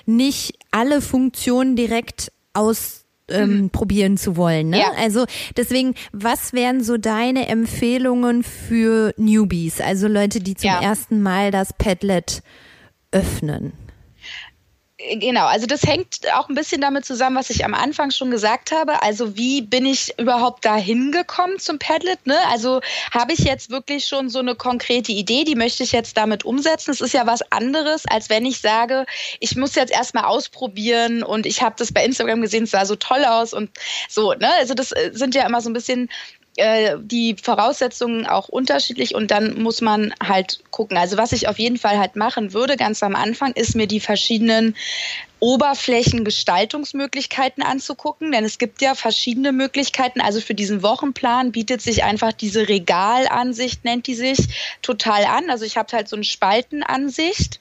nicht 0.06 0.60
alle 0.71 1.01
Funktionen 1.01 1.75
direkt 1.75 2.32
aus 2.53 2.96
ähm, 3.30 3.58
mhm. 3.58 3.70
probieren 3.70 4.18
zu 4.18 4.38
wollen. 4.38 4.70
Ne? 4.70 4.80
Ja. 4.80 4.92
Also 4.98 5.26
deswegen, 5.56 5.96
was 6.12 6.54
wären 6.54 6.84
so 6.84 6.98
deine 6.98 7.48
Empfehlungen 7.48 8.44
für 8.44 9.13
Newbies, 9.18 9.82
also 9.82 10.08
Leute, 10.08 10.40
die 10.40 10.56
zum 10.56 10.70
ja. 10.70 10.82
ersten 10.82 11.22
Mal 11.22 11.52
das 11.52 11.74
Padlet 11.74 12.42
öffnen? 13.12 13.74
Genau, 14.99 15.45
also 15.45 15.67
das 15.67 15.83
hängt 15.83 16.21
auch 16.33 16.49
ein 16.49 16.55
bisschen 16.55 16.81
damit 16.81 17.05
zusammen, 17.05 17.36
was 17.36 17.51
ich 17.51 17.63
am 17.63 17.75
Anfang 17.75 18.10
schon 18.10 18.31
gesagt 18.31 18.71
habe. 18.71 19.03
Also 19.03 19.38
wie 19.38 19.62
bin 19.62 19.86
ich 19.86 20.17
überhaupt 20.17 20.65
da 20.65 20.75
hingekommen 20.75 21.60
zum 21.60 21.77
Padlet? 21.77 22.25
Ne? 22.25 22.36
Also 22.49 22.81
habe 23.12 23.33
ich 23.33 23.39
jetzt 23.39 23.69
wirklich 23.69 24.07
schon 24.07 24.31
so 24.31 24.39
eine 24.39 24.55
konkrete 24.55 25.12
Idee, 25.12 25.43
die 25.43 25.53
möchte 25.53 25.83
ich 25.83 25.91
jetzt 25.91 26.17
damit 26.17 26.45
umsetzen. 26.45 26.89
Es 26.89 27.01
ist 27.01 27.13
ja 27.13 27.27
was 27.27 27.43
anderes, 27.51 28.07
als 28.07 28.31
wenn 28.31 28.43
ich 28.43 28.60
sage, 28.60 29.05
ich 29.39 29.55
muss 29.55 29.75
jetzt 29.75 29.91
erstmal 29.91 30.25
ausprobieren 30.25 31.21
und 31.21 31.45
ich 31.45 31.62
habe 31.62 31.75
das 31.77 31.93
bei 31.93 32.03
Instagram 32.03 32.41
gesehen, 32.41 32.63
es 32.63 32.71
sah 32.71 32.86
so 32.86 32.95
toll 32.95 33.23
aus 33.23 33.53
und 33.53 33.69
so. 34.10 34.33
Ne? 34.33 34.51
Also 34.55 34.73
das 34.73 34.93
äh, 34.93 35.12
sind 35.13 35.36
ja 35.36 35.45
immer 35.45 35.62
so 35.62 35.69
ein 35.69 35.73
bisschen 35.73 36.10
äh, 36.58 36.98
die 37.00 37.36
Voraussetzungen 37.41 38.28
auch 38.28 38.50
unterschiedlich 38.50 39.15
und 39.15 39.32
dann 39.32 39.62
muss 39.62 39.80
man 39.82 40.13
halt 40.22 40.60
gucken. 40.72 40.98
Also 40.98 41.17
was 41.17 41.32
ich 41.32 41.48
auf 41.48 41.58
jeden 41.60 41.78
Fall 41.78 41.98
halt 42.00 42.15
machen 42.15 42.54
würde, 42.54 42.78
ganz 42.78 43.04
am 43.04 43.15
Anfang, 43.15 43.52
ist 43.54 43.76
mir 43.76 43.86
die 43.88 44.00
verschiedenen 44.00 44.76
Oberflächengestaltungsmöglichkeiten 45.39 47.62
anzugucken, 47.63 48.32
denn 48.32 48.43
es 48.43 48.58
gibt 48.58 48.82
ja 48.82 48.96
verschiedene 48.96 49.52
Möglichkeiten. 49.52 50.20
Also 50.20 50.41
für 50.41 50.56
diesen 50.56 50.82
Wochenplan 50.82 51.52
bietet 51.52 51.82
sich 51.82 52.04
einfach 52.04 52.34
diese 52.34 52.67
Regalansicht, 52.67 53.86
nennt 53.86 54.08
die 54.08 54.15
sich, 54.15 54.39
total 54.82 55.26
an. 55.26 55.52
Also 55.52 55.65
ich 55.65 55.78
habe 55.78 55.96
halt 55.96 56.10
so 56.10 56.15
eine 56.15 56.26
Spaltenansicht 56.26 57.60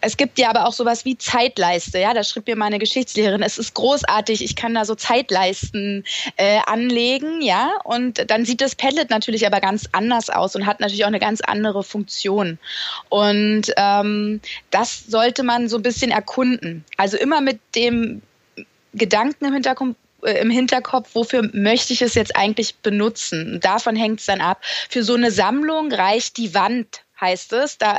es 0.00 0.16
gibt 0.16 0.38
ja 0.38 0.48
aber 0.48 0.66
auch 0.66 0.72
sowas 0.72 1.04
wie 1.04 1.18
Zeitleiste. 1.18 1.98
Ja, 1.98 2.14
da 2.14 2.24
schrieb 2.24 2.46
mir 2.46 2.56
meine 2.56 2.78
Geschichtslehrerin. 2.78 3.42
Es 3.42 3.58
ist 3.58 3.74
großartig. 3.74 4.42
Ich 4.42 4.56
kann 4.56 4.72
da 4.72 4.86
so 4.86 4.94
Zeitleisten 4.94 6.04
äh, 6.36 6.60
anlegen. 6.64 7.42
Ja, 7.42 7.72
und 7.84 8.30
dann 8.30 8.46
sieht 8.46 8.62
das 8.62 8.74
Padlet 8.74 9.10
natürlich 9.10 9.46
aber 9.46 9.60
ganz 9.60 9.86
anders 9.92 10.30
aus 10.30 10.56
und 10.56 10.64
hat 10.64 10.80
natürlich 10.80 11.04
auch 11.04 11.08
eine 11.08 11.18
ganz 11.18 11.42
andere 11.42 11.82
Funktion. 11.82 12.58
Und 13.10 13.64
ähm, 13.76 14.40
das 14.70 15.04
sollte 15.06 15.42
man 15.42 15.68
so 15.68 15.76
ein 15.76 15.82
bisschen 15.82 16.10
erkunden. 16.10 16.82
Also 16.96 17.18
immer 17.18 17.42
mit 17.42 17.60
dem 17.74 18.22
Gedanken 18.94 19.44
im 19.44 19.52
Hintergrund, 19.52 19.96
äh, 20.22 20.40
im 20.40 20.48
Hinterkopf, 20.48 21.10
wofür 21.12 21.50
möchte 21.52 21.92
ich 21.92 22.00
es 22.00 22.14
jetzt 22.14 22.34
eigentlich 22.34 22.76
benutzen? 22.76 23.60
Davon 23.60 23.94
hängt 23.94 24.20
es 24.20 24.26
dann 24.26 24.40
ab. 24.40 24.62
Für 24.88 25.02
so 25.02 25.14
eine 25.14 25.30
Sammlung 25.30 25.92
reicht 25.92 26.38
die 26.38 26.54
Wand, 26.54 27.02
heißt 27.20 27.52
es. 27.52 27.76
Da 27.76 27.98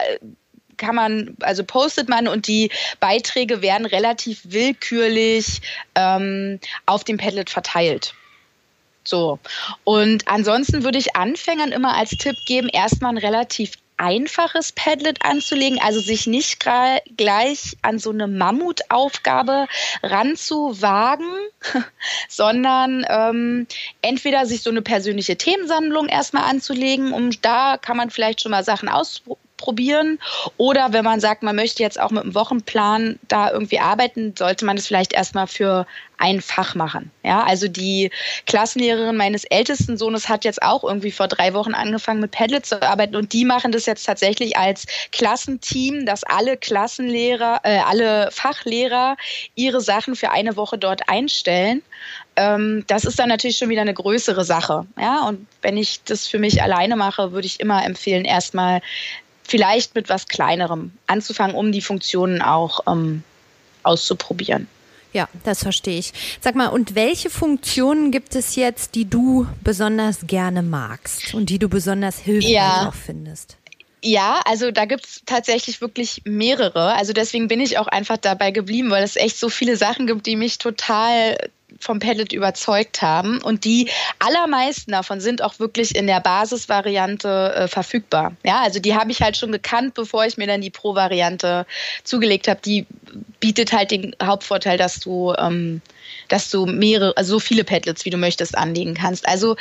kann 0.77 0.95
man, 0.95 1.35
also 1.41 1.63
postet 1.63 2.09
man 2.09 2.27
und 2.27 2.47
die 2.47 2.71
Beiträge 2.99 3.61
werden 3.61 3.85
relativ 3.85 4.41
willkürlich 4.43 5.61
ähm, 5.95 6.59
auf 6.85 7.03
dem 7.03 7.17
Padlet 7.17 7.49
verteilt. 7.49 8.13
So. 9.03 9.39
Und 9.83 10.27
ansonsten 10.27 10.83
würde 10.83 10.97
ich 10.97 11.15
Anfängern 11.15 11.71
immer 11.71 11.95
als 11.95 12.11
Tipp 12.11 12.38
geben, 12.45 12.69
erstmal 12.69 13.13
ein 13.13 13.17
relativ 13.17 13.73
einfaches 13.97 14.71
Padlet 14.71 15.23
anzulegen, 15.23 15.79
also 15.81 15.99
sich 15.99 16.27
nicht 16.27 16.59
gleich 17.17 17.77
an 17.81 17.99
so 17.99 18.09
eine 18.09 18.27
Mammutaufgabe 18.27 19.67
ranzuwagen, 20.03 21.29
sondern 22.29 23.05
ähm, 23.07 23.67
entweder 24.01 24.45
sich 24.45 24.63
so 24.63 24.69
eine 24.69 24.81
persönliche 24.81 25.38
Themensammlung 25.38 26.07
erstmal 26.07 26.43
anzulegen, 26.43 27.13
um 27.13 27.29
da 27.41 27.77
kann 27.77 27.97
man 27.97 28.09
vielleicht 28.09 28.41
schon 28.41 28.51
mal 28.51 28.63
Sachen 28.63 28.89
ausprobieren 29.65 29.75
probieren. 29.75 30.19
Oder 30.58 30.93
wenn 30.93 31.04
man 31.04 31.19
sagt, 31.19 31.43
man 31.43 31.56
möchte 31.56 31.84
jetzt 31.84 31.99
auch 31.99 32.12
mit 32.12 32.23
einem 32.23 32.36
Wochenplan 32.36 33.19
da 33.28 33.51
irgendwie 33.51 33.80
arbeiten, 33.80 34.34
sollte 34.38 34.65
man 34.65 34.78
es 34.78 34.88
vielleicht 34.88 35.13
erstmal 35.13 35.47
für 35.47 35.86
ein 36.17 36.41
Fach 36.41 36.75
machen. 36.75 37.12
Ja, 37.23 37.43
also 37.43 37.67
die 37.67 38.10
Klassenlehrerin 38.45 39.17
meines 39.17 39.43
ältesten 39.43 39.97
Sohnes 39.97 40.30
hat 40.30 40.45
jetzt 40.45 40.62
auch 40.62 40.84
irgendwie 40.84 41.12
vor 41.12 41.28
drei 41.28 41.54
Wochen 41.54 41.73
angefangen 41.73 42.21
mit 42.21 42.32
Padlet 42.32 42.65
zu 42.65 42.82
arbeiten 42.82 43.17
und 43.17 43.34
die 43.34 43.43
machen 43.43 43.73
das 43.73 43.86
jetzt 43.86 44.06
tatsächlich 44.06 44.58
als 44.58 44.85
Klassenteam, 45.12 46.06
dass 46.06 46.23
alle 46.23 46.56
Klassenlehrer, 46.56 47.60
äh, 47.63 47.79
alle 47.79 48.29
Fachlehrer 48.31 49.17
ihre 49.56 49.81
Sachen 49.81 50.15
für 50.15 50.31
eine 50.31 50.56
Woche 50.56 50.77
dort 50.77 51.10
einstellen. 51.10 51.81
Ähm, 52.37 52.83
das 52.87 53.06
ist 53.06 53.19
dann 53.19 53.29
natürlich 53.29 53.58
schon 53.58 53.69
wieder 53.69 53.81
eine 53.81 53.94
größere 53.94 54.44
Sache. 54.44 54.85
Ja, 55.00 55.27
und 55.27 55.48
wenn 55.62 55.77
ich 55.77 56.04
das 56.04 56.27
für 56.27 56.39
mich 56.39 56.62
alleine 56.62 56.96
mache, 56.96 57.31
würde 57.31 57.48
ich 57.48 57.60
immer 57.60 57.85
empfehlen, 57.85 58.25
erstmal 58.25 58.81
vielleicht 59.46 59.96
mit 59.96 60.10
was 60.10 60.27
Kleinerem 60.27 60.91
anzufangen, 61.08 61.56
um 61.56 61.71
die 61.71 61.81
Funktionen 61.81 62.41
auch 62.41 62.81
ähm, 62.87 63.23
auszuprobieren. 63.83 64.67
Ja, 65.13 65.29
das 65.46 65.63
verstehe 65.63 65.98
ich. 65.98 66.12
Sag 66.41 66.56
mal, 66.56 66.67
und 66.67 66.93
welche 66.93 67.29
Funktionen 67.29 68.12
gibt 68.12 68.35
es 68.35 68.58
jetzt, 68.58 68.96
die 68.96 69.10
du 69.10 69.48
besonders 69.63 70.27
gerne 70.27 70.62
magst 70.62 71.33
und 71.33 71.50
die 71.50 71.58
du 71.58 71.69
besonders 71.69 72.19
hilfreich 72.19 72.52
ja. 72.52 72.89
auch 72.89 72.93
findest? 72.93 73.56
Ja, 74.04 74.41
also 74.46 74.71
da 74.71 74.85
gibt 74.85 75.06
es 75.06 75.21
tatsächlich 75.25 75.79
wirklich 75.79 76.23
mehrere. 76.25 76.93
Also 76.96 77.13
deswegen 77.13 77.48
bin 77.48 77.62
ich 77.62 77.77
auch 77.77 77.87
einfach 77.87 78.17
dabei 78.17 78.52
geblieben, 78.52 78.91
weil 78.91 79.04
es 79.04 79.15
echt 79.15 79.39
so 79.39 79.48
viele 79.48 79.77
Sachen 79.77 80.06
gibt, 80.06 80.25
die 80.25 80.35
mich 80.35 80.58
total 80.58 81.37
vom 81.79 81.99
Padlet 81.99 82.33
überzeugt 82.33 83.01
haben. 83.01 83.41
Und 83.41 83.65
die 83.65 83.89
allermeisten 84.19 84.91
davon 84.91 85.19
sind 85.19 85.41
auch 85.41 85.59
wirklich 85.59 85.95
in 85.95 86.07
der 86.07 86.19
Basisvariante 86.19 87.53
äh, 87.55 87.67
verfügbar. 87.67 88.35
Ja, 88.43 88.61
also 88.61 88.79
die 88.79 88.95
habe 88.95 89.11
ich 89.11 89.21
halt 89.21 89.37
schon 89.37 89.51
gekannt, 89.51 89.93
bevor 89.93 90.25
ich 90.25 90.37
mir 90.37 90.47
dann 90.47 90.61
die 90.61 90.69
Pro-Variante 90.69 91.65
zugelegt 92.03 92.47
habe. 92.47 92.59
Die 92.63 92.85
bietet 93.39 93.73
halt 93.73 93.91
den 93.91 94.15
Hauptvorteil, 94.21 94.77
dass 94.77 94.99
du, 94.99 95.33
ähm, 95.37 95.81
dass 96.27 96.49
du 96.49 96.65
mehrere, 96.65 97.15
also 97.17 97.35
so 97.35 97.39
viele 97.39 97.63
Padlets, 97.63 98.05
wie 98.05 98.09
du 98.09 98.17
möchtest, 98.17 98.57
anlegen 98.57 98.93
kannst. 98.93 99.27
Also 99.27 99.55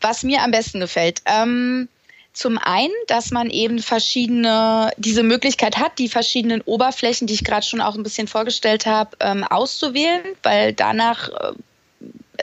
was 0.00 0.22
mir 0.22 0.42
am 0.42 0.50
besten 0.50 0.80
gefällt. 0.80 1.22
Ähm, 1.26 1.88
zum 2.32 2.58
einen, 2.58 2.92
dass 3.08 3.30
man 3.30 3.50
eben 3.50 3.80
verschiedene, 3.80 4.92
diese 4.96 5.22
Möglichkeit 5.22 5.78
hat, 5.78 5.98
die 5.98 6.08
verschiedenen 6.08 6.60
Oberflächen, 6.62 7.26
die 7.26 7.34
ich 7.34 7.44
gerade 7.44 7.66
schon 7.66 7.80
auch 7.80 7.96
ein 7.96 8.02
bisschen 8.02 8.28
vorgestellt 8.28 8.86
habe, 8.86 9.16
ähm, 9.20 9.44
auszuwählen, 9.44 10.22
weil 10.42 10.72
danach 10.72 11.28
äh, 11.28 11.52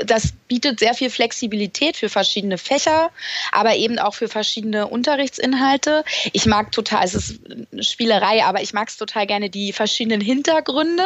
das 0.06 0.34
bietet 0.48 0.80
sehr 0.80 0.94
viel 0.94 1.10
Flexibilität 1.10 1.98
für 1.98 2.10
verschiedene 2.10 2.58
Fächer, 2.58 3.12
aber 3.52 3.76
eben 3.76 4.00
auch 4.00 4.14
für 4.14 4.28
verschiedene 4.28 4.88
Unterrichtsinhalte. 4.88 6.04
Ich 6.34 6.46
mag 6.46 6.72
total, 6.72 7.04
es 7.06 7.14
ist 7.14 7.40
eine 7.72 7.84
Spielerei, 7.84 8.44
aber 8.44 8.62
ich 8.62 8.74
mag 8.74 8.90
es 8.90 8.98
total 8.98 9.28
gerne, 9.28 9.50
die 9.50 9.74
verschiedenen 9.74 10.22
Hintergründe. 10.22 11.06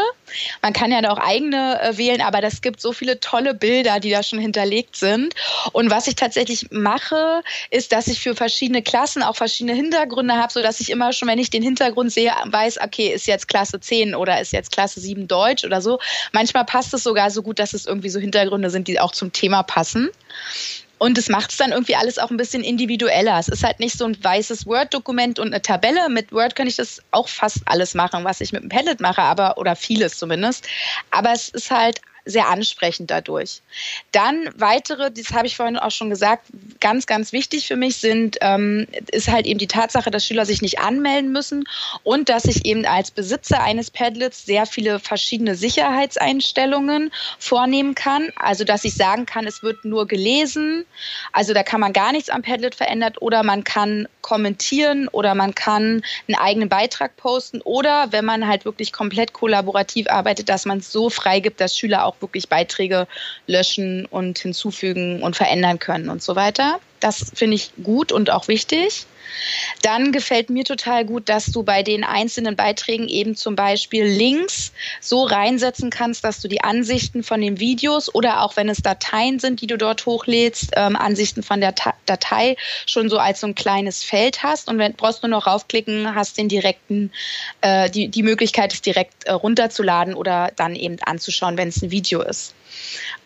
Man 0.62 0.74
kann 0.74 0.92
ja 0.92 1.02
auch 1.10 1.18
eigene 1.18 1.82
äh, 1.82 1.98
wählen, 1.98 2.22
aber 2.22 2.42
das 2.42 2.62
gibt 2.62 2.82
so 2.82 2.94
viele 2.94 3.20
tolle 3.20 3.54
Bilder, 3.54 4.00
die 4.00 4.12
da 4.12 4.24
schon 4.24 4.40
hinterlegt 4.40 4.96
sind. 4.96 5.34
Und 5.72 5.90
was 5.90 6.08
ich 6.08 6.16
tatsächlich 6.16 6.68
mache, 6.72 7.44
ist, 7.70 7.92
dass 7.92 8.08
ich 8.08 8.20
für 8.20 8.36
verschiedene 8.36 8.82
Klassen 8.82 9.24
auch 9.24 9.36
verschiedene 9.36 9.76
Hintergründe 9.76 10.36
habe, 10.36 10.54
sodass 10.54 10.80
ich 10.80 10.90
immer 10.90 11.14
schon, 11.14 11.28
wenn 11.28 11.40
ich 11.40 11.50
den 11.50 11.64
Hintergrund 11.64 12.12
sehe, 12.12 12.32
weiß, 12.46 12.80
okay, 12.82 13.08
ist 13.08 13.28
jetzt 13.28 13.48
Klasse 13.48 13.80
10 13.80 14.16
oder 14.16 14.40
ist 14.40 14.54
jetzt 14.54 14.72
Klasse 14.72 15.00
7 15.00 15.28
Deutsch 15.28 15.64
oder 15.66 15.82
so. 15.82 16.00
Manchmal 16.32 16.66
passt 16.66 16.94
es 16.94 17.04
sogar 17.04 17.32
so 17.32 17.42
gut, 17.42 17.60
dass 17.60 17.74
es 17.74 17.86
irgendwie 17.86 18.10
so 18.10 18.20
Hintergründe 18.20 18.70
sind, 18.70 18.81
die 18.84 19.00
auch 19.00 19.12
zum 19.12 19.32
Thema 19.32 19.64
passen. 19.64 20.10
Und 20.98 21.18
es 21.18 21.30
macht 21.30 21.50
es 21.50 21.58
dann 21.58 21.72
irgendwie 21.72 21.96
alles 21.96 22.20
auch 22.20 22.30
ein 22.30 22.38
bisschen 22.38 22.64
individueller. 22.64 23.40
Es 23.40 23.48
ist 23.48 23.64
halt 23.64 23.80
nicht 23.80 23.98
so 23.98 24.06
ein 24.06 24.24
weißes 24.24 24.68
Word-Dokument 24.68 25.40
und 25.40 25.48
eine 25.48 25.60
Tabelle. 25.60 26.10
Mit 26.10 26.32
Word 26.32 26.56
kann 26.56 26.68
ich 26.68 26.76
das 26.76 27.02
auch 27.10 27.28
fast 27.28 27.62
alles 27.66 27.96
machen, 27.96 28.24
was 28.24 28.40
ich 28.40 28.52
mit 28.52 28.62
dem 28.62 28.70
Padlet 28.70 29.00
mache, 29.00 29.24
aber 29.24 29.58
oder 29.58 29.76
vieles 29.76 30.20
zumindest. 30.20 30.68
Aber 31.10 31.32
es 31.32 31.50
ist 31.50 31.72
halt 31.72 32.02
sehr 32.26 32.48
ansprechend 32.48 33.12
dadurch. 33.12 33.62
Dann 34.12 34.50
weitere, 34.56 35.12
das 35.12 35.32
habe 35.32 35.48
ich 35.48 35.56
vorhin 35.56 35.78
auch 35.78 35.92
schon 35.92 36.10
gesagt, 36.10 36.48
ganz, 36.80 37.06
ganz 37.08 37.32
wichtig 37.32 37.68
für 37.68 37.76
mich 37.76 37.98
sind, 37.98 38.38
ähm, 38.42 38.88
ist 39.12 39.30
halt 39.30 39.46
eben 39.46 39.60
die 39.60 39.68
Tatsache, 39.68 40.12
dass 40.12 40.26
Schüler 40.26 40.46
sich 40.46 40.62
nicht 40.62 40.80
anmelden 40.80 41.32
müssen 41.32 41.64
und 42.04 42.30
dass 42.30 42.46
ich 42.46 42.66
eben 42.66 42.86
als 42.86 43.12
Besitzer 43.12 43.64
eines 43.64 43.92
Padlets 43.92 44.46
sehr 44.46 44.66
viele 44.66 45.00
verschiedene 45.00 45.56
Sicherheitseinstellungen 45.56 47.12
vornehmen 47.40 47.96
kann. 47.96 48.30
Also, 48.36 48.64
dass 48.64 48.84
ich 48.84 48.94
sagen 48.94 49.26
kann, 49.26 49.48
es 49.48 49.64
wird 49.64 49.86
nur 49.86 50.08
gelesen. 50.08 50.86
Also, 51.32 51.54
da 51.54 51.64
kann 51.64 51.80
man 51.80 51.94
gar 51.94 52.12
nichts 52.12 52.30
am 52.30 52.42
Padlet 52.42 52.76
verändert 52.76 53.22
oder 53.22 53.44
man 53.44 53.64
kann 53.64 54.08
kommentieren 54.22 55.08
oder 55.10 55.36
man 55.36 55.56
kann 55.56 56.04
einen 56.28 56.38
eigenen 56.38 56.70
Beitrag 56.70 57.18
posten 57.18 57.62
oder 57.62 58.12
wenn 58.12 58.26
man 58.26 58.48
halt 58.48 58.66
wirklich 58.66 58.94
komplett 58.94 59.34
kollaborativ 59.34 60.10
arbeitet, 60.10 60.50
dass 60.50 60.66
man 60.66 60.80
es 60.80 60.92
so 60.92 61.10
freigibt, 61.10 61.60
dass 61.60 61.78
Schüler 61.78 62.06
auch 62.06 62.11
auch 62.12 62.22
wirklich 62.22 62.50
Beiträge 62.50 63.08
löschen 63.48 64.06
und 64.06 64.38
hinzufügen 64.40 65.24
und 65.24 65.36
verändern 65.36 65.80
können 65.80 66.10
und 66.10 66.22
so 66.22 66.36
weiter. 66.36 66.80
Das 67.00 67.32
finde 67.34 67.56
ich 67.56 67.72
gut 67.84 68.12
und 68.12 68.30
auch 68.30 68.48
wichtig. 68.48 69.06
Dann 69.82 70.12
gefällt 70.12 70.50
mir 70.50 70.64
total 70.64 71.06
gut, 71.06 71.30
dass 71.30 71.48
du 71.48 71.64
bei 71.64 71.84
den 71.84 72.04
einzelnen 72.04 72.56
Beiträgen 72.56 73.08
eben 73.08 73.36
zum 73.36 73.56
Beispiel 73.56 74.06
Links 74.06 74.72
so 75.00 75.24
reinsetzen 75.24 75.90
kannst, 75.90 76.24
dass 76.24 76.40
du 76.40 76.48
die 76.48 76.64
Ansichten 76.64 77.24
von 77.24 77.42
den 77.42 77.60
Videos 77.60 78.14
oder 78.14 78.42
auch 78.42 78.56
wenn 78.56 78.70
es 78.70 78.82
Dateien 78.82 79.40
sind, 79.40 79.62
die 79.62 79.68
du 79.68 79.78
dort 79.78 80.06
hochlädst, 80.06 80.72
ähm, 80.76 80.96
Ansichten 80.96 81.44
von 81.44 81.62
der 81.62 81.74
Datei 82.06 82.56
schon 82.86 83.10
so 83.10 83.18
als 83.18 83.42
so 83.42 83.48
ein 83.48 83.56
kleines 83.56 84.04
Feld 84.04 84.44
hast. 84.44 84.70
Und 84.70 84.78
wenn 84.78 84.94
brauchst 84.94 85.24
nur 85.24 85.30
noch 85.30 85.48
raufklicken, 85.48 86.14
hast 86.16 86.38
den 86.38 86.50
direkten, 86.50 87.12
äh, 87.62 87.90
die, 87.90 88.08
die 88.10 88.24
Möglichkeit, 88.24 88.74
es 88.74 88.82
direkt 88.82 89.24
äh, 89.26 89.32
runterzuladen 89.32 90.14
oder 90.14 90.52
dann 90.56 90.76
eben 90.76 90.98
anzuschauen, 91.04 91.58
wenn 91.58 91.70
es 91.70 91.82
ein 91.82 91.92
Video 91.92 92.22
ist 92.22 92.54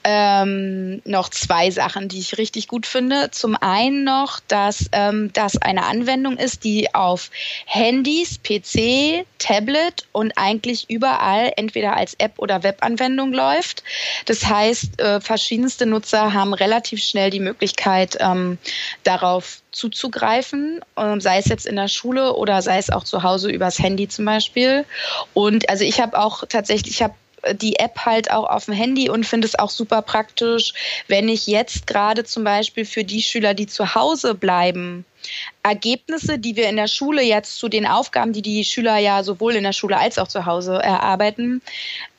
ähm, 0.03 1.01
noch 1.03 1.29
zwei 1.29 1.71
Sachen, 1.71 2.07
die 2.07 2.19
ich 2.19 2.37
richtig 2.37 2.67
gut 2.67 2.85
finde. 2.85 3.31
Zum 3.31 3.55
einen 3.55 4.03
noch, 4.03 4.39
dass 4.47 4.85
ähm, 4.91 5.31
das 5.33 5.57
eine 5.57 5.85
Anwendung 5.85 6.37
ist, 6.37 6.63
die 6.63 6.93
auf 6.93 7.31
Handys, 7.65 8.39
PC, 8.43 9.25
Tablet 9.39 10.07
und 10.11 10.33
eigentlich 10.37 10.89
überall 10.89 11.51
entweder 11.57 11.97
als 11.97 12.13
App 12.15 12.33
oder 12.37 12.61
Webanwendung 12.61 13.33
läuft. 13.33 13.83
Das 14.25 14.45
heißt, 14.45 15.01
äh, 15.01 15.21
verschiedenste 15.21 15.87
Nutzer 15.87 16.33
haben 16.33 16.53
relativ 16.53 17.03
schnell 17.03 17.31
die 17.31 17.39
Möglichkeit, 17.39 18.17
ähm, 18.19 18.59
darauf 19.03 19.61
zuzugreifen, 19.71 20.81
ähm, 20.97 21.19
sei 21.19 21.39
es 21.39 21.45
jetzt 21.47 21.65
in 21.65 21.75
der 21.75 21.87
Schule 21.87 22.35
oder 22.35 22.61
sei 22.61 22.77
es 22.77 22.89
auch 22.89 23.03
zu 23.03 23.23
Hause 23.23 23.49
übers 23.49 23.79
Handy 23.79 24.07
zum 24.07 24.25
Beispiel. 24.25 24.85
Und 25.33 25.69
also 25.69 25.83
ich 25.83 25.99
habe 25.99 26.17
auch 26.17 26.43
tatsächlich, 26.47 26.93
ich 26.93 27.03
habe 27.03 27.15
die 27.53 27.77
App 27.79 28.05
halt 28.05 28.31
auch 28.31 28.49
auf 28.49 28.65
dem 28.65 28.73
Handy 28.73 29.09
und 29.09 29.25
finde 29.25 29.47
es 29.47 29.57
auch 29.57 29.69
super 29.69 30.01
praktisch, 30.01 30.73
wenn 31.07 31.29
ich 31.29 31.47
jetzt 31.47 31.87
gerade 31.87 32.23
zum 32.23 32.43
Beispiel 32.43 32.85
für 32.85 33.03
die 33.03 33.21
Schüler, 33.21 33.53
die 33.53 33.67
zu 33.67 33.95
Hause 33.95 34.35
bleiben, 34.35 35.05
Ergebnisse, 35.63 36.37
die 36.37 36.55
wir 36.55 36.69
in 36.69 36.75
der 36.75 36.87
Schule 36.87 37.23
jetzt 37.23 37.57
zu 37.57 37.67
den 37.67 37.87
Aufgaben, 37.87 38.33
die 38.33 38.41
die 38.41 38.63
Schüler 38.63 38.97
ja 38.97 39.23
sowohl 39.23 39.55
in 39.55 39.63
der 39.63 39.73
Schule 39.73 39.97
als 39.97 40.19
auch 40.19 40.27
zu 40.27 40.45
Hause 40.45 40.75
erarbeiten, 40.75 41.61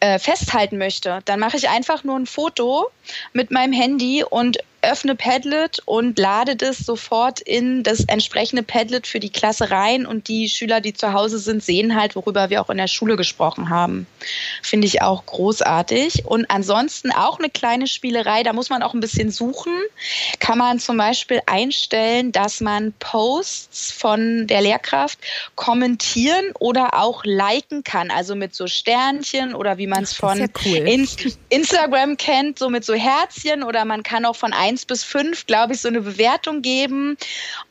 äh, 0.00 0.18
festhalten 0.18 0.78
möchte, 0.78 1.20
dann 1.24 1.40
mache 1.40 1.56
ich 1.56 1.68
einfach 1.68 2.04
nur 2.04 2.16
ein 2.16 2.26
Foto 2.26 2.90
mit 3.32 3.50
meinem 3.50 3.72
Handy 3.72 4.24
und 4.24 4.58
öffne 4.90 5.14
Padlet 5.14 5.80
und 5.84 6.18
lade 6.18 6.56
das 6.56 6.78
sofort 6.78 7.40
in 7.40 7.82
das 7.82 8.04
entsprechende 8.04 8.62
Padlet 8.62 9.06
für 9.06 9.20
die 9.20 9.30
Klasse 9.30 9.70
rein 9.70 10.06
und 10.06 10.28
die 10.28 10.48
Schüler, 10.48 10.80
die 10.80 10.94
zu 10.94 11.12
Hause 11.12 11.38
sind, 11.38 11.62
sehen 11.62 11.94
halt, 11.94 12.16
worüber 12.16 12.50
wir 12.50 12.60
auch 12.60 12.70
in 12.70 12.78
der 12.78 12.88
Schule 12.88 13.16
gesprochen 13.16 13.70
haben. 13.70 14.06
Finde 14.62 14.86
ich 14.86 15.02
auch 15.02 15.26
großartig. 15.26 16.24
Und 16.26 16.50
ansonsten 16.50 17.10
auch 17.10 17.38
eine 17.38 17.50
kleine 17.50 17.86
Spielerei, 17.86 18.42
da 18.42 18.52
muss 18.52 18.70
man 18.70 18.82
auch 18.82 18.94
ein 18.94 19.00
bisschen 19.00 19.30
suchen. 19.30 19.72
Kann 20.40 20.58
man 20.58 20.78
zum 20.78 20.96
Beispiel 20.96 21.40
einstellen, 21.46 22.32
dass 22.32 22.60
man 22.60 22.92
Posts 22.98 23.92
von 23.92 24.46
der 24.46 24.60
Lehrkraft 24.60 25.18
kommentieren 25.54 26.52
oder 26.58 26.94
auch 26.94 27.24
liken 27.24 27.84
kann, 27.84 28.10
also 28.10 28.34
mit 28.34 28.54
so 28.54 28.66
Sternchen 28.66 29.54
oder 29.54 29.78
wie 29.78 29.86
man 29.86 30.04
es 30.04 30.12
von 30.12 30.38
ja 30.38 30.46
cool. 30.64 30.88
Inst 30.88 31.38
Instagram 31.48 32.16
kennt, 32.16 32.58
so 32.58 32.68
mit 32.68 32.84
so 32.84 32.94
Herzchen 32.94 33.62
oder 33.62 33.84
man 33.84 34.02
kann 34.02 34.24
auch 34.24 34.36
von 34.36 34.52
1 34.76 34.84
bis 34.84 35.04
5, 35.04 35.46
glaube 35.46 35.72
ich, 35.72 35.80
so 35.80 35.88
eine 35.88 36.02
Bewertung 36.02 36.60
geben 36.60 37.16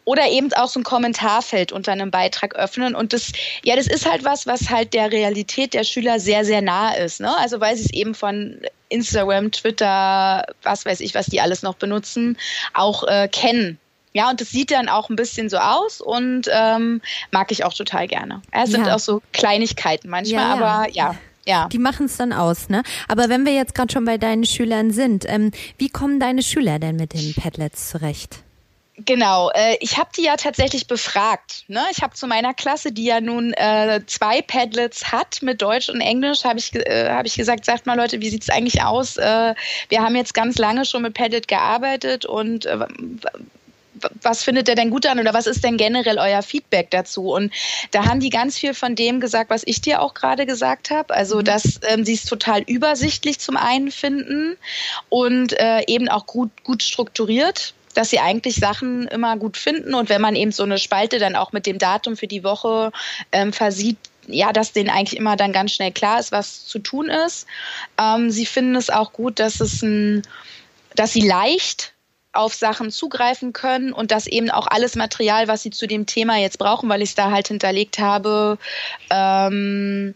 oder 0.03 0.27
eben 0.29 0.51
auch 0.53 0.67
so 0.67 0.79
ein 0.79 0.83
Kommentarfeld 0.83 1.71
unter 1.71 1.91
einem 1.91 2.11
Beitrag 2.11 2.55
öffnen. 2.55 2.95
Und 2.95 3.13
das, 3.13 3.31
ja, 3.63 3.75
das 3.75 3.87
ist 3.87 4.09
halt 4.09 4.23
was, 4.23 4.47
was 4.47 4.69
halt 4.69 4.93
der 4.93 5.11
Realität 5.11 5.73
der 5.73 5.83
Schüler 5.83 6.19
sehr, 6.19 6.43
sehr 6.43 6.61
nah 6.61 6.93
ist. 6.93 7.21
Ne? 7.21 7.35
Also 7.37 7.59
weil 7.59 7.75
sie 7.77 7.85
es 7.85 7.93
eben 7.93 8.15
von 8.15 8.59
Instagram, 8.89 9.51
Twitter, 9.51 10.45
was 10.63 10.85
weiß 10.85 10.99
ich, 10.99 11.13
was 11.13 11.27
die 11.27 11.41
alles 11.41 11.61
noch 11.61 11.75
benutzen, 11.75 12.37
auch 12.73 13.03
äh, 13.03 13.27
kennen. 13.27 13.79
Ja, 14.13 14.29
und 14.29 14.39
das 14.39 14.49
sieht 14.49 14.71
dann 14.71 14.87
auch 14.87 15.09
ein 15.09 15.17
bisschen 15.17 15.49
so 15.49 15.57
aus 15.57 15.99
und 15.99 16.47
ähm, 16.49 17.01
mag 17.31 17.51
ich 17.51 17.65
auch 17.65 17.73
total 17.73 18.07
gerne. 18.07 18.41
Es 18.51 18.71
sind 18.71 18.87
ja. 18.87 18.95
auch 18.95 18.99
so 18.99 19.21
Kleinigkeiten 19.33 20.09
manchmal, 20.09 20.41
ja, 20.41 20.47
ja. 20.47 20.53
aber 20.53 20.89
ja. 20.91 21.15
Ja. 21.47 21.67
Die 21.69 21.79
machen 21.79 22.07
es 22.07 22.17
dann 22.17 22.33
aus, 22.33 22.69
ne? 22.69 22.83
Aber 23.07 23.29
wenn 23.29 23.45
wir 23.45 23.53
jetzt 23.53 23.75
gerade 23.75 23.93
schon 23.93 24.05
bei 24.05 24.17
deinen 24.17 24.45
Schülern 24.45 24.91
sind, 24.91 25.25
ähm, 25.27 25.51
wie 25.77 25.89
kommen 25.89 26.19
deine 26.19 26.41
Schüler 26.41 26.79
denn 26.79 26.95
mit 26.95 27.13
den 27.13 27.35
Padlets 27.35 27.89
zurecht? 27.89 28.39
Genau, 28.97 29.51
äh, 29.53 29.75
ich 29.81 29.97
habe 29.97 30.09
die 30.15 30.23
ja 30.23 30.37
tatsächlich 30.37 30.87
befragt. 30.87 31.65
Ne? 31.67 31.81
Ich 31.91 32.01
habe 32.01 32.13
zu 32.13 32.27
meiner 32.27 32.53
Klasse, 32.53 32.93
die 32.93 33.03
ja 33.03 33.19
nun 33.19 33.51
äh, 33.53 33.99
zwei 34.07 34.41
Padlets 34.41 35.11
hat 35.11 35.41
mit 35.41 35.61
Deutsch 35.61 35.89
und 35.89 35.99
Englisch, 35.99 36.45
habe 36.45 36.59
ich, 36.59 36.73
äh, 36.73 37.09
hab 37.09 37.25
ich 37.25 37.35
gesagt, 37.35 37.65
sagt 37.65 37.85
mal 37.85 37.97
Leute, 37.97 38.21
wie 38.21 38.29
sieht 38.29 38.43
es 38.43 38.49
eigentlich 38.49 38.83
aus? 38.83 39.17
Äh, 39.17 39.53
wir 39.89 40.01
haben 40.01 40.15
jetzt 40.15 40.33
ganz 40.33 40.57
lange 40.57 40.85
schon 40.85 41.01
mit 41.01 41.13
Padlet 41.13 41.49
gearbeitet 41.49 42.25
und 42.25 42.65
äh, 42.65 42.87
was 44.21 44.43
findet 44.43 44.67
ihr 44.67 44.75
denn 44.75 44.89
gut 44.89 45.05
an 45.05 45.19
oder 45.19 45.33
was 45.33 45.47
ist 45.47 45.63
denn 45.63 45.77
generell 45.77 46.17
euer 46.19 46.41
Feedback 46.41 46.91
dazu? 46.91 47.31
Und 47.31 47.53
da 47.91 48.05
haben 48.05 48.19
die 48.19 48.29
ganz 48.29 48.57
viel 48.57 48.73
von 48.73 48.95
dem 48.95 49.19
gesagt, 49.19 49.49
was 49.49 49.63
ich 49.65 49.81
dir 49.81 50.01
auch 50.01 50.13
gerade 50.13 50.45
gesagt 50.45 50.91
habe. 50.91 51.13
Also, 51.13 51.37
mhm. 51.37 51.43
dass 51.43 51.79
ähm, 51.87 52.05
sie 52.05 52.13
es 52.13 52.25
total 52.25 52.61
übersichtlich 52.61 53.39
zum 53.39 53.57
einen 53.57 53.91
finden 53.91 54.57
und 55.09 55.59
äh, 55.59 55.81
eben 55.87 56.09
auch 56.09 56.25
gut, 56.25 56.51
gut 56.63 56.83
strukturiert 56.83 57.73
dass 57.93 58.09
sie 58.09 58.19
eigentlich 58.19 58.57
Sachen 58.57 59.07
immer 59.07 59.37
gut 59.37 59.55
finden 59.55 59.93
und 59.95 60.09
wenn 60.09 60.19
man 60.19 60.35
eben 60.35 60.51
so 60.51 60.63
eine 60.63 60.77
Spalte 60.77 61.17
dann 61.17 61.37
auch 61.37 61.53
mit 61.53 61.65
dem 61.65 61.77
Datum 61.77 62.17
für 62.17 62.27
die 62.27 62.43
Woche 62.43 62.91
ähm, 63.31 63.53
versieht, 63.53 63.97
ja, 64.27 64.51
dass 64.51 64.73
denen 64.73 64.89
eigentlich 64.89 65.17
immer 65.17 65.35
dann 65.35 65.53
ganz 65.53 65.71
schnell 65.71 65.91
klar 65.91 66.19
ist, 66.19 66.33
was 66.33 66.65
zu 66.65 66.79
tun 66.79 67.09
ist. 67.09 67.47
Ähm, 67.97 68.29
sie 68.29 68.45
finden 68.45 68.75
es 68.75 68.89
auch 68.89 69.13
gut, 69.13 69.39
dass 69.39 69.61
es 69.61 69.81
ein, 69.81 70.23
dass 70.95 71.13
sie 71.13 71.21
leicht 71.21 71.94
auf 72.35 72.53
Sachen 72.53 72.91
zugreifen 72.91 73.53
können 73.53 73.93
und 73.93 74.11
dass 74.11 74.27
eben 74.27 74.49
auch 74.49 74.67
alles 74.67 74.95
Material, 74.95 75.47
was 75.47 75.63
sie 75.63 75.71
zu 75.71 75.87
dem 75.87 76.05
Thema 76.05 76.37
jetzt 76.37 76.59
brauchen, 76.59 76.89
weil 76.89 77.01
ich 77.01 77.09
es 77.09 77.15
da 77.15 77.31
halt 77.31 77.47
hinterlegt 77.47 77.99
habe, 77.99 78.57
ähm, 79.09 80.15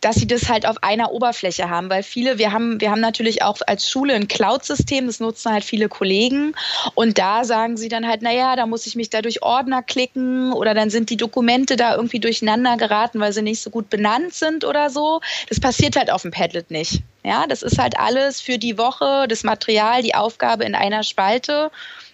dass 0.00 0.16
sie 0.16 0.26
das 0.26 0.48
halt 0.48 0.66
auf 0.66 0.82
einer 0.82 1.12
Oberfläche 1.12 1.68
haben, 1.68 1.90
weil 1.90 2.02
viele, 2.02 2.38
wir 2.38 2.52
haben, 2.52 2.80
wir 2.80 2.90
haben 2.90 3.00
natürlich 3.00 3.42
auch 3.42 3.58
als 3.66 3.90
Schule 3.90 4.14
ein 4.14 4.28
Cloud-System, 4.28 5.06
das 5.06 5.20
nutzen 5.20 5.52
halt 5.52 5.64
viele 5.64 5.88
Kollegen 5.88 6.54
und 6.94 7.18
da 7.18 7.44
sagen 7.44 7.76
sie 7.76 7.88
dann 7.88 8.06
halt, 8.06 8.22
naja, 8.22 8.56
da 8.56 8.66
muss 8.66 8.86
ich 8.86 8.96
mich 8.96 9.10
da 9.10 9.22
durch 9.22 9.42
Ordner 9.42 9.82
klicken 9.82 10.52
oder 10.52 10.74
dann 10.74 10.90
sind 10.90 11.10
die 11.10 11.16
Dokumente 11.16 11.76
da 11.76 11.94
irgendwie 11.94 12.20
durcheinander 12.20 12.76
geraten, 12.76 13.20
weil 13.20 13.32
sie 13.32 13.42
nicht 13.42 13.60
so 13.60 13.70
gut 13.70 13.90
benannt 13.90 14.34
sind 14.34 14.64
oder 14.64 14.90
so. 14.90 15.20
Das 15.48 15.60
passiert 15.60 15.96
halt 15.96 16.10
auf 16.10 16.22
dem 16.22 16.30
Padlet 16.30 16.70
nicht. 16.70 17.02
Ja, 17.22 17.46
das 17.46 17.62
ist 17.62 17.78
halt 17.78 17.98
alles 17.98 18.40
für 18.40 18.58
die 18.58 18.78
Woche, 18.78 19.26
das 19.28 19.44
Material, 19.44 20.02
die 20.02 20.14
Aufgabe 20.14 20.64
in 20.64 20.74
einer 20.74 21.02
Spalte. 21.02 21.70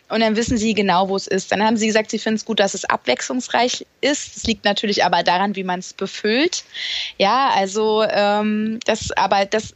Und 0.09 0.21
dann 0.21 0.37
wissen 0.37 0.57
sie 0.57 0.75
genau, 0.75 1.09
wo 1.09 1.17
es 1.17 1.27
ist. 1.27 1.51
Dann 1.51 1.63
haben 1.63 1.77
sie 1.77 1.87
gesagt, 1.87 2.11
sie 2.11 2.19
finden 2.19 2.37
es 2.37 2.45
gut, 2.45 2.61
dass 2.61 2.75
es 2.75 2.85
abwechslungsreich 2.85 3.87
ist. 4.01 4.37
Das 4.37 4.45
liegt 4.45 4.65
natürlich 4.65 5.05
aber 5.05 5.23
daran, 5.23 5.57
wie 5.57 5.65
man 5.65 5.81
es 5.81 5.93
befüllt. 5.93 6.65
Ja, 7.19 7.51
also 7.55 8.05
ähm, 8.09 8.79
das, 8.85 9.11
aber 9.13 9.47
das 9.47 9.75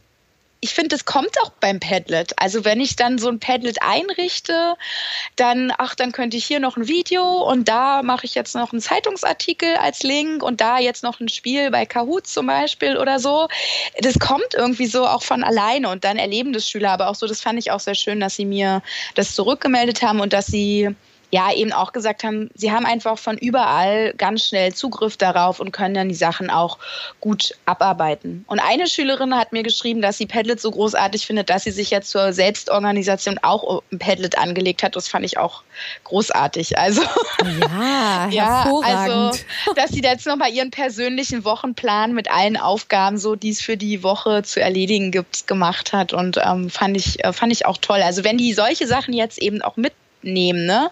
ich 0.63 0.75
finde, 0.75 0.95
es 0.95 1.05
kommt 1.05 1.35
auch 1.41 1.49
beim 1.59 1.79
Padlet. 1.79 2.33
Also 2.37 2.63
wenn 2.63 2.79
ich 2.79 2.95
dann 2.95 3.17
so 3.17 3.29
ein 3.29 3.39
Padlet 3.39 3.81
einrichte, 3.81 4.75
dann, 5.35 5.73
ach, 5.75 5.95
dann 5.95 6.11
könnte 6.11 6.37
ich 6.37 6.45
hier 6.45 6.59
noch 6.59 6.77
ein 6.77 6.87
Video 6.87 7.23
und 7.23 7.67
da 7.67 8.03
mache 8.03 8.27
ich 8.27 8.35
jetzt 8.35 8.53
noch 8.53 8.71
einen 8.71 8.79
Zeitungsartikel 8.79 9.75
als 9.77 10.03
Link 10.03 10.43
und 10.43 10.61
da 10.61 10.77
jetzt 10.77 11.01
noch 11.01 11.19
ein 11.19 11.29
Spiel 11.29 11.71
bei 11.71 11.87
Kahoot 11.87 12.27
zum 12.27 12.45
Beispiel 12.45 12.97
oder 12.97 13.17
so. 13.19 13.47
Das 14.01 14.19
kommt 14.19 14.53
irgendwie 14.53 14.85
so 14.85 15.07
auch 15.07 15.23
von 15.23 15.43
alleine 15.43 15.89
und 15.89 16.03
dann 16.03 16.17
erleben 16.17 16.53
das 16.53 16.69
Schüler 16.69 16.91
aber 16.91 17.09
auch 17.09 17.15
so. 17.15 17.25
Das 17.25 17.41
fand 17.41 17.57
ich 17.57 17.71
auch 17.71 17.79
sehr 17.79 17.95
schön, 17.95 18.19
dass 18.19 18.35
sie 18.35 18.45
mir 18.45 18.83
das 19.15 19.33
zurückgemeldet 19.33 20.03
haben 20.03 20.19
und 20.19 20.31
dass 20.31 20.45
sie 20.45 20.95
ja 21.31 21.51
eben 21.53 21.71
auch 21.71 21.93
gesagt 21.93 22.23
haben, 22.23 22.49
sie 22.53 22.71
haben 22.71 22.85
einfach 22.85 23.17
von 23.17 23.37
überall 23.37 24.13
ganz 24.17 24.47
schnell 24.47 24.73
Zugriff 24.73 25.15
darauf 25.15 25.59
und 25.59 25.71
können 25.71 25.93
dann 25.93 26.09
die 26.09 26.15
Sachen 26.15 26.49
auch 26.49 26.77
gut 27.21 27.55
abarbeiten. 27.65 28.43
Und 28.47 28.59
eine 28.59 28.87
Schülerin 28.87 29.35
hat 29.35 29.53
mir 29.53 29.63
geschrieben, 29.63 30.01
dass 30.01 30.17
sie 30.17 30.25
Padlet 30.25 30.59
so 30.59 30.69
großartig 30.71 31.25
findet, 31.25 31.49
dass 31.49 31.63
sie 31.63 31.71
sich 31.71 31.89
jetzt 31.89 32.09
zur 32.09 32.33
Selbstorganisation 32.33 33.39
auch 33.41 33.81
ein 33.91 33.99
Padlet 33.99 34.37
angelegt 34.37 34.83
hat. 34.83 34.95
Das 34.97 35.07
fand 35.07 35.25
ich 35.25 35.37
auch 35.37 35.63
großartig. 36.03 36.77
Also 36.77 37.01
ja, 37.61 38.27
ja 38.31 38.71
also 38.83 39.39
dass 39.75 39.91
sie 39.91 40.01
jetzt 40.01 40.27
nochmal 40.27 40.51
ihren 40.51 40.71
persönlichen 40.71 41.45
Wochenplan 41.45 42.13
mit 42.13 42.29
allen 42.29 42.57
Aufgaben, 42.57 43.17
so 43.17 43.35
die 43.35 43.51
es 43.51 43.61
für 43.61 43.77
die 43.77 44.03
Woche 44.03 44.43
zu 44.43 44.59
erledigen 44.61 45.11
gibt, 45.11 45.47
gemacht 45.47 45.93
hat 45.93 46.11
und 46.11 46.37
ähm, 46.43 46.69
fand 46.69 46.97
ich 46.97 47.23
äh, 47.23 47.31
fand 47.31 47.53
ich 47.53 47.65
auch 47.65 47.77
toll. 47.77 48.01
Also 48.01 48.25
wenn 48.25 48.37
die 48.37 48.53
solche 48.53 48.85
Sachen 48.85 49.13
jetzt 49.13 49.41
eben 49.41 49.61
auch 49.61 49.77
mit 49.77 49.93
nehmen. 50.23 50.65
Ne? 50.65 50.89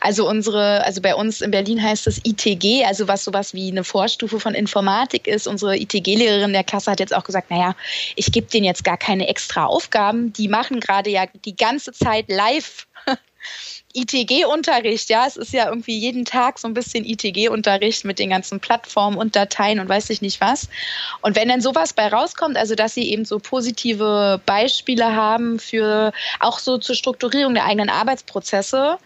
Also 0.00 0.28
unsere, 0.28 0.84
also 0.84 1.00
bei 1.00 1.14
uns 1.14 1.40
in 1.40 1.50
Berlin 1.50 1.82
heißt 1.82 2.06
das 2.06 2.20
ITG, 2.24 2.84
also 2.84 3.08
was 3.08 3.24
sowas 3.24 3.54
wie 3.54 3.70
eine 3.70 3.84
Vorstufe 3.84 4.40
von 4.40 4.54
Informatik 4.54 5.26
ist. 5.26 5.46
Unsere 5.46 5.76
ITG-Lehrerin 5.76 6.52
der 6.52 6.64
Klasse 6.64 6.90
hat 6.90 7.00
jetzt 7.00 7.14
auch 7.14 7.24
gesagt, 7.24 7.50
naja, 7.50 7.74
ich 8.14 8.32
gebe 8.32 8.48
denen 8.48 8.64
jetzt 8.64 8.84
gar 8.84 8.98
keine 8.98 9.28
extra 9.28 9.66
Aufgaben. 9.66 10.32
Die 10.32 10.48
machen 10.48 10.80
gerade 10.80 11.10
ja 11.10 11.24
die 11.44 11.56
ganze 11.56 11.92
Zeit 11.92 12.26
live 12.28 12.86
ITG-Unterricht, 13.96 15.08
ja, 15.08 15.26
es 15.26 15.38
ist 15.38 15.54
ja 15.54 15.68
irgendwie 15.68 15.96
jeden 15.98 16.26
Tag 16.26 16.58
so 16.58 16.68
ein 16.68 16.74
bisschen 16.74 17.04
ITG-Unterricht 17.04 18.04
mit 18.04 18.18
den 18.18 18.28
ganzen 18.28 18.60
Plattformen 18.60 19.16
und 19.16 19.34
Dateien 19.34 19.80
und 19.80 19.88
weiß 19.88 20.10
ich 20.10 20.20
nicht 20.20 20.40
was. 20.42 20.68
Und 21.22 21.34
wenn 21.34 21.48
dann 21.48 21.62
sowas 21.62 21.94
bei 21.94 22.08
rauskommt, 22.08 22.58
also 22.58 22.74
dass 22.74 22.92
sie 22.92 23.10
eben 23.10 23.24
so 23.24 23.38
positive 23.38 24.40
Beispiele 24.44 25.16
haben 25.16 25.58
für 25.58 26.12
auch 26.40 26.58
so 26.58 26.76
zur 26.76 26.94
Strukturierung 26.94 27.54
der 27.54 27.64
eigenen 27.64 27.88
Arbeitsprozesse, 27.88 28.98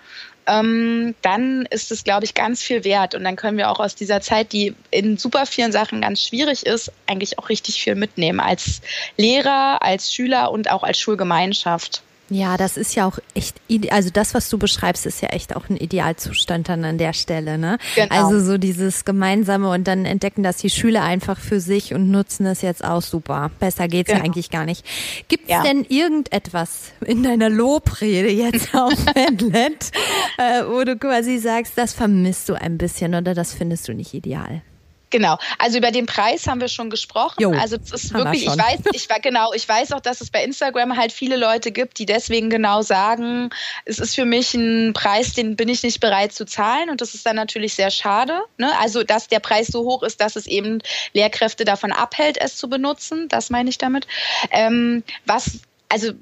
ähm, 0.47 1.15
dann 1.23 1.67
ist 1.71 1.93
es, 1.93 2.03
glaube 2.03 2.25
ich, 2.25 2.35
ganz 2.35 2.61
viel 2.61 2.83
wert. 2.83 3.15
Und 3.15 3.23
dann 3.23 3.37
können 3.37 3.59
wir 3.59 3.71
auch 3.71 3.79
aus 3.79 3.95
dieser 3.95 4.21
Zeit, 4.21 4.53
die 4.53 4.75
in 4.91 5.17
super 5.17 5.47
vielen 5.47 5.71
Sachen 5.71 6.01
ganz 6.01 6.25
schwierig 6.25 6.67
ist, 6.67 6.91
eigentlich 7.07 7.39
auch 7.39 7.49
richtig 7.49 7.81
viel 7.81 7.95
mitnehmen 7.95 8.41
als 8.41 8.81
Lehrer, 9.17 9.83
als 9.83 10.13
Schüler 10.13 10.51
und 10.51 10.71
auch 10.71 10.83
als 10.83 10.99
Schulgemeinschaft. 10.99 12.03
Ja, 12.31 12.57
das 12.57 12.77
ist 12.77 12.95
ja 12.95 13.07
auch 13.07 13.19
echt, 13.35 13.61
also 13.91 14.11
das, 14.11 14.35
was 14.35 14.49
du 14.49 14.57
beschreibst, 14.57 15.05
ist 15.05 15.21
ja 15.21 15.31
echt 15.31 15.57
auch 15.57 15.69
ein 15.69 15.77
Idealzustand 15.77 16.69
dann 16.69 16.85
an 16.85 16.97
der 16.97 17.13
Stelle, 17.13 17.59
ne? 17.59 17.77
Genau. 17.97 18.09
Also 18.15 18.41
so 18.41 18.57
dieses 18.57 19.05
Gemeinsame 19.05 19.69
und 19.69 19.89
dann 19.89 20.05
entdecken 20.05 20.45
das 20.45 20.59
die 20.59 20.71
Schüler 20.71 21.03
einfach 21.03 21.41
für 21.41 21.59
sich 21.59 21.93
und 21.93 22.09
nutzen 22.11 22.47
es 22.47 22.63
jetzt 22.63 22.85
auch 22.85 23.03
super. 23.03 23.51
Besser 23.59 23.89
geht's 23.89 24.09
genau. 24.09 24.21
ja 24.21 24.25
eigentlich 24.25 24.51
gar 24.51 24.65
nicht. 24.65 24.87
Gibt's 25.27 25.51
ja. 25.51 25.65
denn 25.65 25.85
irgendetwas 25.89 26.93
in 27.05 27.25
deiner 27.25 27.51
Lobrede 27.51 28.31
jetzt 28.31 28.75
auf 28.77 28.95
Padlet, 29.07 29.91
äh, 30.39 30.63
wo 30.69 30.85
du 30.85 30.97
quasi 30.97 31.39
sagst, 31.39 31.73
das 31.77 31.93
vermisst 31.93 32.49
du 32.49 32.55
ein 32.55 32.79
bisschen 32.79 33.17
oder 33.17 33.35
das 33.35 33.53
findest 33.53 33.89
du 33.89 33.93
nicht 33.93 34.15
ideal? 34.15 34.63
Genau. 35.11 35.39
Also 35.59 35.79
über 35.79 35.91
den 35.91 36.07
Preis 36.07 36.47
haben 36.47 36.61
wir 36.61 36.69
schon 36.69 36.89
gesprochen. 36.89 37.35
Jo, 37.41 37.53
also 37.53 37.77
es 37.77 37.91
ist 37.93 38.15
wirklich, 38.15 38.47
ich 38.47 38.57
weiß, 38.57 38.81
ich 38.93 39.11
war 39.11 39.21
genau, 39.21 39.53
ich 39.53 39.69
weiß 39.69 39.93
auch, 39.93 40.01
dass 40.01 40.21
es 40.21 40.31
bei 40.31 40.43
Instagram 40.45 40.97
halt 40.97 41.13
viele 41.13 41.37
Leute 41.37 41.73
gibt, 41.73 41.99
die 41.99 42.07
deswegen 42.07 42.49
genau 42.49 42.83
sagen, 42.83 43.51
es 43.85 43.99
ist 43.99 44.15
für 44.15 44.25
mich 44.25 44.55
ein 44.55 44.93
Preis, 44.93 45.35
den 45.35 45.57
bin 45.57 45.69
ich 45.69 45.83
nicht 45.83 46.01
bereit 46.01 46.33
zu 46.33 46.47
zahlen 46.47 46.91
und 46.91 47.01
das 47.01 47.15
ist 47.15 47.27
dann 47.27 47.37
natürlich 47.37 47.75
sehr 47.75 47.91
schade. 47.91 48.41
Ne? 48.57 48.71
Also 48.79 49.03
dass 49.03 49.27
der 49.27 49.41
Preis 49.41 49.67
so 49.67 49.85
hoch 49.85 50.03
ist, 50.03 50.21
dass 50.21 50.37
es 50.37 50.47
eben 50.47 50.81
Lehrkräfte 51.13 51.65
davon 51.65 51.93
abhält, 51.93 52.39
es 52.41 52.57
zu 52.57 52.69
benutzen. 52.69 53.29
Das 53.29 53.51
meine 53.51 53.69
ich 53.69 53.79
damit. 53.79 54.07
Ähm, 54.51 55.03
was 55.27 55.59
also 55.89 56.13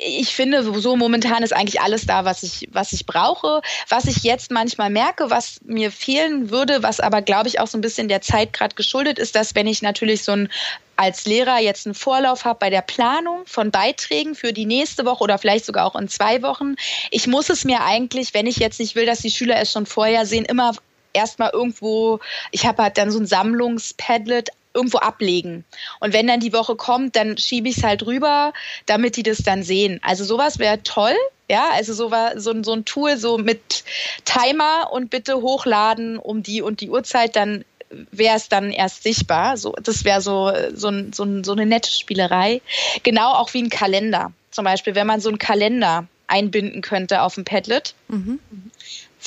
ich 0.00 0.34
finde, 0.34 0.62
so 0.62 0.96
momentan 0.96 1.42
ist 1.42 1.52
eigentlich 1.52 1.80
alles 1.80 2.06
da, 2.06 2.24
was 2.24 2.42
ich, 2.42 2.68
was 2.70 2.92
ich 2.92 3.06
brauche. 3.06 3.62
Was 3.88 4.04
ich 4.04 4.22
jetzt 4.22 4.50
manchmal 4.50 4.90
merke, 4.90 5.30
was 5.30 5.60
mir 5.64 5.90
fehlen 5.90 6.50
würde, 6.50 6.82
was 6.82 7.00
aber, 7.00 7.22
glaube 7.22 7.48
ich, 7.48 7.60
auch 7.60 7.66
so 7.66 7.78
ein 7.78 7.82
bisschen 7.82 8.08
der 8.08 8.20
Zeit 8.20 8.52
gerade 8.52 8.74
geschuldet 8.74 9.18
ist, 9.18 9.34
dass 9.34 9.54
wenn 9.54 9.66
ich 9.66 9.82
natürlich 9.82 10.22
so 10.22 10.32
ein 10.32 10.48
als 10.96 11.26
Lehrer 11.26 11.60
jetzt 11.60 11.86
einen 11.86 11.94
Vorlauf 11.94 12.44
habe 12.44 12.58
bei 12.58 12.70
der 12.70 12.82
Planung 12.82 13.42
von 13.46 13.70
Beiträgen 13.70 14.34
für 14.34 14.52
die 14.52 14.66
nächste 14.66 15.04
Woche 15.04 15.22
oder 15.22 15.38
vielleicht 15.38 15.64
sogar 15.64 15.86
auch 15.86 15.94
in 15.94 16.08
zwei 16.08 16.42
Wochen. 16.42 16.74
Ich 17.12 17.28
muss 17.28 17.50
es 17.50 17.64
mir 17.64 17.84
eigentlich, 17.84 18.34
wenn 18.34 18.48
ich 18.48 18.56
jetzt 18.56 18.80
nicht 18.80 18.96
will, 18.96 19.06
dass 19.06 19.20
die 19.20 19.30
Schüler 19.30 19.60
es 19.60 19.70
schon 19.70 19.86
vorher 19.86 20.26
sehen, 20.26 20.44
immer 20.44 20.72
erstmal 21.12 21.50
irgendwo, 21.52 22.20
ich 22.50 22.66
habe 22.66 22.82
halt 22.82 22.98
dann 22.98 23.10
so 23.10 23.20
ein 23.20 23.26
Sammlungspadlet 23.26 24.50
irgendwo 24.74 24.98
ablegen. 24.98 25.64
Und 26.00 26.12
wenn 26.12 26.26
dann 26.26 26.40
die 26.40 26.52
Woche 26.52 26.76
kommt, 26.76 27.16
dann 27.16 27.38
schiebe 27.38 27.68
ich 27.68 27.78
es 27.78 27.84
halt 27.84 28.06
rüber, 28.06 28.52
damit 28.86 29.16
die 29.16 29.22
das 29.22 29.38
dann 29.38 29.62
sehen. 29.62 29.98
Also 30.02 30.24
sowas 30.24 30.58
wäre 30.58 30.82
toll. 30.82 31.16
Ja, 31.50 31.70
also 31.72 31.94
so, 31.94 32.10
war, 32.10 32.38
so, 32.38 32.62
so 32.62 32.74
ein 32.74 32.84
Tool 32.84 33.16
so 33.16 33.38
mit 33.38 33.84
Timer 34.26 34.90
und 34.92 35.08
bitte 35.08 35.36
hochladen 35.36 36.18
um 36.18 36.42
die 36.42 36.60
und 36.60 36.82
die 36.82 36.90
Uhrzeit, 36.90 37.36
dann 37.36 37.64
wäre 37.90 38.36
es 38.36 38.48
dann 38.48 38.70
erst 38.70 39.02
sichtbar. 39.02 39.56
So, 39.56 39.72
das 39.82 40.04
wäre 40.04 40.20
so, 40.20 40.52
so, 40.74 40.92
so, 41.12 41.42
so 41.42 41.52
eine 41.52 41.66
nette 41.66 41.90
Spielerei. 41.90 42.60
Genau 43.02 43.32
auch 43.32 43.54
wie 43.54 43.62
ein 43.62 43.70
Kalender. 43.70 44.32
Zum 44.50 44.64
Beispiel, 44.64 44.94
wenn 44.94 45.06
man 45.06 45.20
so 45.20 45.30
einen 45.30 45.38
Kalender 45.38 46.06
einbinden 46.26 46.82
könnte 46.82 47.22
auf 47.22 47.34
dem 47.34 47.44
Padlet. 47.44 47.94
Mhm. 48.08 48.38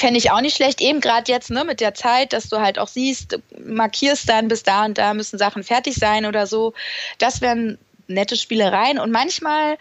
Fände 0.02 0.18
ich 0.18 0.32
auch 0.32 0.41
nicht 0.41 0.56
schlecht, 0.56 0.82
eben 0.82 0.99
gerade 0.99 1.32
jetzt 1.32 1.52
ne, 1.52 1.64
mit 1.64 1.80
der 1.80 1.93
Zeit, 1.93 2.34
dass 2.34 2.49
du 2.49 2.60
halt 2.60 2.80
auch 2.80 2.88
siehst, 2.88 3.38
markierst 3.64 4.28
dann, 4.28 4.47
bis 4.47 4.64
da 4.64 4.84
und 4.86 4.97
da 4.97 5.14
müssen 5.14 5.38
Sachen 5.38 5.64
fertig 5.64 5.93
sein 5.93 6.26
oder 6.26 6.47
so. 6.47 6.74
Das 7.20 7.39
wäre 7.39 7.54
ein 7.54 7.78
nette 8.08 8.36
Spielereien 8.36 8.97
und 8.97 9.12
manchmal 9.12 9.78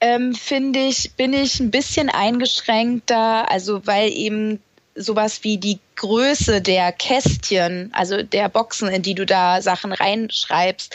ähm, 0.00 0.32
finde 0.32 0.78
ich, 0.78 1.14
bin 1.16 1.32
ich 1.32 1.58
ein 1.58 1.72
bisschen 1.72 2.08
eingeschränkter, 2.08 3.50
also 3.50 3.84
weil 3.84 4.12
eben 4.12 4.62
sowas 4.94 5.42
wie 5.42 5.58
die 5.58 5.80
Größe 5.96 6.60
der 6.60 6.92
Kästchen, 6.92 7.90
also 7.94 8.22
der 8.22 8.48
Boxen, 8.48 8.88
in 8.88 9.02
die 9.02 9.16
du 9.16 9.26
da 9.26 9.60
Sachen 9.60 9.92
reinschreibst. 9.92 10.94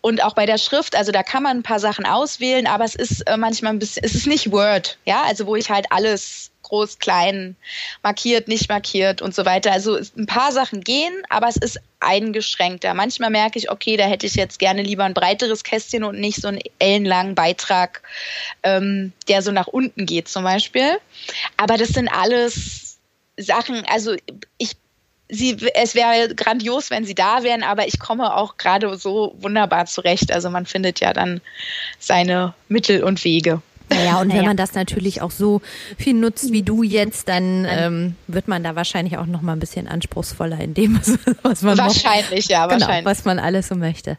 Und 0.00 0.24
auch 0.24 0.34
bei 0.34 0.46
der 0.46 0.56
Schrift, 0.56 0.96
also 0.96 1.12
da 1.12 1.22
kann 1.22 1.42
man 1.42 1.58
ein 1.58 1.62
paar 1.62 1.78
Sachen 1.78 2.06
auswählen, 2.06 2.66
aber 2.66 2.84
es 2.84 2.94
ist 2.94 3.20
äh, 3.28 3.36
manchmal 3.36 3.74
ein 3.74 3.78
bisschen, 3.78 4.02
es 4.02 4.14
ist 4.14 4.26
nicht 4.26 4.50
Word, 4.50 4.96
ja, 5.04 5.24
also 5.24 5.46
wo 5.46 5.56
ich 5.56 5.68
halt 5.68 5.86
alles 5.90 6.50
groß, 6.64 6.98
klein, 6.98 7.54
markiert, 8.02 8.48
nicht 8.48 8.68
markiert 8.68 9.22
und 9.22 9.34
so 9.34 9.44
weiter. 9.44 9.70
Also 9.70 9.98
ein 10.16 10.26
paar 10.26 10.50
Sachen 10.50 10.82
gehen, 10.82 11.12
aber 11.30 11.48
es 11.48 11.56
ist 11.56 11.80
eingeschränkter. 12.00 12.92
Manchmal 12.94 13.30
merke 13.30 13.58
ich, 13.58 13.70
okay, 13.70 13.96
da 13.96 14.04
hätte 14.04 14.26
ich 14.26 14.34
jetzt 14.34 14.58
gerne 14.58 14.82
lieber 14.82 15.04
ein 15.04 15.14
breiteres 15.14 15.62
Kästchen 15.62 16.04
und 16.04 16.18
nicht 16.18 16.40
so 16.40 16.48
einen 16.48 16.60
ellenlangen 16.78 17.34
Beitrag, 17.34 18.02
ähm, 18.62 19.12
der 19.28 19.42
so 19.42 19.52
nach 19.52 19.68
unten 19.68 20.06
geht 20.06 20.28
zum 20.28 20.42
Beispiel. 20.44 20.98
Aber 21.56 21.76
das 21.76 21.90
sind 21.90 22.08
alles 22.08 22.98
Sachen, 23.36 23.84
also 23.86 24.16
ich 24.58 24.72
Sie, 25.30 25.56
es 25.74 25.94
wäre 25.94 26.34
grandios, 26.34 26.90
wenn 26.90 27.06
sie 27.06 27.14
da 27.14 27.42
wären, 27.42 27.62
aber 27.62 27.88
ich 27.88 27.98
komme 27.98 28.36
auch 28.36 28.58
gerade 28.58 28.94
so 28.98 29.34
wunderbar 29.38 29.86
zurecht. 29.86 30.30
Also 30.30 30.50
man 30.50 30.66
findet 30.66 31.00
ja 31.00 31.14
dann 31.14 31.40
seine 31.98 32.52
Mittel 32.68 33.02
und 33.02 33.24
Wege. 33.24 33.62
Naja, 33.90 34.20
und 34.20 34.28
naja. 34.28 34.40
wenn 34.40 34.46
man 34.46 34.56
das 34.56 34.74
natürlich 34.74 35.22
auch 35.22 35.30
so 35.30 35.60
viel 35.98 36.14
nutzt 36.14 36.52
wie 36.52 36.62
du 36.62 36.82
jetzt, 36.82 37.28
dann 37.28 37.66
ähm, 37.68 38.16
wird 38.26 38.48
man 38.48 38.64
da 38.64 38.76
wahrscheinlich 38.76 39.18
auch 39.18 39.26
noch 39.26 39.42
mal 39.42 39.52
ein 39.52 39.60
bisschen 39.60 39.88
anspruchsvoller 39.88 40.58
in 40.60 40.74
dem, 40.74 41.00
was 41.42 41.62
man 41.62 41.78
wahrscheinlich, 41.78 42.48
ja, 42.48 42.66
genau, 42.66 42.80
wahrscheinlich, 42.80 43.04
was 43.04 43.24
man 43.24 43.38
alles 43.38 43.68
so 43.68 43.74
möchte. 43.74 44.16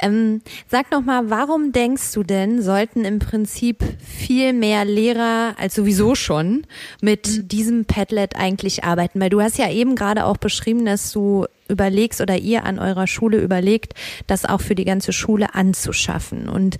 Ähm, 0.00 0.40
sag 0.68 0.90
noch 0.90 1.02
mal, 1.02 1.30
warum 1.30 1.72
denkst 1.72 2.12
du 2.12 2.22
denn, 2.22 2.62
sollten 2.62 3.04
im 3.04 3.18
Prinzip 3.18 3.82
viel 3.98 4.52
mehr 4.52 4.84
Lehrer 4.84 5.54
als 5.58 5.74
sowieso 5.74 6.14
schon 6.14 6.66
mit 7.00 7.28
mhm. 7.28 7.48
diesem 7.48 7.84
Padlet 7.84 8.36
eigentlich 8.36 8.84
arbeiten? 8.84 9.20
Weil 9.20 9.30
du 9.30 9.40
hast 9.40 9.58
ja 9.58 9.70
eben 9.70 9.96
gerade 9.96 10.24
auch 10.24 10.36
beschrieben, 10.36 10.84
dass 10.84 11.12
du 11.12 11.46
überlegst 11.68 12.20
oder 12.20 12.36
ihr 12.36 12.64
an 12.64 12.78
eurer 12.78 13.06
Schule 13.06 13.38
überlegt, 13.38 13.94
das 14.26 14.44
auch 14.44 14.60
für 14.60 14.74
die 14.74 14.84
ganze 14.84 15.12
Schule 15.12 15.54
anzuschaffen. 15.54 16.48
Und 16.48 16.78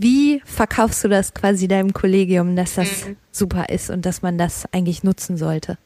wie 0.00 0.40
verkaufst 0.46 1.04
du 1.04 1.08
das 1.08 1.34
quasi 1.34 1.68
deinem 1.68 1.92
Kollegium, 1.92 2.56
dass 2.56 2.74
das 2.74 3.06
mhm. 3.06 3.16
super 3.30 3.68
ist 3.68 3.90
und 3.90 4.06
dass 4.06 4.22
man 4.22 4.38
das 4.38 4.64
eigentlich 4.72 5.02
nutzen 5.02 5.36
sollte? 5.36 5.76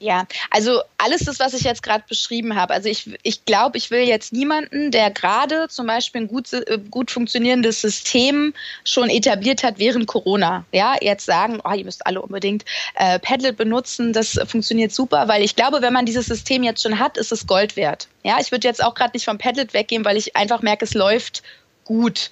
Ja, 0.00 0.26
also 0.50 0.80
alles 0.96 1.24
das, 1.24 1.40
was 1.40 1.54
ich 1.54 1.62
jetzt 1.62 1.82
gerade 1.82 2.04
beschrieben 2.08 2.54
habe. 2.54 2.72
Also 2.72 2.88
ich, 2.88 3.18
ich 3.24 3.44
glaube, 3.44 3.78
ich 3.78 3.90
will 3.90 4.06
jetzt 4.06 4.32
niemanden, 4.32 4.92
der 4.92 5.10
gerade 5.10 5.66
zum 5.68 5.88
Beispiel 5.88 6.20
ein 6.20 6.28
gut, 6.28 6.52
äh, 6.52 6.78
gut 6.88 7.10
funktionierendes 7.10 7.80
System 7.80 8.54
schon 8.84 9.10
etabliert 9.10 9.64
hat 9.64 9.80
während 9.80 10.06
Corona, 10.06 10.64
ja, 10.72 10.94
jetzt 11.00 11.26
sagen, 11.26 11.60
oh, 11.64 11.72
ihr 11.72 11.84
müsst 11.84 12.06
alle 12.06 12.22
unbedingt 12.22 12.64
äh, 12.94 13.18
Padlet 13.18 13.56
benutzen, 13.56 14.12
das 14.12 14.38
funktioniert 14.46 14.92
super, 14.92 15.26
weil 15.26 15.42
ich 15.42 15.56
glaube, 15.56 15.82
wenn 15.82 15.92
man 15.92 16.06
dieses 16.06 16.26
System 16.26 16.62
jetzt 16.62 16.82
schon 16.82 17.00
hat, 17.00 17.16
ist 17.16 17.32
es 17.32 17.48
Gold 17.48 17.74
wert. 17.74 18.06
Ja, 18.22 18.36
ich 18.40 18.52
würde 18.52 18.68
jetzt 18.68 18.84
auch 18.84 18.94
gerade 18.94 19.14
nicht 19.14 19.24
vom 19.24 19.38
Padlet 19.38 19.74
weggehen, 19.74 20.04
weil 20.04 20.16
ich 20.16 20.36
einfach 20.36 20.62
merke, 20.62 20.84
es 20.84 20.94
läuft 20.94 21.42
gut. 21.88 22.30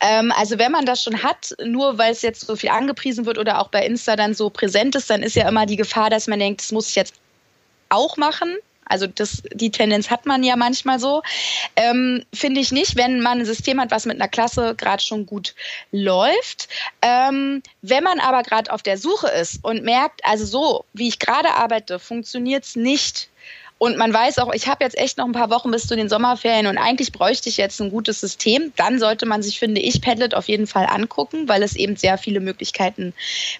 Ähm, 0.00 0.32
also 0.32 0.58
wenn 0.58 0.72
man 0.72 0.86
das 0.86 1.02
schon 1.02 1.22
hat, 1.22 1.54
nur 1.62 1.98
weil 1.98 2.10
es 2.10 2.22
jetzt 2.22 2.40
so 2.46 2.56
viel 2.56 2.70
angepriesen 2.70 3.26
wird 3.26 3.36
oder 3.36 3.60
auch 3.60 3.68
bei 3.68 3.84
Insta 3.84 4.16
dann 4.16 4.32
so 4.32 4.48
präsent 4.48 4.96
ist, 4.96 5.10
dann 5.10 5.22
ist 5.22 5.36
ja 5.36 5.46
immer 5.46 5.66
die 5.66 5.76
Gefahr, 5.76 6.08
dass 6.08 6.26
man 6.26 6.38
denkt, 6.38 6.62
das 6.62 6.72
muss 6.72 6.88
ich 6.88 6.94
jetzt 6.94 7.14
auch 7.90 8.16
machen. 8.16 8.56
Also 8.86 9.06
das, 9.06 9.42
die 9.52 9.70
Tendenz 9.70 10.10
hat 10.10 10.24
man 10.24 10.42
ja 10.42 10.56
manchmal 10.56 10.98
so. 10.98 11.22
Ähm, 11.76 12.24
Finde 12.32 12.60
ich 12.60 12.72
nicht, 12.72 12.96
wenn 12.96 13.20
man 13.20 13.40
ein 13.40 13.44
System 13.44 13.78
hat, 13.78 13.90
was 13.90 14.06
mit 14.06 14.16
einer 14.20 14.28
Klasse 14.28 14.74
gerade 14.74 15.02
schon 15.02 15.26
gut 15.26 15.54
läuft. 15.92 16.68
Ähm, 17.02 17.62
wenn 17.82 18.04
man 18.04 18.20
aber 18.20 18.42
gerade 18.42 18.72
auf 18.72 18.82
der 18.82 18.96
Suche 18.96 19.28
ist 19.28 19.62
und 19.62 19.84
merkt, 19.84 20.24
also 20.24 20.46
so, 20.46 20.84
wie 20.94 21.08
ich 21.08 21.18
gerade 21.18 21.50
arbeite, 21.50 21.98
funktioniert 21.98 22.64
es 22.64 22.74
nicht 22.74 23.28
und 23.84 23.98
man 23.98 24.14
weiß 24.14 24.38
auch, 24.38 24.54
ich 24.54 24.66
habe 24.66 24.82
jetzt 24.82 24.96
echt 24.96 25.18
noch 25.18 25.26
ein 25.26 25.32
paar 25.32 25.50
Wochen 25.50 25.70
bis 25.70 25.86
zu 25.86 25.94
den 25.94 26.08
Sommerferien 26.08 26.66
und 26.66 26.78
eigentlich 26.78 27.12
bräuchte 27.12 27.50
ich 27.50 27.58
jetzt 27.58 27.82
ein 27.82 27.90
gutes 27.90 28.18
System. 28.18 28.72
Dann 28.76 28.98
sollte 28.98 29.26
man 29.26 29.42
sich, 29.42 29.58
finde 29.58 29.82
ich, 29.82 30.00
Padlet 30.00 30.34
auf 30.34 30.48
jeden 30.48 30.66
Fall 30.66 30.86
angucken, 30.86 31.48
weil 31.48 31.62
es 31.62 31.76
eben 31.76 31.94
sehr 31.94 32.16
viele 32.16 32.40
Möglichkeiten 32.40 33.12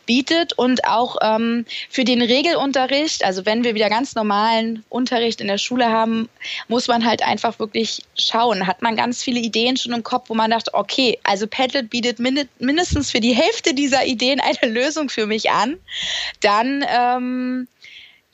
bietet. 0.07 0.55
Und 0.55 0.87
auch 0.87 1.17
ähm, 1.21 1.67
für 1.91 2.05
den 2.05 2.23
Regelunterricht, 2.23 3.23
also 3.23 3.45
wenn 3.45 3.65
wir 3.65 3.75
wieder 3.75 3.91
ganz 3.91 4.15
normalen 4.15 4.83
Unterricht 4.89 5.43
in 5.43 5.47
der 5.47 5.59
Schule 5.59 5.91
haben, 5.91 6.31
muss 6.69 6.89
man 6.89 7.05
halt 7.05 7.23
einfach 7.23 7.59
wirklich 7.59 8.03
schauen. 8.17 8.67
Hat 8.67 8.81
man 8.81 8.97
ganz 8.97 9.23
viele 9.23 9.41
Ideen 9.41 9.77
schon 9.77 9.93
im 9.93 10.05
Kopf, 10.05 10.31
wo 10.31 10.35
man 10.35 10.51
dachte, 10.51 10.73
okay, 10.73 11.19
also 11.25 11.47
Padlet 11.47 11.91
bietet 11.91 12.19
mindestens 12.19 13.11
für 13.11 13.21
die 13.21 13.35
Hälfte 13.35 13.75
dieser 13.75 14.07
Ideen 14.07 14.41
eine 14.41 14.73
Lösung 14.73 15.11
für 15.11 15.27
mich 15.27 15.51
an. 15.51 15.77
Dann 16.41 16.83
ähm, 16.89 17.69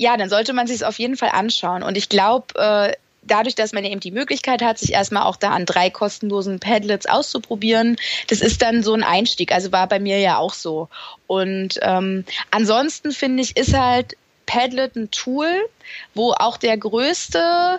ja, 0.01 0.17
dann 0.17 0.31
sollte 0.31 0.55
man 0.55 0.67
sich 0.67 0.77
es 0.77 0.83
auf 0.83 0.99
jeden 0.99 1.19
Fall 1.19 1.29
anschauen. 1.29 1.83
Und 1.83 1.95
ich 1.95 2.09
glaube, 2.09 2.55
äh, 2.59 2.95
dadurch, 3.21 3.55
dass 3.55 3.75
man 3.75 3.85
eben 3.85 4.01
die 4.01 4.11
Möglichkeit 4.11 4.63
hat, 4.63 4.79
sich 4.79 4.95
erstmal 4.95 5.25
auch 5.25 5.37
da 5.37 5.51
an 5.51 5.67
drei 5.67 5.91
kostenlosen 5.91 6.59
Padlets 6.59 7.05
auszuprobieren, 7.05 7.97
das 8.29 8.41
ist 8.41 8.63
dann 8.63 8.83
so 8.83 8.95
ein 8.95 9.03
Einstieg. 9.03 9.53
Also 9.53 9.73
war 9.73 9.87
bei 9.89 10.01
mir 10.01 10.19
ja 10.19 10.39
auch 10.39 10.55
so. 10.55 10.89
Und 11.27 11.79
ähm, 11.83 12.25
ansonsten 12.51 13.13
finde 13.13 13.43
ich, 13.43 13.59
ist 13.59 13.77
halt 13.77 14.17
Padlet 14.47 14.97
ein 14.97 15.11
Tool, 15.11 15.51
wo 16.15 16.33
auch 16.33 16.57
der 16.57 16.79
größte 16.79 17.79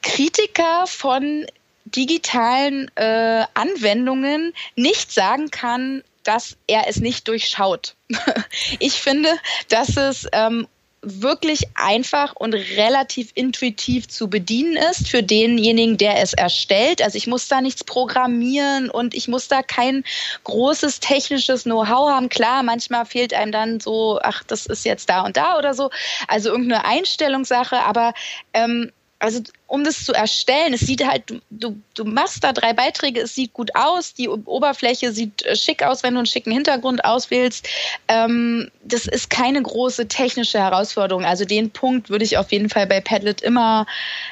Kritiker 0.00 0.86
von 0.86 1.44
digitalen 1.84 2.90
äh, 2.94 3.44
Anwendungen 3.52 4.54
nicht 4.74 5.12
sagen 5.12 5.50
kann, 5.50 6.02
dass 6.24 6.56
er 6.66 6.88
es 6.88 6.96
nicht 6.96 7.28
durchschaut. 7.28 7.94
ich 8.78 8.94
finde, 8.94 9.28
dass 9.68 9.98
es 9.98 10.26
ähm, 10.32 10.66
wirklich 11.06 11.68
einfach 11.74 12.34
und 12.34 12.52
relativ 12.54 13.30
intuitiv 13.34 14.08
zu 14.08 14.28
bedienen 14.28 14.76
ist 14.76 15.08
für 15.08 15.22
denjenigen, 15.22 15.96
der 15.96 16.20
es 16.20 16.32
erstellt. 16.32 17.00
Also 17.00 17.16
ich 17.16 17.28
muss 17.28 17.46
da 17.46 17.60
nichts 17.60 17.84
programmieren 17.84 18.90
und 18.90 19.14
ich 19.14 19.28
muss 19.28 19.46
da 19.46 19.62
kein 19.62 20.04
großes 20.44 20.98
technisches 21.00 21.62
Know-how 21.62 22.10
haben. 22.10 22.28
Klar, 22.28 22.64
manchmal 22.64 23.06
fehlt 23.06 23.32
einem 23.32 23.52
dann 23.52 23.80
so, 23.80 24.18
ach, 24.22 24.42
das 24.42 24.66
ist 24.66 24.84
jetzt 24.84 25.08
da 25.08 25.24
und 25.24 25.36
da 25.36 25.58
oder 25.58 25.74
so. 25.74 25.90
Also 26.26 26.50
irgendeine 26.50 26.84
Einstellungssache, 26.84 27.78
aber 27.78 28.12
ähm, 28.52 28.90
also 29.18 29.40
um 29.68 29.82
das 29.82 30.04
zu 30.04 30.12
erstellen, 30.12 30.74
es 30.74 30.80
sieht 30.80 31.04
halt, 31.04 31.24
du, 31.50 31.76
du 31.94 32.04
machst 32.04 32.44
da 32.44 32.52
drei 32.52 32.72
Beiträge, 32.72 33.20
es 33.20 33.34
sieht 33.34 33.52
gut 33.52 33.74
aus, 33.74 34.14
die 34.14 34.28
Oberfläche 34.28 35.12
sieht 35.12 35.44
äh, 35.44 35.56
schick 35.56 35.82
aus, 35.82 36.02
wenn 36.02 36.14
du 36.14 36.20
einen 36.20 36.26
schicken 36.26 36.52
Hintergrund 36.52 37.04
auswählst. 37.04 37.68
Ähm, 38.06 38.70
das 38.84 39.06
ist 39.06 39.28
keine 39.28 39.60
große 39.60 40.06
technische 40.06 40.58
Herausforderung. 40.58 41.24
Also 41.24 41.44
den 41.44 41.70
Punkt 41.70 42.10
würde 42.10 42.24
ich 42.24 42.38
auf 42.38 42.52
jeden 42.52 42.68
Fall 42.68 42.86
bei 42.86 43.00
Padlet 43.00 43.40
immer 43.40 43.86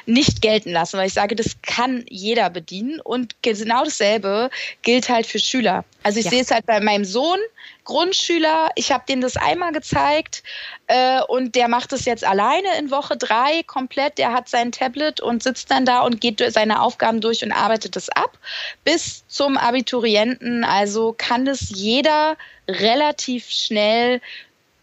nicht 0.07 0.41
gelten 0.41 0.71
lassen, 0.71 0.99
weil 0.99 1.09
ich 1.09 1.15
sage, 1.15 1.35
das 1.35 1.57
kann 1.63 2.05
jeder 2.09 2.49
bedienen 2.51 3.01
und 3.01 3.35
genau 3.43 3.85
dasselbe 3.85 4.51
gilt 4.83 5.09
halt 5.09 5.27
für 5.27 5.41
Schüler. 5.41 5.85
Also 6.05 6.21
ich 6.21 6.27
ja. 6.27 6.31
sehe 6.31 6.43
es 6.43 6.51
halt 6.53 6.67
bei 6.67 6.81
meinem 6.81 7.05
Sohn, 7.05 7.41
Grundschüler, 7.85 8.71
ich 8.77 8.93
habe 8.93 9.05
dem 9.07 9.21
das 9.21 9.37
einmal 9.37 9.73
gezeigt 9.73 10.43
äh, 10.87 11.21
und 11.23 11.55
der 11.55 11.69
macht 11.69 11.93
es 11.93 12.07
jetzt 12.07 12.25
alleine 12.25 12.69
in 12.79 12.91
Woche 12.91 13.17
drei 13.17 13.63
komplett. 13.67 14.19
Der 14.19 14.33
hat 14.33 14.49
sein 14.49 14.73
Tablet 14.73 15.21
und 15.25 15.43
sitzt 15.43 15.71
dann 15.71 15.85
da 15.85 16.01
und 16.01 16.21
geht 16.21 16.43
seine 16.49 16.81
Aufgaben 16.83 17.21
durch 17.21 17.43
und 17.45 17.53
arbeitet 17.53 17.97
es 17.97 18.09
ab. 18.09 18.39
Bis 18.85 19.25
zum 19.29 19.57
Abiturienten, 19.57 20.65
also 20.65 21.15
kann 21.17 21.45
das 21.45 21.71
jeder 21.71 22.37
relativ 22.69 23.49
schnell 23.51 24.21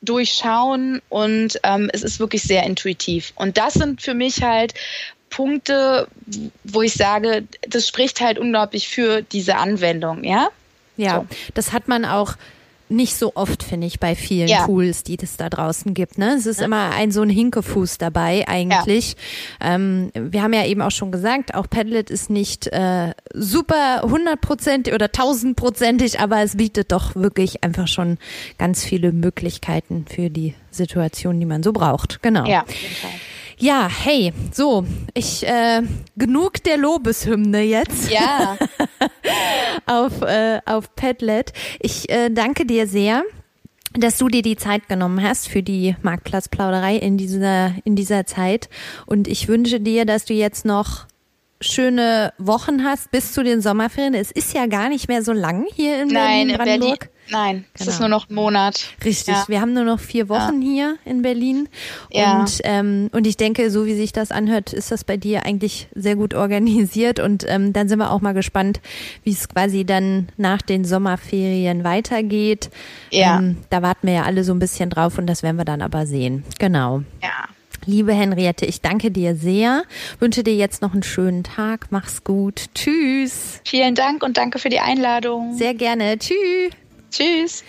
durchschauen 0.01 1.01
und 1.09 1.59
ähm, 1.63 1.89
es 1.93 2.03
ist 2.03 2.19
wirklich 2.19 2.43
sehr 2.43 2.63
intuitiv. 2.63 3.33
Und 3.35 3.57
das 3.57 3.75
sind 3.75 4.01
für 4.01 4.13
mich 4.13 4.41
halt 4.41 4.73
Punkte, 5.29 6.07
wo 6.63 6.81
ich 6.81 6.93
sage, 6.93 7.47
das 7.67 7.87
spricht 7.87 8.19
halt 8.19 8.37
unglaublich 8.37 8.87
für 8.87 9.21
diese 9.21 9.57
Anwendung, 9.57 10.23
ja? 10.23 10.49
Ja, 10.97 11.21
so. 11.21 11.27
das 11.53 11.71
hat 11.71 11.87
man 11.87 12.05
auch 12.05 12.33
nicht 12.91 13.15
so 13.15 13.31
oft, 13.35 13.63
finde 13.63 13.87
ich, 13.87 13.99
bei 13.99 14.15
vielen 14.15 14.47
ja. 14.47 14.65
Tools, 14.65 15.03
die 15.03 15.17
es 15.21 15.37
da 15.37 15.49
draußen 15.49 15.93
gibt. 15.93 16.17
Ne? 16.17 16.35
Es 16.37 16.45
ist 16.45 16.59
ja. 16.59 16.65
immer 16.65 16.91
ein 16.91 17.11
so 17.11 17.21
ein 17.21 17.29
Hinkefuß 17.29 17.97
dabei 17.97 18.47
eigentlich. 18.47 19.15
Ja. 19.61 19.75
Ähm, 19.75 20.11
wir 20.13 20.43
haben 20.43 20.53
ja 20.53 20.65
eben 20.65 20.81
auch 20.81 20.91
schon 20.91 21.11
gesagt, 21.11 21.55
auch 21.55 21.67
Padlet 21.69 22.09
ist 22.09 22.29
nicht 22.29 22.67
äh, 22.67 23.13
super 23.33 24.01
hundertprozentig 24.03 24.93
oder 24.93 25.11
tausendprozentig, 25.11 26.19
aber 26.19 26.41
es 26.41 26.57
bietet 26.57 26.91
doch 26.91 27.15
wirklich 27.15 27.63
einfach 27.63 27.87
schon 27.87 28.17
ganz 28.57 28.83
viele 28.83 29.11
Möglichkeiten 29.11 30.05
für 30.07 30.29
die 30.29 30.55
Situation, 30.69 31.39
die 31.39 31.45
man 31.45 31.63
so 31.63 31.73
braucht. 31.73 32.21
Genau. 32.21 32.45
Ja, 32.45 32.63
auf 32.63 32.73
jeden 32.73 32.95
Fall. 32.95 33.11
Ja, 33.62 33.88
hey, 33.88 34.34
so, 34.51 34.88
ich 35.14 35.47
äh, 35.47 35.84
genug 36.18 36.64
der 36.64 36.78
Lobeshymne 36.78 37.62
jetzt. 37.62 38.09
Ja. 38.09 38.57
auf 39.86 40.24
äh, 40.24 40.62
auf 40.66 40.95
Padlet. 40.95 41.53
Ich 41.80 42.09
äh, 42.09 42.32
danke 42.32 42.66
dir 42.66 42.88
sehr 42.88 43.24
dass 43.93 44.18
du 44.18 44.30
dir 44.30 44.41
die 44.41 44.55
Zeit 44.55 44.88
genommen 44.88 45.22
hast 45.22 45.49
für 45.49 45.62
die 45.62 45.97
Marktplatzplauderei 46.01 46.95
in 46.95 47.18
dieser, 47.18 47.74
in 47.84 47.97
dieser 47.97 48.26
Zeit. 48.26 48.70
Und 49.05 49.28
ich 49.28 49.49
wünsche 49.49 49.82
dir, 49.82 50.05
dass 50.05 50.24
du 50.24 50.34
jetzt 50.34 50.64
noch 50.64 51.07
schöne 51.62 52.34
Wochen 52.38 52.84
hast 52.84 53.12
bis 53.12 53.32
zu 53.34 53.43
den 53.43 53.62
Sommerferien. 53.62 54.14
Es 54.14 54.32
ist 54.32 54.53
ja 54.53 54.66
gar 54.66 54.89
nicht 54.89 55.07
mehr 55.07 55.24
so 55.24 55.32
lang 55.32 55.66
hier 55.76 56.01
in 56.01 56.07
Nein, 56.09 56.47
Berlin, 56.47 56.57
Brandenburg. 56.57 56.99
Berlin, 56.99 57.09
nein, 57.30 57.66
es 57.74 57.80
Genau. 57.82 57.91
ist 57.91 57.99
nur 57.99 58.09
noch 58.09 58.30
ein 58.30 58.36
Monat. 58.36 58.86
Richtig, 59.05 59.34
Ja. 59.36 59.45
wir 59.47 59.62
haben 59.62 59.74
nur 59.74 59.84
noch 59.84 59.99
vier 59.99 60.28
Wochen 60.28 60.62
hier 60.62 60.97
in 61.05 61.22
Berlin. 61.22 61.70
Ja. 62.12 62.39
Und, 62.39 62.59
ähm, 62.64 63.09
und 63.14 63.28
ich 63.28 63.38
denke, 63.38 63.70
so 63.72 63.86
wie 63.86 63.93
sich 63.95 64.12
das 64.12 64.32
anhört, 64.32 64.74
ist 64.74 64.91
das 64.91 65.03
bei 65.03 65.18
dir 65.18 65.45
eigentlich 65.45 65.88
sehr 65.95 66.16
gut 66.16 66.34
organisiert. 66.34 67.20
Und 67.20 67.45
ähm, 67.47 67.74
dann 67.74 67.88
sind 67.88 67.99
wir 67.99 68.12
auch 68.12 68.22
mal 68.22 68.34
gespannt, 68.34 68.82
wie 69.24 69.32
es 69.32 69.47
quasi 69.47 69.86
dann 69.86 70.30
nach 70.38 70.62
den 70.62 70.84
Sommerferien 70.84 71.84
weitergeht. 71.84 72.70
Ja. 73.12 73.38
Ähm, 73.39 73.57
da 73.70 73.82
warten 73.82 74.07
wir 74.07 74.14
ja 74.16 74.24
alle 74.24 74.43
so 74.43 74.53
ein 74.53 74.59
bisschen 74.59 74.89
drauf 74.89 75.18
und 75.18 75.28
das 75.28 75.43
werden 75.43 75.57
wir 75.57 75.66
dann 75.66 75.82
aber 75.82 76.05
sehen. 76.05 76.43
Genau. 76.59 77.03
Ja. 77.22 77.30
Liebe 77.86 78.13
Henriette, 78.13 78.65
ich 78.65 78.82
danke 78.82 79.11
dir 79.11 79.36
sehr. 79.36 79.84
Wünsche 80.19 80.43
dir 80.43 80.55
jetzt 80.55 80.82
noch 80.82 80.93
einen 80.93 81.03
schönen 81.03 81.43
Tag. 81.43 81.88
Mach's 81.89 82.23
gut. 82.23 82.65
Tschüss. 82.75 83.61
Vielen 83.65 83.95
Dank 83.95 84.23
und 84.23 84.38
danke 84.38 84.59
für 84.59 84.69
die 84.69 84.79
Einladung. 84.79 85.55
Sehr 85.55 85.73
gerne. 85.73 86.17
Tschüss. 86.17 86.71
Tschüss. 87.12 87.64